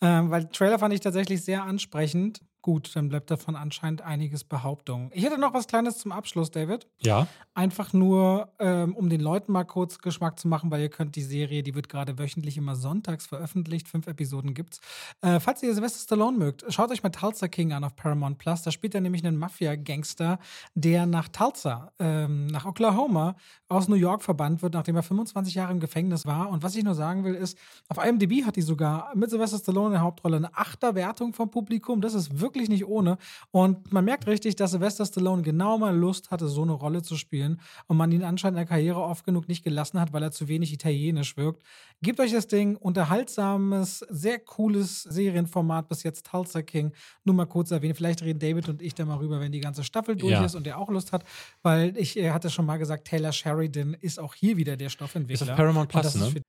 [0.00, 2.40] äh, weil Trailer fand ich tatsächlich sehr ansprechend.
[2.64, 5.10] Gut, dann bleibt davon anscheinend einiges Behauptung.
[5.12, 6.86] Ich hätte noch was Kleines zum Abschluss, David.
[7.02, 7.26] Ja.
[7.52, 11.22] Einfach nur, ähm, um den Leuten mal kurz Geschmack zu machen, weil ihr könnt die
[11.22, 13.86] Serie, die wird gerade wöchentlich immer sonntags veröffentlicht.
[13.86, 14.80] Fünf Episoden gibt's.
[15.20, 18.62] Äh, falls ihr Sylvester Stallone mögt, schaut euch mal Tulsa King an auf Paramount Plus.
[18.62, 20.38] Da spielt er nämlich einen Mafia-Gangster,
[20.74, 23.36] der nach Tulsa, ähm, nach Oklahoma,
[23.68, 26.48] aus New York verbannt wird, nachdem er 25 Jahre im Gefängnis war.
[26.48, 27.58] Und was ich nur sagen will, ist,
[27.88, 32.00] auf IMDb hat die sogar mit Sylvester Stallone in der Hauptrolle eine Achterwertung vom Publikum.
[32.00, 33.18] Das ist wirklich wirklich nicht ohne.
[33.50, 37.16] Und man merkt richtig, dass Sylvester Stallone genau mal Lust hatte, so eine Rolle zu
[37.16, 40.30] spielen und man ihn anscheinend in der Karriere oft genug nicht gelassen hat, weil er
[40.30, 41.62] zu wenig italienisch wirkt.
[42.02, 46.92] Gebt euch das Ding, unterhaltsames, sehr cooles Serienformat bis jetzt, Tulsa King.
[47.24, 49.84] Nur mal kurz erwähnen, vielleicht reden David und ich da mal rüber, wenn die ganze
[49.84, 50.44] Staffel durch Ja.
[50.44, 51.24] ist und der auch Lust hat,
[51.62, 55.42] weil ich äh, hatte schon mal gesagt, Taylor Sheridan ist auch hier wieder der Stoffentwickler.
[55.42, 56.42] Ist auf Paramount Plus, das ist ne?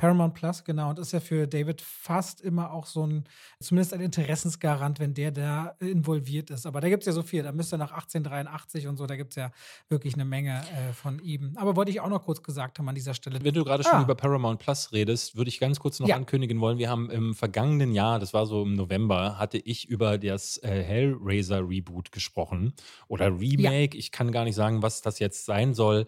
[0.00, 0.88] Paramount Plus, genau.
[0.90, 3.24] Und ist ja für David fast immer auch so ein,
[3.60, 6.64] zumindest ein Interessensgarant, wenn der da involviert ist.
[6.64, 7.42] Aber da gibt es ja so viel.
[7.42, 9.52] Da müsste nach 1883 und so, da gibt es ja
[9.90, 11.52] wirklich eine Menge äh, von ihm.
[11.56, 13.38] Aber wollte ich auch noch kurz gesagt haben an dieser Stelle.
[13.44, 14.02] Wenn du gerade schon Ah.
[14.02, 16.16] über Paramount Plus redest, würde ich ganz kurz noch Ja.
[16.16, 16.78] ankündigen wollen.
[16.78, 20.82] Wir haben im vergangenen Jahr, das war so im November, hatte ich über das äh,
[20.82, 22.72] Hellraiser Reboot gesprochen
[23.06, 23.98] oder Remake.
[23.98, 26.06] Ich kann gar nicht sagen, was das jetzt sein soll.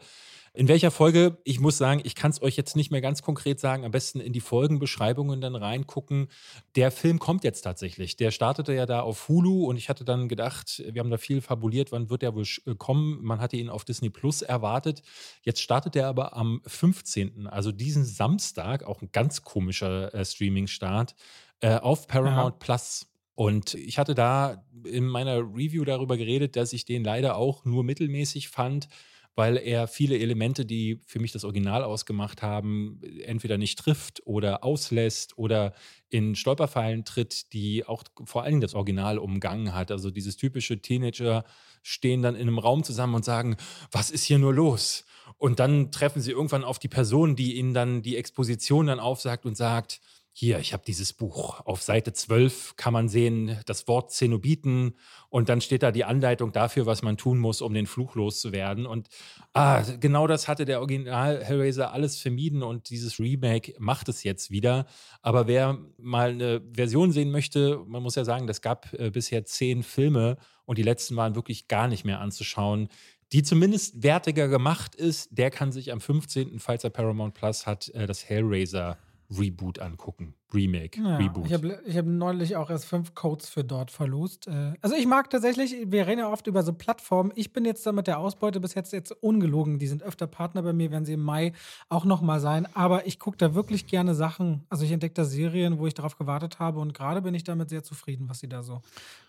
[0.54, 1.38] In welcher Folge?
[1.44, 3.86] Ich muss sagen, ich kann es euch jetzt nicht mehr ganz konkret sagen.
[3.86, 6.28] Am besten in die Folgenbeschreibungen dann reingucken.
[6.76, 8.18] Der Film kommt jetzt tatsächlich.
[8.18, 11.40] Der startete ja da auf Hulu und ich hatte dann gedacht, wir haben da viel
[11.40, 13.22] fabuliert, wann wird der wohl äh, kommen?
[13.22, 15.00] Man hatte ihn auf Disney Plus erwartet.
[15.40, 21.14] Jetzt startet er aber am 15., also diesen Samstag, auch ein ganz komischer äh, Streaming-Start,
[21.60, 23.06] äh, auf Paramount Plus.
[23.34, 27.84] Und ich hatte da in meiner Review darüber geredet, dass ich den leider auch nur
[27.84, 28.88] mittelmäßig fand,
[29.34, 34.62] weil er viele Elemente, die für mich das Original ausgemacht haben, entweder nicht trifft oder
[34.62, 35.72] auslässt oder
[36.10, 39.90] in Stolperfallen tritt, die auch vor allen Dingen das Original umgangen hat.
[39.90, 41.44] Also dieses typische Teenager
[41.82, 43.56] stehen dann in einem Raum zusammen und sagen,
[43.90, 45.04] was ist hier nur los?
[45.38, 49.46] Und dann treffen sie irgendwann auf die Person, die ihnen dann die Exposition dann aufsagt
[49.46, 50.00] und sagt,
[50.34, 51.60] hier, ich habe dieses Buch.
[51.66, 54.94] Auf Seite 12 kann man sehen das Wort Zenobiten
[55.28, 58.86] und dann steht da die Anleitung dafür, was man tun muss, um den Fluch loszuwerden.
[58.86, 59.08] Und
[59.52, 64.50] ah, genau das hatte der Original Hellraiser alles vermieden und dieses Remake macht es jetzt
[64.50, 64.86] wieder.
[65.20, 69.44] Aber wer mal eine Version sehen möchte, man muss ja sagen, das gab äh, bisher
[69.44, 72.88] zehn Filme und die letzten waren wirklich gar nicht mehr anzuschauen
[73.32, 77.88] die zumindest wertiger gemacht ist, der kann sich am 15., falls er Paramount Plus hat,
[77.94, 78.98] äh, das Hellraiser
[79.38, 80.34] Reboot angucken.
[80.54, 81.46] Remake, Ja, Reboot.
[81.46, 84.48] Ich habe hab neulich auch erst fünf Codes für dort verlost.
[84.48, 87.32] Äh, Also ich mag tatsächlich, wir reden ja oft über so Plattformen.
[87.36, 89.78] Ich bin jetzt da mit der Ausbeute bis jetzt jetzt ungelogen.
[89.78, 91.54] Die sind öfter Partner bei mir, werden sie im Mai
[91.88, 92.66] auch noch mal sein.
[92.74, 94.64] Aber ich gucke da wirklich gerne Sachen.
[94.68, 96.80] Also ich entdecke da Serien, wo ich darauf gewartet habe.
[96.80, 98.82] Und gerade bin ich damit sehr zufrieden, was sie da so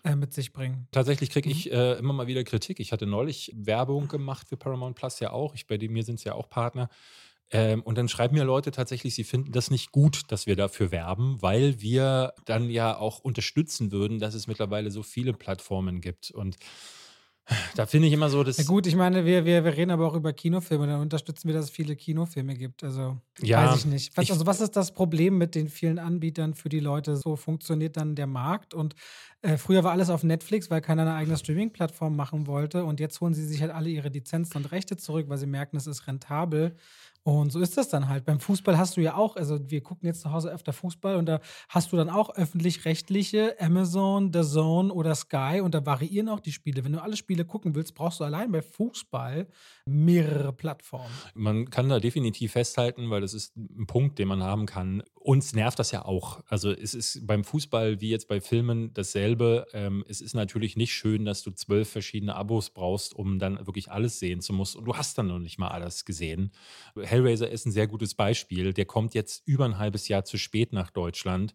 [0.04, 0.86] äh, mit sich bringen.
[0.92, 1.52] Tatsächlich kriege Mhm.
[1.54, 2.80] ich äh, immer mal wieder Kritik.
[2.80, 5.54] Ich hatte neulich Werbung gemacht für Paramount Plus ja auch.
[5.54, 6.90] Ich, bei dem, mir sind es ja auch Partner.
[7.50, 10.90] Ähm, und dann schreiben mir Leute tatsächlich, sie finden das nicht gut, dass wir dafür
[10.90, 16.30] werben, weil wir dann ja auch unterstützen würden, dass es mittlerweile so viele Plattformen gibt.
[16.30, 16.56] Und
[17.74, 18.56] da finde ich immer so, dass.
[18.56, 20.86] Ja gut, ich meine, wir, wir, wir reden aber auch über Kinofilme.
[20.86, 22.82] Dann unterstützen wir, dass es viele Kinofilme gibt.
[22.82, 24.16] Also Ja, weiß ich nicht.
[24.16, 27.16] Was, ich- also was ist das Problem mit den vielen Anbietern für die Leute?
[27.18, 28.72] So funktioniert dann der Markt.
[28.72, 28.94] Und
[29.42, 32.86] äh, früher war alles auf Netflix, weil keiner eine eigene Streaming-Plattform machen wollte.
[32.86, 35.76] Und jetzt holen sie sich halt alle ihre Lizenzen und Rechte zurück, weil sie merken,
[35.76, 36.76] es ist rentabel.
[37.26, 38.26] Und so ist das dann halt.
[38.26, 41.24] Beim Fußball hast du ja auch, also wir gucken jetzt zu Hause öfter Fußball und
[41.24, 46.40] da hast du dann auch öffentlich-rechtliche, Amazon, The Zone oder Sky und da variieren auch
[46.40, 46.84] die Spiele.
[46.84, 49.48] Wenn du alle Spiele gucken willst, brauchst du allein bei Fußball
[49.86, 51.08] mehrere Plattformen.
[51.34, 55.02] Man kann da definitiv festhalten, weil das ist ein Punkt, den man haben kann.
[55.26, 56.42] Uns nervt das ja auch.
[56.48, 59.66] Also es ist beim Fußball wie jetzt bei Filmen dasselbe.
[59.72, 63.90] Ähm, es ist natürlich nicht schön, dass du zwölf verschiedene Abos brauchst, um dann wirklich
[63.90, 64.80] alles sehen zu müssen.
[64.80, 66.52] Und du hast dann noch nicht mal alles gesehen.
[67.00, 68.74] Hellraiser ist ein sehr gutes Beispiel.
[68.74, 71.54] Der kommt jetzt über ein halbes Jahr zu spät nach Deutschland.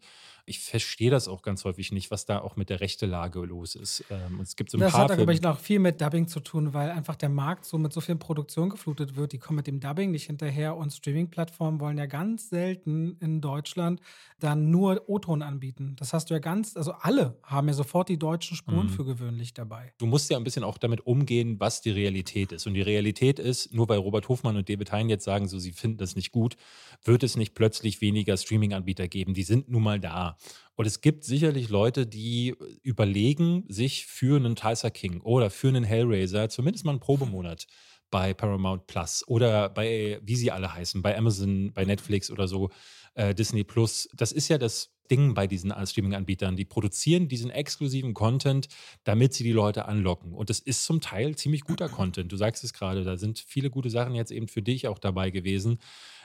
[0.49, 4.03] Ich verstehe das auch ganz häufig nicht, was da auch mit der Rechtelage los ist.
[4.09, 6.27] Ähm, und es gibt so ein Das paar hat, glaube ich, noch viel mit Dubbing
[6.27, 9.31] zu tun, weil einfach der Markt so mit so vielen Produktionen geflutet wird.
[9.31, 14.01] Die kommen mit dem Dubbing nicht hinterher und Streaming-Plattformen wollen ja ganz selten in Deutschland
[14.39, 15.95] dann nur O-Ton anbieten.
[15.99, 18.89] Das hast du ja ganz, also alle haben ja sofort die deutschen Spuren Mhm.
[18.89, 19.93] für gewöhnlich dabei.
[19.97, 22.65] du musst ja ein bisschen auch damit umgehen, was die Realität ist.
[22.65, 25.71] Und die Realität ist, nur weil Robert Hofmann und David Hein jetzt sagen, so sie
[25.73, 26.55] finden das nicht gut,
[27.03, 29.33] wird es nicht plötzlich weniger Streaming-Anbieter geben.
[29.33, 30.37] Die sind nun mal da.
[30.75, 35.83] Und es gibt sicherlich Leute, die überlegen, sich für einen Tulsa King oder für einen
[35.83, 37.67] Hellraiser zumindest mal einen Probemonat
[38.11, 42.69] bei Paramount Plus oder bei, wie sie alle heißen, bei Amazon, bei Netflix oder so,
[43.15, 44.09] äh, Disney Plus.
[44.13, 46.55] Das ist ja das Ding bei diesen Streaming-Anbietern.
[46.55, 48.67] Die produzieren diesen exklusiven Content,
[49.03, 50.33] damit sie die Leute anlocken.
[50.33, 52.31] Und das ist zum Teil ziemlich guter Content.
[52.31, 55.29] Du sagst es gerade, da sind viele gute Sachen jetzt eben für dich auch dabei
[55.29, 55.79] gewesen.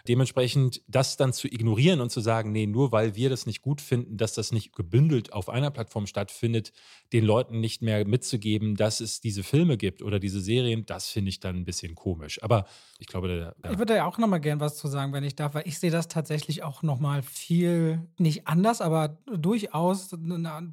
[0.07, 3.80] Dementsprechend das dann zu ignorieren und zu sagen, nee, nur weil wir das nicht gut
[3.80, 6.72] finden, dass das nicht gebündelt auf einer Plattform stattfindet,
[7.14, 11.30] den Leuten nicht mehr mitzugeben, dass es diese Filme gibt oder diese Serien, das finde
[11.30, 12.43] ich dann ein bisschen komisch.
[12.43, 12.66] Aber
[12.99, 13.72] ich glaube, da, ja.
[13.72, 15.78] ich würde ja auch noch mal gern was zu sagen, wenn ich darf, weil ich
[15.78, 20.16] sehe das tatsächlich auch noch mal viel nicht anders, aber durchaus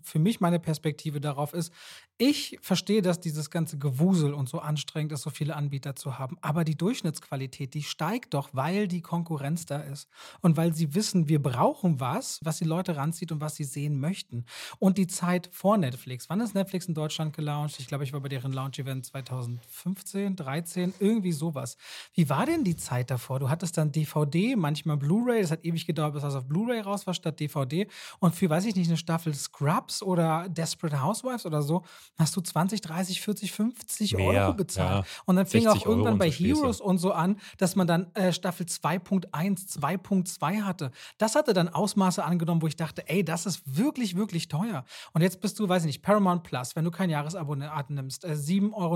[0.04, 1.74] für mich meine Perspektive darauf ist,
[2.22, 6.38] ich verstehe, dass dieses ganze Gewusel und so anstrengend ist, so viele Anbieter zu haben.
[6.41, 10.07] Aber die Durchschnittsqualität, die steigt doch, weil die Konkurrenz da ist.
[10.41, 13.99] Und weil sie wissen, wir brauchen was, was die Leute ranzieht und was sie sehen
[13.99, 14.45] möchten.
[14.78, 16.30] Und die Zeit vor Netflix.
[16.30, 17.80] Wann ist Netflix in Deutschland gelauncht?
[17.80, 21.76] Ich glaube, ich war bei deren Launch-Event 2015, 13, irgendwie sowas.
[22.13, 23.39] Wie war denn die Zeit davor?
[23.39, 25.41] Du hattest dann DVD, manchmal Blu-ray.
[25.41, 27.88] Das hat ewig gedauert, bis das auf Blu-ray raus war statt DVD.
[28.19, 31.84] Und für, weiß ich nicht, eine Staffel Scrubs oder Desperate Housewives oder so,
[32.18, 35.05] hast du 20, 30, 40, 50 Mehr, Euro bezahlt.
[35.05, 35.12] Ja.
[35.26, 38.66] Und dann fing auch irgendwann bei Heroes und so an, dass man dann äh, Staffel
[38.66, 40.91] 2.1, 2.2 hatte.
[41.18, 44.86] Das hatte dann Ausmaße angenommen, wo ich dachte, ey, das ist wirklich, wirklich teuer.
[45.14, 48.34] Und jetzt bist du, weiß ich nicht, Paramount Plus, wenn du kein Jahresabo nimmst, äh,
[48.34, 48.95] 7,99 Euro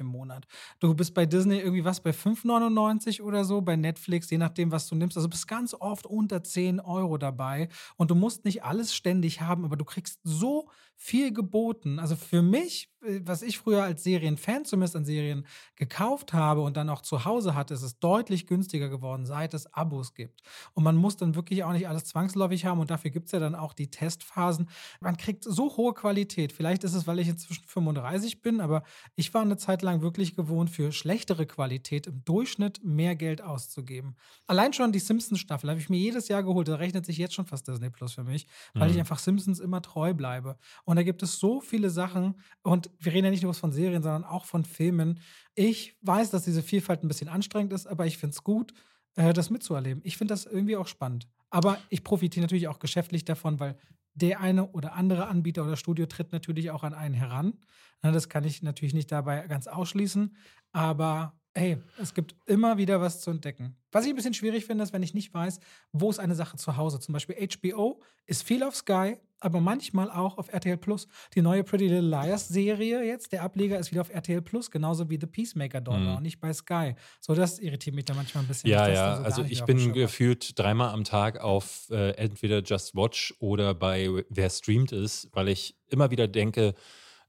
[0.00, 0.46] im Monat.
[0.80, 4.88] Du bist bei Disney irgendwie was bei 5,99 oder so, bei Netflix, je nachdem, was
[4.88, 5.16] du nimmst.
[5.16, 7.68] Also bist ganz oft unter 10 Euro dabei.
[7.96, 10.68] Und du musst nicht alles ständig haben, aber du kriegst so
[11.00, 11.98] viel geboten.
[11.98, 12.90] Also für mich
[13.24, 15.46] was ich früher als Serienfan zumindest an Serien
[15.76, 19.72] gekauft habe und dann auch zu Hause hatte, ist es deutlich günstiger geworden, seit es
[19.72, 20.42] Abos gibt.
[20.74, 23.38] Und man muss dann wirklich auch nicht alles zwangsläufig haben und dafür gibt es ja
[23.38, 24.68] dann auch die Testphasen.
[25.00, 26.52] Man kriegt so hohe Qualität.
[26.52, 28.82] Vielleicht ist es, weil ich inzwischen 35 bin, aber
[29.16, 34.16] ich war eine Zeit lang wirklich gewohnt, für schlechtere Qualität im Durchschnitt mehr Geld auszugeben.
[34.46, 36.68] Allein schon die Simpsons-Staffel habe ich mir jedes Jahr geholt.
[36.68, 38.94] Da rechnet sich jetzt schon fast Disney Plus für mich, weil mhm.
[38.94, 40.58] ich einfach Simpsons immer treu bleibe.
[40.84, 44.02] Und da gibt es so viele Sachen und wir reden ja nicht nur von Serien,
[44.02, 45.20] sondern auch von Filmen.
[45.54, 48.72] Ich weiß, dass diese Vielfalt ein bisschen anstrengend ist, aber ich finde es gut,
[49.16, 50.02] äh, das mitzuerleben.
[50.04, 51.28] Ich finde das irgendwie auch spannend.
[51.50, 53.76] Aber ich profitiere natürlich auch geschäftlich davon, weil
[54.14, 57.54] der eine oder andere Anbieter oder Studio tritt natürlich auch an einen heran.
[58.02, 60.36] Das kann ich natürlich nicht dabei ganz ausschließen.
[60.72, 63.76] Aber hey, es gibt immer wieder was zu entdecken.
[63.92, 65.58] Was ich ein bisschen schwierig finde, ist, wenn ich nicht weiß,
[65.92, 67.00] wo ist eine Sache zu Hause.
[67.00, 71.08] Zum Beispiel HBO ist viel auf Sky, aber manchmal auch auf RTL Plus.
[71.34, 75.10] Die neue Pretty Little Liars Serie jetzt, der Ableger ist wieder auf RTL Plus, genauso
[75.10, 76.16] wie The Peacemaker dort mhm.
[76.16, 76.94] und nicht bei Sky.
[77.18, 78.70] So, das irritiert mich da manchmal ein bisschen.
[78.70, 83.34] Ja, ja, so also ich bin gefühlt dreimal am Tag auf äh, entweder Just Watch
[83.40, 86.74] oder bei Wer streamt ist, weil ich immer wieder denke,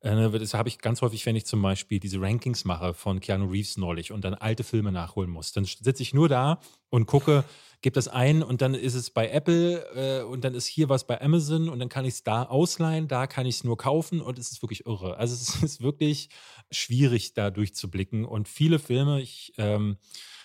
[0.01, 3.77] das habe ich ganz häufig, wenn ich zum Beispiel diese Rankings mache von Keanu Reeves
[3.77, 5.51] neulich und dann alte Filme nachholen muss.
[5.53, 7.43] Dann sitze ich nur da und gucke,
[7.81, 11.05] gebe das ein und dann ist es bei Apple äh, und dann ist hier was
[11.05, 14.21] bei Amazon und dann kann ich es da ausleihen, da kann ich es nur kaufen
[14.21, 15.17] und es ist wirklich irre.
[15.17, 16.29] Also es ist wirklich
[16.71, 18.25] schwierig, da durchzublicken.
[18.25, 19.97] Und viele Filme, ich ähm,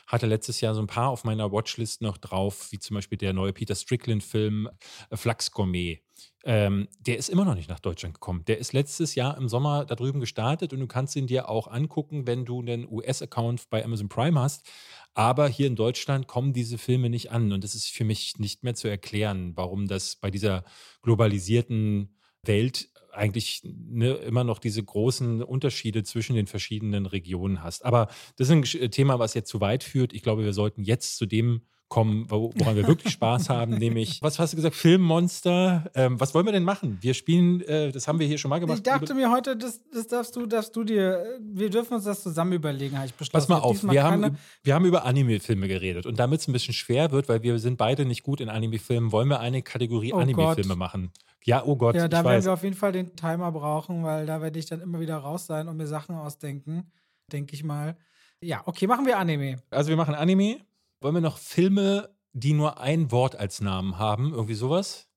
[0.06, 3.32] hatte letztes Jahr so ein paar auf meiner Watchlist noch drauf, wie zum Beispiel der
[3.32, 4.68] neue Peter Strickland-Film
[5.10, 6.05] äh, Flux Gourmet.
[6.48, 8.44] Ähm, der ist immer noch nicht nach Deutschland gekommen.
[8.46, 11.66] Der ist letztes Jahr im Sommer da drüben gestartet und du kannst ihn dir auch
[11.66, 14.64] angucken, wenn du einen US-Account bei Amazon Prime hast.
[15.12, 18.62] Aber hier in Deutschland kommen diese Filme nicht an und es ist für mich nicht
[18.62, 20.62] mehr zu erklären, warum das bei dieser
[21.02, 27.84] globalisierten Welt eigentlich ne, immer noch diese großen Unterschiede zwischen den verschiedenen Regionen hast.
[27.84, 30.12] Aber das ist ein Thema, was jetzt zu weit führt.
[30.12, 34.38] Ich glaube, wir sollten jetzt zu dem kommen, woran wir wirklich Spaß haben, nämlich, was
[34.38, 35.90] hast du gesagt, Filmmonster.
[35.94, 36.98] Ähm, was wollen wir denn machen?
[37.00, 38.78] Wir spielen, äh, das haben wir hier schon mal gemacht.
[38.78, 42.22] Ich dachte mir heute, das, das darfst du, darfst du dir, wir dürfen uns das
[42.22, 43.48] zusammen überlegen, habe ich beschlossen.
[43.48, 46.74] Pass mal auf, wir haben, wir haben über Anime-Filme geredet und damit es ein bisschen
[46.74, 50.18] schwer wird, weil wir sind beide nicht gut in Anime-Filmen, wollen wir eine Kategorie oh
[50.18, 51.12] Anime-Filme machen.
[51.44, 51.94] Ja, oh Gott.
[51.94, 54.80] Ja, da werden wir auf jeden Fall den Timer brauchen, weil da werde ich dann
[54.80, 56.90] immer wieder raus sein und mir Sachen ausdenken,
[57.30, 57.96] denke ich mal.
[58.42, 59.62] Ja, okay, machen wir Anime.
[59.70, 60.58] Also wir machen Anime.
[61.00, 64.32] Wollen wir noch Filme, die nur ein Wort als Namen haben?
[64.32, 65.08] Irgendwie sowas?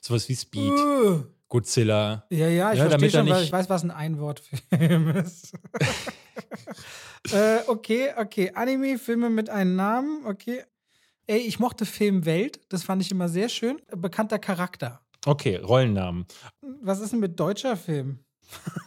[0.00, 0.70] Sowas wie Speed.
[0.70, 1.24] Uh.
[1.48, 2.26] Godzilla.
[2.30, 5.52] Ja, ja, ich ja, verstehe schon, weil ich weiß, was ein Einwortfilm ist.
[7.32, 8.50] äh, okay, okay.
[8.54, 10.64] Anime-Filme mit einem Namen, okay.
[11.26, 13.80] Ey, ich mochte Film Welt, das fand ich immer sehr schön.
[13.96, 15.00] Bekannter Charakter.
[15.26, 16.26] Okay, Rollennamen.
[16.82, 18.18] Was ist denn mit deutscher Film?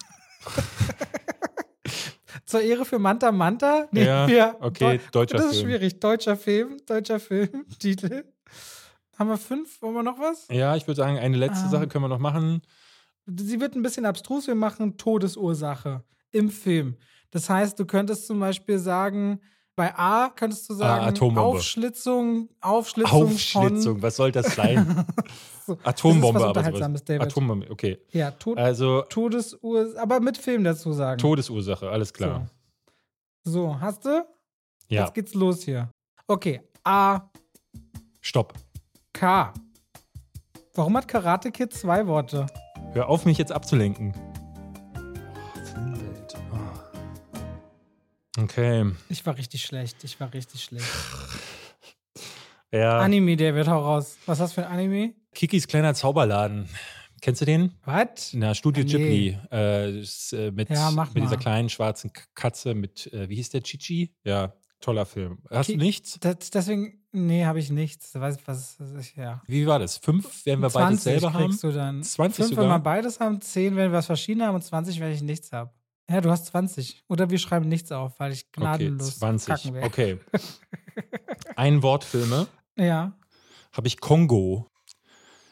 [2.47, 3.87] Zur Ehre für Manta Manta?
[3.91, 5.49] Nee, ja, ja, okay, deutscher Film.
[5.49, 5.99] Das ist schwierig.
[5.99, 8.23] Deutscher Film, deutscher Film, Titel.
[9.19, 9.81] Haben wir fünf?
[9.81, 10.47] Wollen wir noch was?
[10.49, 11.69] Ja, ich würde sagen, eine letzte ah.
[11.69, 12.61] Sache können wir noch machen.
[13.25, 14.47] Sie wird ein bisschen abstrus.
[14.47, 16.03] Wir machen Todesursache.
[16.31, 16.95] im Film.
[17.31, 19.41] Das heißt, du könntest zum Beispiel sagen,
[19.75, 21.41] bei A könntest du sagen, Atombombe.
[21.41, 25.05] Aufschlitzung, Aufschlitzung, Aufschlitzung, was soll das sein?
[25.75, 25.85] von.
[25.85, 27.05] Atombombe, das ist was aber Unterhaltsames, sowas.
[27.05, 27.21] David.
[27.31, 27.99] Atombombe, okay.
[28.11, 31.19] ja, Tod, Also Todesursache, aber mit Film dazu sagen.
[31.19, 32.47] Todesursache, alles klar.
[33.43, 33.51] So.
[33.51, 34.25] so, hast du?
[34.89, 35.89] Ja, Jetzt geht's los hier.
[36.27, 37.29] Okay, A,
[38.21, 38.53] stopp.
[39.13, 39.53] K.
[40.73, 42.45] Warum hat Karate Kid zwei Worte?
[42.93, 44.13] Hör auf, mich jetzt abzulenken.
[48.37, 48.43] Oh.
[48.43, 48.91] Okay.
[49.09, 50.03] Ich war richtig schlecht.
[50.03, 50.85] Ich war richtig schlecht.
[52.71, 52.99] Ja.
[52.99, 54.17] Anime, David, hau raus.
[54.25, 55.13] Was hast du für ein Anime?
[55.33, 56.67] Kikis kleiner Zauberladen.
[57.21, 57.73] Kennst du den?
[57.85, 58.33] Was?
[58.33, 58.91] Na, Studio Nee.
[58.91, 59.39] Ghibli.
[59.51, 63.49] Äh, ist, äh, mit, Ja, mach mit dieser kleinen schwarzen Katze mit, äh, wie hieß
[63.49, 64.13] der, Chichi?
[64.23, 65.39] Ja, toller Film.
[65.49, 66.19] Hast Ki- du nichts?
[66.19, 68.11] Das, deswegen, nee, habe ich nichts.
[68.11, 69.41] Du weißt, was, ich, ja.
[69.47, 69.97] Wie war das?
[69.97, 71.45] Fünf werden wir beides 20 selber haben?
[71.47, 72.03] kriegst du dann.
[72.03, 72.63] 20 Fünf, sogar?
[72.65, 75.51] wenn wir beides haben, 10, wenn wir was verschieden haben und 20, wenn ich nichts
[75.51, 75.71] habe.
[76.09, 77.03] Ja, du hast 20.
[77.09, 79.47] Oder wir schreiben nichts auf, weil ich Okay, gnadenlos 20.
[79.47, 79.87] kacken werde.
[79.87, 80.17] Okay.
[81.55, 82.47] Ein Wortfilme
[82.77, 83.17] Ja.
[83.71, 84.69] habe ich Kongo.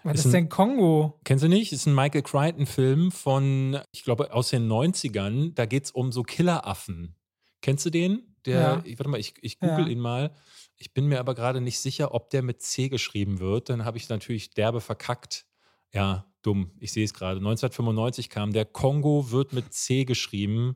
[0.04, 1.20] Was Ist ist, ein- denn Kongo?
[1.24, 1.72] Kennst du nicht?
[1.74, 5.54] Ist ein Michael Crichton-Film von, ich glaube, aus den 90ern.
[5.56, 7.16] Da geht es um so Killeraffen.
[7.62, 8.36] Kennst du den?
[8.46, 8.82] Der, Ja.
[8.86, 9.92] ich, warte mal, ich, ich google Ja.
[9.92, 10.32] ihn mal.
[10.78, 13.70] Ich bin mir aber gerade nicht sicher, ob der mit C geschrieben wird.
[13.70, 15.46] Dann habe ich natürlich derbe verkackt.
[15.92, 16.72] Ja, dumm.
[16.80, 17.38] Ich sehe es gerade.
[17.40, 18.66] 1995 kam der.
[18.66, 20.76] Kongo wird mit C geschrieben.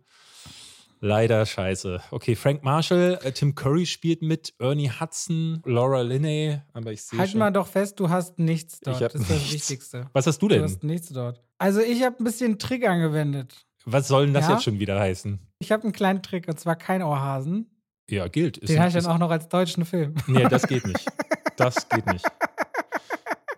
[1.01, 2.01] Leider scheiße.
[2.11, 7.19] Okay, Frank Marshall, äh, Tim Curry spielt mit, Ernie Hudson, Laura Linney, aber ich sehe
[7.19, 7.39] Halt schon.
[7.39, 8.97] mal doch fest, du hast nichts dort.
[8.97, 9.53] Ich hab das ist das nichts.
[9.53, 10.09] Wichtigste.
[10.13, 10.63] Was hast du Du denn?
[10.63, 11.41] hast nichts dort.
[11.57, 13.65] Also ich habe ein bisschen Trick angewendet.
[13.85, 14.53] Was soll denn das Ja?
[14.55, 15.39] jetzt schon wieder heißen?
[15.59, 17.69] Ich habe einen kleinen Trick und zwar kein Ohrhasen.
[18.09, 18.57] Ja, gilt.
[18.57, 20.15] Ist Den habe ich dann auch noch als deutschen Film.
[20.27, 21.05] Nee, das geht nicht.
[21.55, 22.25] Das geht nicht.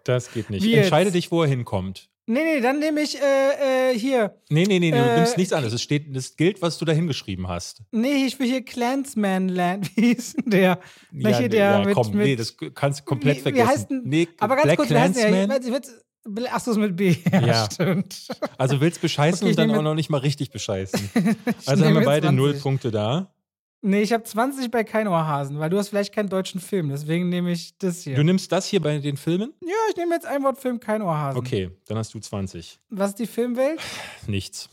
[0.04, 0.64] Das geht nicht.
[0.64, 0.86] Wie jetzt?
[0.86, 2.10] Entscheide dich, wo er hinkommt.
[2.32, 4.36] Nee, nee, dann nehme ich äh, äh, hier.
[4.50, 5.74] Nee, nee, nee, du Äh, nimmst nichts anderes.
[5.74, 7.82] Es steht, das gilt, was du da hingeschrieben hast.
[7.92, 9.90] Nee, ich will hier Clansman Land.
[9.98, 10.80] Wie hieß denn der?
[11.12, 13.68] Hier nee, der ja, mit, komm, mit, nee, das kannst du komplett wie, wie vergessen.
[13.70, 15.28] heißt denn, nee, aber ganz Black kurz, wie heißt der?
[15.30, 15.62] Clansman?
[15.62, 17.16] Ich weiß- Achso, ist mit B.
[17.34, 17.68] Ja, Ja.
[17.72, 18.28] stimmt.
[18.58, 21.10] Also willst bescheißen Okay, und dann auch noch nicht mal richtig bescheißen.
[21.66, 22.38] Also haben wir beide 20.
[22.38, 23.34] null Punkte da.
[23.84, 26.90] Nee, ich habe 20 bei kein Ohrhasen, weil du hast vielleicht keinen deutschen Film.
[26.90, 28.16] Deswegen nehme ich das hier.
[28.16, 29.54] Du nimmst das hier bei den Filmen?
[29.62, 31.40] ja, ich nehme jetzt ein Wort Film, kein Ohrhasen.
[31.40, 32.80] Okay, dann hast du 20.
[32.90, 33.80] Was ist die Filmwelt?
[34.28, 34.70] Nichts.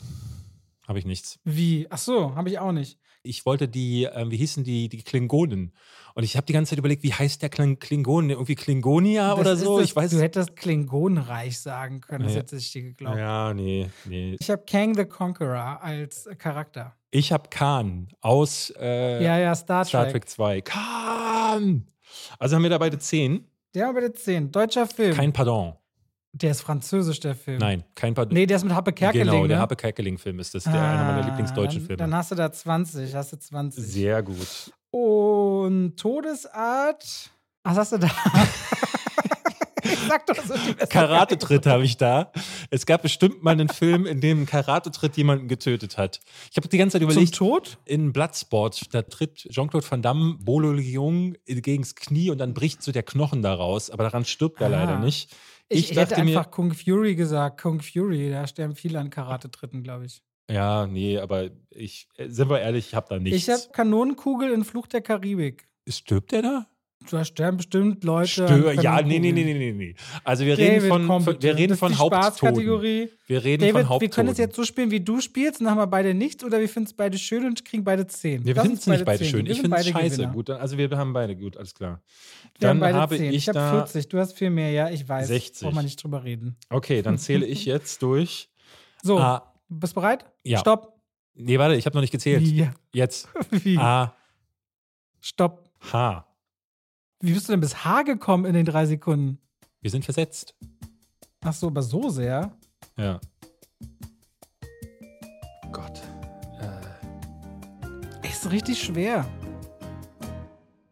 [0.87, 1.39] Habe ich nichts.
[1.43, 1.87] Wie?
[1.89, 2.99] Ach so, habe ich auch nicht.
[3.23, 5.73] ich wollte die, ähm, wie hießen die, die Klingonen.
[6.15, 8.31] Und ich habe die ganze Zeit überlegt, wie heißt der Kling Klingonen?
[8.31, 9.79] Irgendwie Klingonia Das oder so?
[9.79, 12.39] Das, ich weiß Du hättest Klingonenreich sagen können, das Ja.
[12.39, 13.17] hätte ich dir geglaubt.
[13.17, 14.35] Ja, nee, nee.
[14.39, 16.95] Ich habe Kang the Conqueror als Charakter.
[17.11, 19.89] Ich habe Khan aus äh, ja, ja, Star Trek.
[19.89, 20.61] Star Trek 2.
[20.61, 21.85] Khan!
[22.37, 23.45] Also haben wir da beide 10.
[23.73, 24.51] Der haben bitte 10.
[24.51, 25.15] Deutscher Film.
[25.15, 25.73] Kein Pardon.
[26.31, 27.57] Der ist französisch, der Film.
[27.59, 28.33] Nein, kein Pardon.
[28.33, 29.25] Nee, der ist mit Happe Kerkeling.
[29.27, 29.61] genau, der ne?
[29.61, 31.97] Happe Kerkeling-Film ist das, der einer meiner Ah, Lieblingsdeutschen dann, Filme.
[31.97, 33.83] Dann hast du da 20, hast du 20.
[33.83, 34.71] Sehr gut.
[34.91, 37.29] Und Todesart.
[37.63, 38.09] Was hast du da?
[40.07, 40.53] Sag doch so
[40.89, 42.31] Karatetritt habe ich da.
[42.69, 46.19] Es gab bestimmt mal einen Film, in dem ein Karatetritt jemanden getötet hat.
[46.51, 47.77] Ich habe die ganze Zeit Zum überlegt, Tod?
[47.85, 52.91] in Bloodsport, da tritt Jean-Claude Van Damme Bolo Leung gegens Knie und dann bricht so
[52.91, 54.71] der Knochen daraus, aber daran stirbt er Ah.
[54.71, 55.35] leider nicht.
[55.69, 57.61] Ich, Ich, hätte dachte mir, einfach Kung Fury gesagt.
[57.61, 60.21] Kung Fury, da sterben viele an Karate-Tritten, glaube ich.
[60.49, 63.37] ja, nee, aber ich, äh, sind wir ehrlich, ich habe da nichts.
[63.37, 65.67] Ich habe Kanonenkugel in Fluch der Karibik.
[65.87, 66.67] Stirbt der da?
[67.09, 68.27] Da sterben bestimmt Leute.
[68.27, 69.95] Stör, ja, nee, nee, nee, nee, nee.
[70.25, 71.41] Also wir David, reden von, bitte.
[71.41, 71.93] wir reden von.
[71.93, 73.09] Spaßkategorie.
[73.25, 75.75] Wir reden David, von wir können es jetzt so spielen, wie du spielst, und dann
[75.75, 78.45] haben wir beide nichts, oder wir finden es beide schön und kriegen beide 10.
[78.45, 79.27] wir finden es nicht beide 10.
[79.29, 79.45] schön.
[79.45, 80.15] Wir Ich finde es scheiße.
[80.17, 80.33] Gewinner.
[80.33, 82.01] Gut, also wir haben beide gut, alles klar.
[82.59, 83.29] Wir haben Dann beide habe 10.
[83.29, 85.27] ich Ich habe da 40, du hast viel mehr, ja, ich weiß.
[85.27, 85.63] 60.
[85.63, 86.57] Braucht man nicht drüber reden.
[86.69, 88.49] Okay, dann zähle ich jetzt durch.
[89.01, 89.53] So, A.
[89.69, 90.25] bist du bereit?
[90.43, 90.59] Ja.
[90.59, 90.99] Stopp.
[91.33, 92.41] Nee, warte, ich habe noch nicht gezählt.
[92.41, 92.69] Wie?
[92.91, 93.77] Jetzt Wie?
[93.77, 94.13] A,
[95.21, 95.69] Stopp.
[95.93, 96.27] H.
[97.21, 99.39] Wie bist du denn bis H gekommen in den drei Sekunden?
[99.79, 100.53] Wir sind versetzt.
[101.39, 102.51] Ach so, aber so sehr.
[102.97, 103.21] Ja.
[105.71, 106.01] Gott.
[106.59, 109.25] Äh, Ist richtig schwer.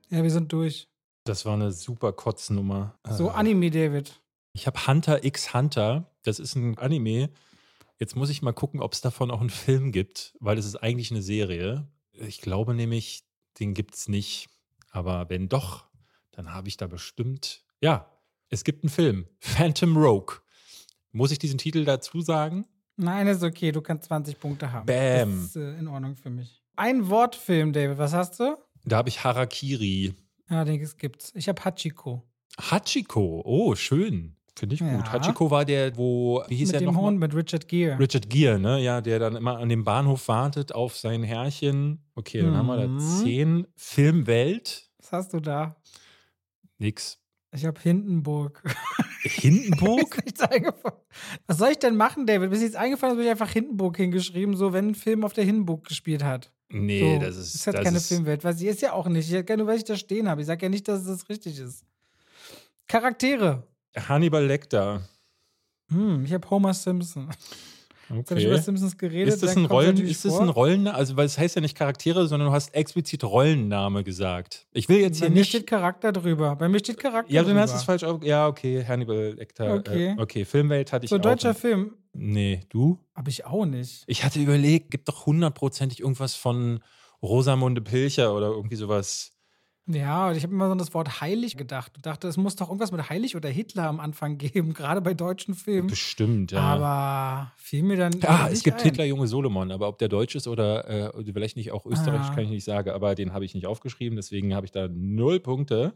[0.10, 0.88] Ja, wir sind durch.
[1.28, 2.98] Das war eine super Kotznummer.
[3.10, 4.20] So, Äh, Anime, David.
[4.54, 6.12] Ich habe Hunter x Hunter.
[6.24, 7.30] Das ist ein Anime.
[8.00, 10.76] Jetzt muss ich mal gucken, ob es davon auch einen Film gibt, weil es ist
[10.78, 11.88] eigentlich eine Serie.
[12.12, 13.24] Ich glaube nämlich,
[13.60, 14.50] den gibt es nicht.
[14.92, 15.86] Aber wenn doch,
[16.32, 17.64] dann habe ich da bestimmt.
[17.82, 18.10] Ja,
[18.50, 19.28] es gibt einen Film.
[19.40, 20.38] Phantom Rogue.
[21.12, 22.66] Muss ich diesen Titel dazu sagen?
[22.96, 24.86] Nein, ist okay, du kannst 20 Punkte haben.
[24.86, 25.36] Bam.
[25.38, 26.64] Das ist äh, in Ordnung für mich.
[26.76, 28.58] Ein Wortfilm, David, was hast du?
[28.86, 30.16] Da habe ich Harakiri.
[30.50, 31.32] Ja, den gibt's.
[31.36, 32.24] Ich habe Hachiko.
[32.60, 33.42] Hachiko.
[33.46, 34.36] Oh, schön.
[34.56, 34.90] Finde ich gut.
[34.90, 35.12] Ja.
[35.12, 37.04] Hachiko war der, wo, wie hieß mit er dem nochmal?
[37.04, 38.00] Hund, mit Richard Gere.
[38.00, 38.82] Richard Gere, ne?
[38.82, 42.04] Ja, der dann immer an dem Bahnhof wartet auf sein Herrchen.
[42.16, 43.00] Okay, dann haben wir da Mhm.
[43.00, 43.68] zehn.
[43.76, 44.90] Filmwelt.
[45.00, 45.76] Was hast du da?
[46.80, 47.20] Nix.
[47.54, 48.64] Ich habe Hindenburg.
[49.22, 50.18] Hindenburg?
[50.26, 50.42] Ist.
[51.48, 52.50] Was soll ich denn machen, David?
[52.50, 55.86] Bis jetzt eingefallen, habe ich einfach Hindenburg hingeschrieben, so wenn ein Film auf der Hindenburg
[55.88, 56.52] gespielt hat.
[56.70, 57.26] Nee, so.
[57.26, 57.56] das ist.
[57.56, 58.44] ist halt das keine ist, Filmwelt.
[58.44, 59.32] Weil sie ist ja auch nicht.
[59.32, 60.42] Ich ja nur, weil ich da stehen habe.
[60.42, 61.84] Ich sage ja nicht, dass es richtig ist.
[62.88, 63.64] Charaktere.
[63.96, 65.02] Hannibal Lecter.
[65.90, 67.30] Hm, ich habe Homer Simpson.
[68.10, 68.64] Jetzt habe ich über Okay.
[68.64, 69.34] Simpsons geredet.
[69.34, 72.28] Ist das ein Rollen, ist das ein Rollen, also weil es heißt ja nicht Charaktere,
[72.28, 74.66] sondern du hast explizit Rollenname gesagt.
[74.72, 75.50] Ich will jetzt Bei hier mir nicht.
[75.50, 76.56] steht Charakter drüber.
[76.56, 77.54] Bei mir steht Charakter ja, drüber.
[77.56, 78.24] dann hast du es falsch auf.
[78.24, 79.74] Ja, okay, Hannibal Lecter.
[79.76, 80.16] Okay.
[80.18, 81.22] Äh, okay, Filmwelt hatte ich So, auch.
[81.22, 81.96] deutscher Film.
[82.14, 82.98] Nee, du?
[83.16, 84.04] Habe ich auch nicht.
[84.08, 86.80] Ich hatte überlegt, gibt doch hundertprozentig irgendwas von
[87.22, 89.34] Rosamunde Pilcher oder irgendwie sowas.
[89.90, 92.58] Ja, und ich habe immer so an das Wort heilig gedacht und dachte, es muss
[92.58, 95.88] doch irgendwas mit heilig oder Hitler am Anfang geben, gerade bei deutschen Filmen.
[95.88, 96.60] Bestimmt, ja.
[96.60, 98.14] Aber fiel mir dann.
[98.26, 98.84] Ah, nicht es gibt ein.
[98.84, 102.36] Hitler Junge Solomon, aber ob der deutsch ist oder äh, vielleicht nicht auch österreichisch, Ah.
[102.36, 105.40] kann ich nicht sagen, aber den habe ich nicht aufgeschrieben, deswegen habe ich da null
[105.40, 105.94] Punkte.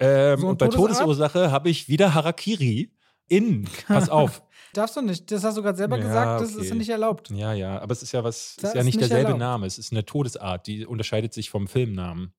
[0.00, 1.02] Ähm, So, und bei Todesart?
[1.04, 2.90] Todesursache habe ich wieder Harakiri
[3.28, 3.68] in.
[3.86, 4.42] Pass auf.
[4.74, 5.30] Darfst du nicht.
[5.30, 6.62] Das hast du gerade selber Ja, gesagt, das okay.
[6.64, 7.30] ist ja nicht erlaubt.
[7.30, 9.38] ja, ja, aber es ist ja was, Das ist ja ist nicht nicht derselbe erlaubt.
[9.40, 12.32] Name, es ist eine Todesart, die unterscheidet sich vom Filmnamen.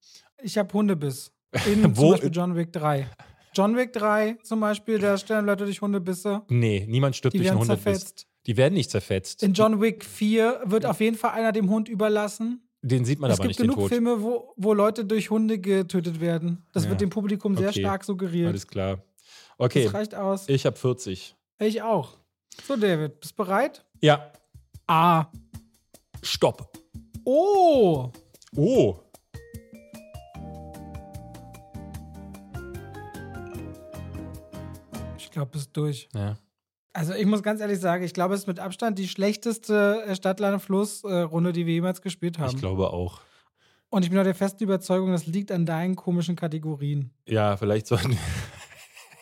[0.44, 1.32] Ich habe Hundebiss.
[1.66, 3.08] In zum Beispiel John Wick 3.
[3.56, 6.42] John Wick 3 zum Beispiel, da sterben Leute durch Hundebisse.
[6.50, 7.84] Nee, niemand stirbt Die durch einen Hundebiss.
[7.84, 8.28] zerfetzt.
[8.48, 9.44] Die werden nicht zerfetzt.
[9.44, 12.68] In John Wick 4 wird auf jeden Fall einer dem Hund überlassen.
[12.82, 13.90] Den sieht man es aber gibt nicht, den genug Tod.
[13.90, 16.66] Filme, wo, wo Leute durch Hunde getötet werden.
[16.74, 16.90] Das Ja.
[16.90, 17.80] wird dem Publikum sehr Okay.
[17.82, 18.50] stark suggeriert.
[18.50, 19.02] Alles klar.
[19.58, 20.50] Okay, Das reicht aus.
[20.50, 21.36] ich habe 40.
[21.60, 22.18] Ich auch.
[22.68, 23.86] So, David, bist bereit?
[24.02, 24.32] Ja,
[24.88, 25.28] A.
[26.22, 26.70] stopp.
[27.24, 28.12] Oh!
[28.56, 28.96] Oh.
[35.34, 36.08] Glaube, bist durch.
[36.14, 36.38] Ja.
[36.94, 40.16] Also, ich muss ganz ehrlich sagen, ich glaube, es ist mit Abstand die schlechteste äh,
[40.16, 42.56] Stadtland-Fluss-Runde, die wir jemals gespielt haben.
[42.56, 43.22] Ich glaube auch.
[43.90, 47.12] Und ich bin auch der festen Überzeugung, das liegt an deinen komischen Kategorien.
[47.28, 48.18] Ja, vielleicht sollten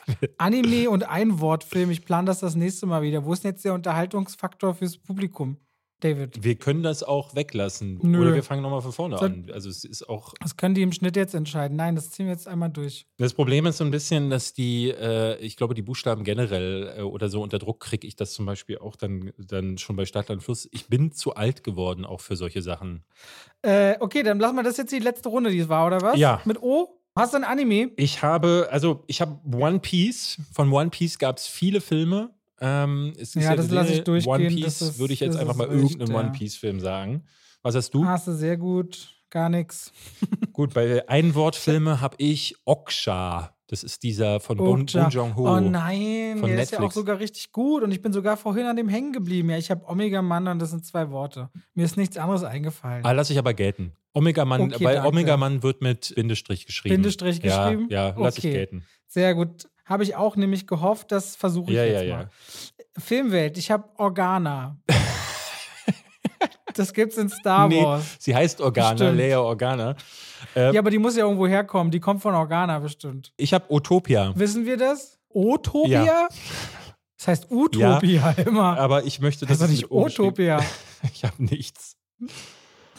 [0.38, 3.26] Anime und Einwortfilm, ich plane das das nächste Mal wieder.
[3.26, 5.58] Wo ist denn jetzt der Unterhaltungsfaktor fürs Publikum,
[6.02, 6.44] David?
[6.44, 8.00] wir können das auch weglassen.
[8.02, 8.22] Nö.
[8.22, 9.50] Oder wir fangen nochmal von vorne Soll- an.
[9.54, 10.34] Also es ist auch.
[10.42, 11.78] Das können die im Schnitt jetzt entscheiden.
[11.78, 13.06] Nein, das ziehen wir jetzt einmal durch.
[13.18, 17.02] Das Problem ist so ein bisschen, dass die, äh, ich glaube, die Buchstaben generell äh,
[17.02, 20.44] oder so unter Druck kriege ich das zum Beispiel auch dann, dann schon bei Stadtland
[20.44, 20.68] Fluss.
[20.72, 23.04] Ich bin zu alt geworden auch für solche Sachen.
[23.62, 26.18] Äh, okay, dann lassen wir das jetzt die letzte Runde, die es war, oder was?
[26.18, 26.42] Ja.
[26.46, 26.98] Mit O?
[27.14, 27.92] Hast du ein Anime?
[27.98, 30.38] Ich habe, also ich habe One Piece.
[30.54, 32.34] Von One Piece gab es viele Filme.
[32.62, 34.32] Ähm, es ist Ja, das eine lasse ich durchgehen.
[34.34, 36.20] One Das Piece ist- würde ich jetzt das einfach mal echt, irgendeinen ja.
[36.20, 37.24] One Piece-Film sagen.
[37.64, 38.06] Was hast du?
[38.06, 39.16] Hast du sehr gut.
[39.30, 39.94] Gar nichts.
[40.52, 43.56] Gut, bei Einwortfilme habe ich Oksha.
[43.68, 45.56] Das ist dieser von Bon, Joon-ho.
[45.56, 46.94] Oh nein, Von der ist ja auch Netflix.
[46.96, 49.50] sogar richtig gut und ich bin sogar vorhin an dem hängen geblieben.
[49.50, 51.50] Ja, ich habe Omega Mann und das sind zwei Worte.
[51.74, 53.06] Mir ist nichts anderes eingefallen.
[53.06, 53.94] Ah, lasse ich aber gelten.
[54.12, 55.08] Omega Mann, Okay, weil danke.
[55.10, 56.96] Omega Mann wird mit Bindestrich geschrieben.
[56.96, 57.88] Bindestrich ja, geschrieben?
[57.90, 58.52] Ja, lasse ich Okay.
[58.54, 58.84] gelten.
[59.08, 59.70] Sehr gut.
[59.92, 62.24] Habe ich auch nämlich gehofft, das versuche ich Ja, jetzt ja, mal.
[62.24, 63.02] ja.
[63.02, 64.78] Filmwelt, ich habe Organa.
[66.74, 68.16] das gibt's in Star Nee, Wars.
[68.20, 69.18] sie heißt Organa, Stimmt.
[69.18, 69.96] Leia Organa.
[70.56, 71.92] Äh, Ja, aber die muss ja irgendwo herkommen.
[71.92, 73.34] Die kommt von Organa bestimmt.
[73.38, 74.32] Ich habe Utopia.
[74.36, 75.20] Wissen wir das?
[75.34, 76.04] Utopia?
[76.06, 76.28] Ja.
[77.18, 78.78] Das heißt Utopia immer.
[78.80, 80.60] Aber ich möchte, das ist nicht Utopia.
[81.14, 81.98] Ich habe nichts.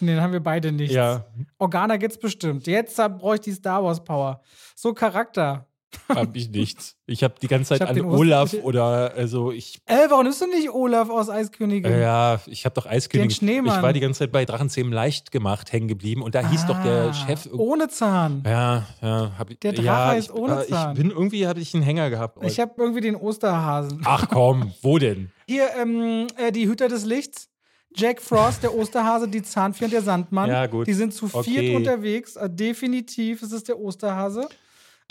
[0.01, 0.93] Nee, dann haben wir beide nichts.
[0.93, 1.25] Ja,
[1.59, 2.67] Organa gibt's bestimmt.
[2.67, 4.43] Jetzt brauche ich die Star Wars Power.
[4.75, 5.69] So Charakter.
[6.09, 6.97] Habe ich nichts.
[7.07, 10.47] Ich habe die ganze Zeit hab an Olaf oder also ich Äh, warum nimmst du
[10.47, 11.91] nicht Olaf aus Eiskönigin?
[12.01, 13.29] ja, ich habe doch Eiskönigin.
[13.29, 13.77] Den Schneemann.
[13.77, 16.83] Ich war die ganze Zeit bei Drachenzähmen leicht gemacht hängen geblieben und da hieß doch
[16.83, 18.43] der Ah, Chef Ohne Zahn.
[18.47, 20.93] Ja, ja, hab ich, Der Drache ja, ist ich, ohne Zahn.
[20.97, 22.39] Ich bin irgendwie habe ich einen Hänger gehabt.
[22.45, 24.01] Ich habe irgendwie den Osterhasen.
[24.05, 25.31] Ach komm, wo denn?
[25.47, 27.49] Hier, ähm, äh, die Hüter des Lichts.
[27.95, 30.49] Jack Frost, der Osterhase, die Zahnfee und der Sandmann.
[30.49, 30.87] Ja, gut.
[30.87, 31.77] Die sind zu viert Okay.
[31.77, 32.37] unterwegs.
[32.37, 34.49] Äh, definitiv ist es der Osterhase.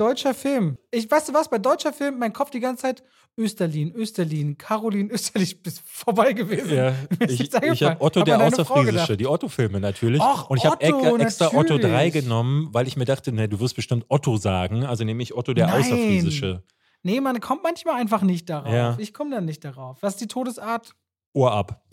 [0.02, 0.80] Deutscher Film.
[0.90, 3.04] Ich weißt du was, bei deutscher Film, mein Kopf die ganze Zeit
[3.38, 6.76] Österlin, Österlin, Caroline, Österlin, ich bin vorbei gewesen.
[6.76, 6.96] Ja,
[7.28, 10.20] ich ich habe Otto Hab der Außerfriesische, die Otto-Filme natürlich.
[10.20, 12.14] Ach, und ich habe extra Otto 3 natürlich.
[12.14, 14.84] genommen, weil ich mir dachte, ne, du wirst bestimmt Otto sagen.
[14.86, 15.82] Also nehme ich Otto der Nein.
[15.82, 16.64] Außerfriesische.
[17.04, 18.74] Nee, man kommt manchmal einfach nicht darauf.
[18.74, 18.96] Ja.
[18.98, 20.00] Ich komme dann nicht darauf.
[20.02, 20.96] Was ist die Todesart?
[21.34, 21.86] Ohr ab.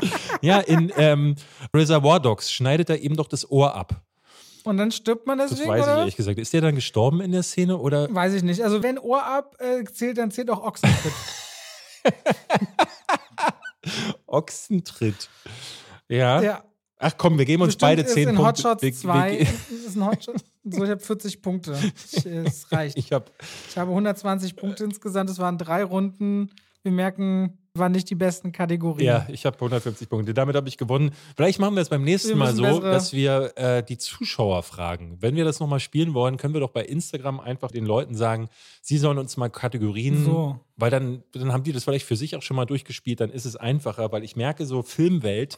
[0.42, 1.34] ja, in ähm,
[1.74, 4.00] Reservoir Dogs schneidet er eben doch das Ohr ab.
[4.64, 5.98] Und dann stirbt man Das deswegen, weiß ich oder?
[5.98, 6.38] ehrlich gesagt.
[6.38, 8.12] Ist der dann gestorben in der Szene oder?
[8.14, 8.62] Weiß ich nicht.
[8.62, 11.12] Also wenn Ohr ab äh, zählt, dann zählt auch Ochsentritt.
[14.26, 15.28] Ochsentritt.
[16.08, 16.42] Ja.
[16.42, 16.64] ja.
[16.98, 18.62] Ach komm, wir geben uns Bestimmt beide ist zehn in Punkte.
[18.64, 19.30] Hotshots Wir- wir 2.
[19.36, 20.36] ge- Ist es ein Hotshot?
[20.64, 21.78] So, ich habe 40 Punkte.
[22.12, 22.98] Ich, es reicht.
[22.98, 23.24] Ich habe
[23.70, 25.30] Ich habe 120 Punkte insgesamt.
[25.30, 26.50] Es waren drei Runden.
[26.82, 29.06] Wir merken, waren nicht die besten Kategorien.
[29.06, 30.34] ja, ich habe 150 Punkte.
[30.34, 31.12] Damit habe ich gewonnen.
[31.36, 34.62] Vielleicht machen wir es beim nächsten Wir Mal so, bessere- dass wir äh, die Zuschauer
[34.62, 35.16] fragen.
[35.20, 38.48] Wenn wir das nochmal spielen wollen, können wir doch bei Instagram einfach den Leuten sagen,
[38.82, 40.58] sie sollen uns mal Kategorien, So.
[40.76, 43.44] weil dann, dann haben die das vielleicht für sich auch schon mal durchgespielt, dann ist
[43.44, 45.56] es einfacher, weil ich merke so, Filmwelt,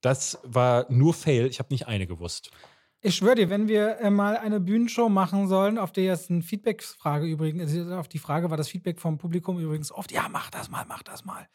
[0.00, 1.46] das war nur Fail.
[1.46, 2.50] Ich habe nicht eine gewusst.
[3.04, 6.40] Ich schwöre dir, wenn wir äh, mal eine Bühnenshow machen sollen, auf der jetzt eine
[6.40, 10.50] Feedback-Frage übrigens, also auf die Frage war das Feedback vom Publikum übrigens oft, ja, mach
[10.50, 11.48] das mal, mach das mal.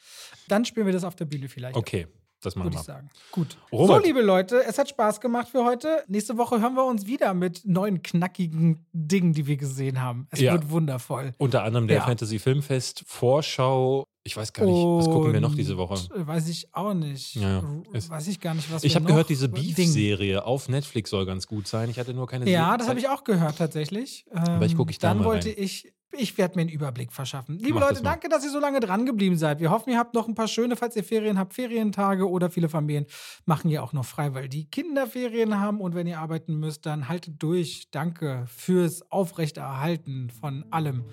[0.49, 1.78] Dann spielen wir das auf der Bühne vielleicht.
[1.78, 2.07] Okay,
[2.41, 2.81] das machen Würde wir.
[2.81, 3.09] ich sagen.
[3.31, 3.57] Gut.
[3.72, 4.01] Robert.
[4.01, 6.03] So, liebe Leute, es hat Spaß gemacht für heute.
[6.07, 10.27] Nächste Woche hören wir uns wieder mit neuen knackigen Dingen, die wir gesehen haben.
[10.31, 10.53] Es Ja.
[10.53, 11.34] wird wundervoll.
[11.38, 12.03] Unter anderem der Ja.
[12.03, 14.05] Fantasy Filmfest Vorschau.
[14.23, 15.93] Ich weiß gar nicht, was gucken wir noch diese Woche?
[16.14, 17.35] Äh, Weiß ich auch nicht.
[17.35, 21.47] Ja, weiß ich gar nicht, was Ich habe gehört, diese Beef-Serie auf Netflix soll ganz
[21.47, 21.89] gut sein.
[21.89, 24.26] Ich hatte nur keine Ja, Se- das habe ich auch gehört tatsächlich.
[24.35, 25.55] Ähm, Vielleicht guck ich da Dann mal wollte rein.
[25.57, 27.59] ich, ich werde mir einen Überblick verschaffen.
[27.59, 28.09] Liebe Mach das Leute, mal.
[28.11, 29.59] danke, dass ihr so lange dran geblieben seid.
[29.59, 32.69] Wir hoffen, ihr habt noch ein paar schöne, falls ihr Ferien habt, Ferientage oder viele
[32.69, 33.05] Familien
[33.45, 36.85] machen ja auch noch frei, weil die Kinder Ferien haben und wenn ihr arbeiten müsst,
[36.85, 37.89] dann haltet durch.
[37.91, 41.03] Danke fürs Aufrechterhalten von allem.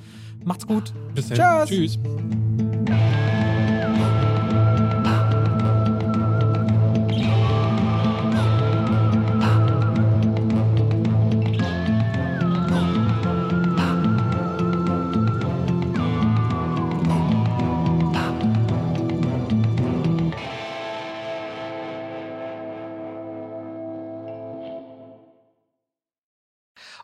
[0.45, 0.93] Macht's gut.
[1.15, 1.67] Bis dann.
[1.67, 1.99] Tschüss.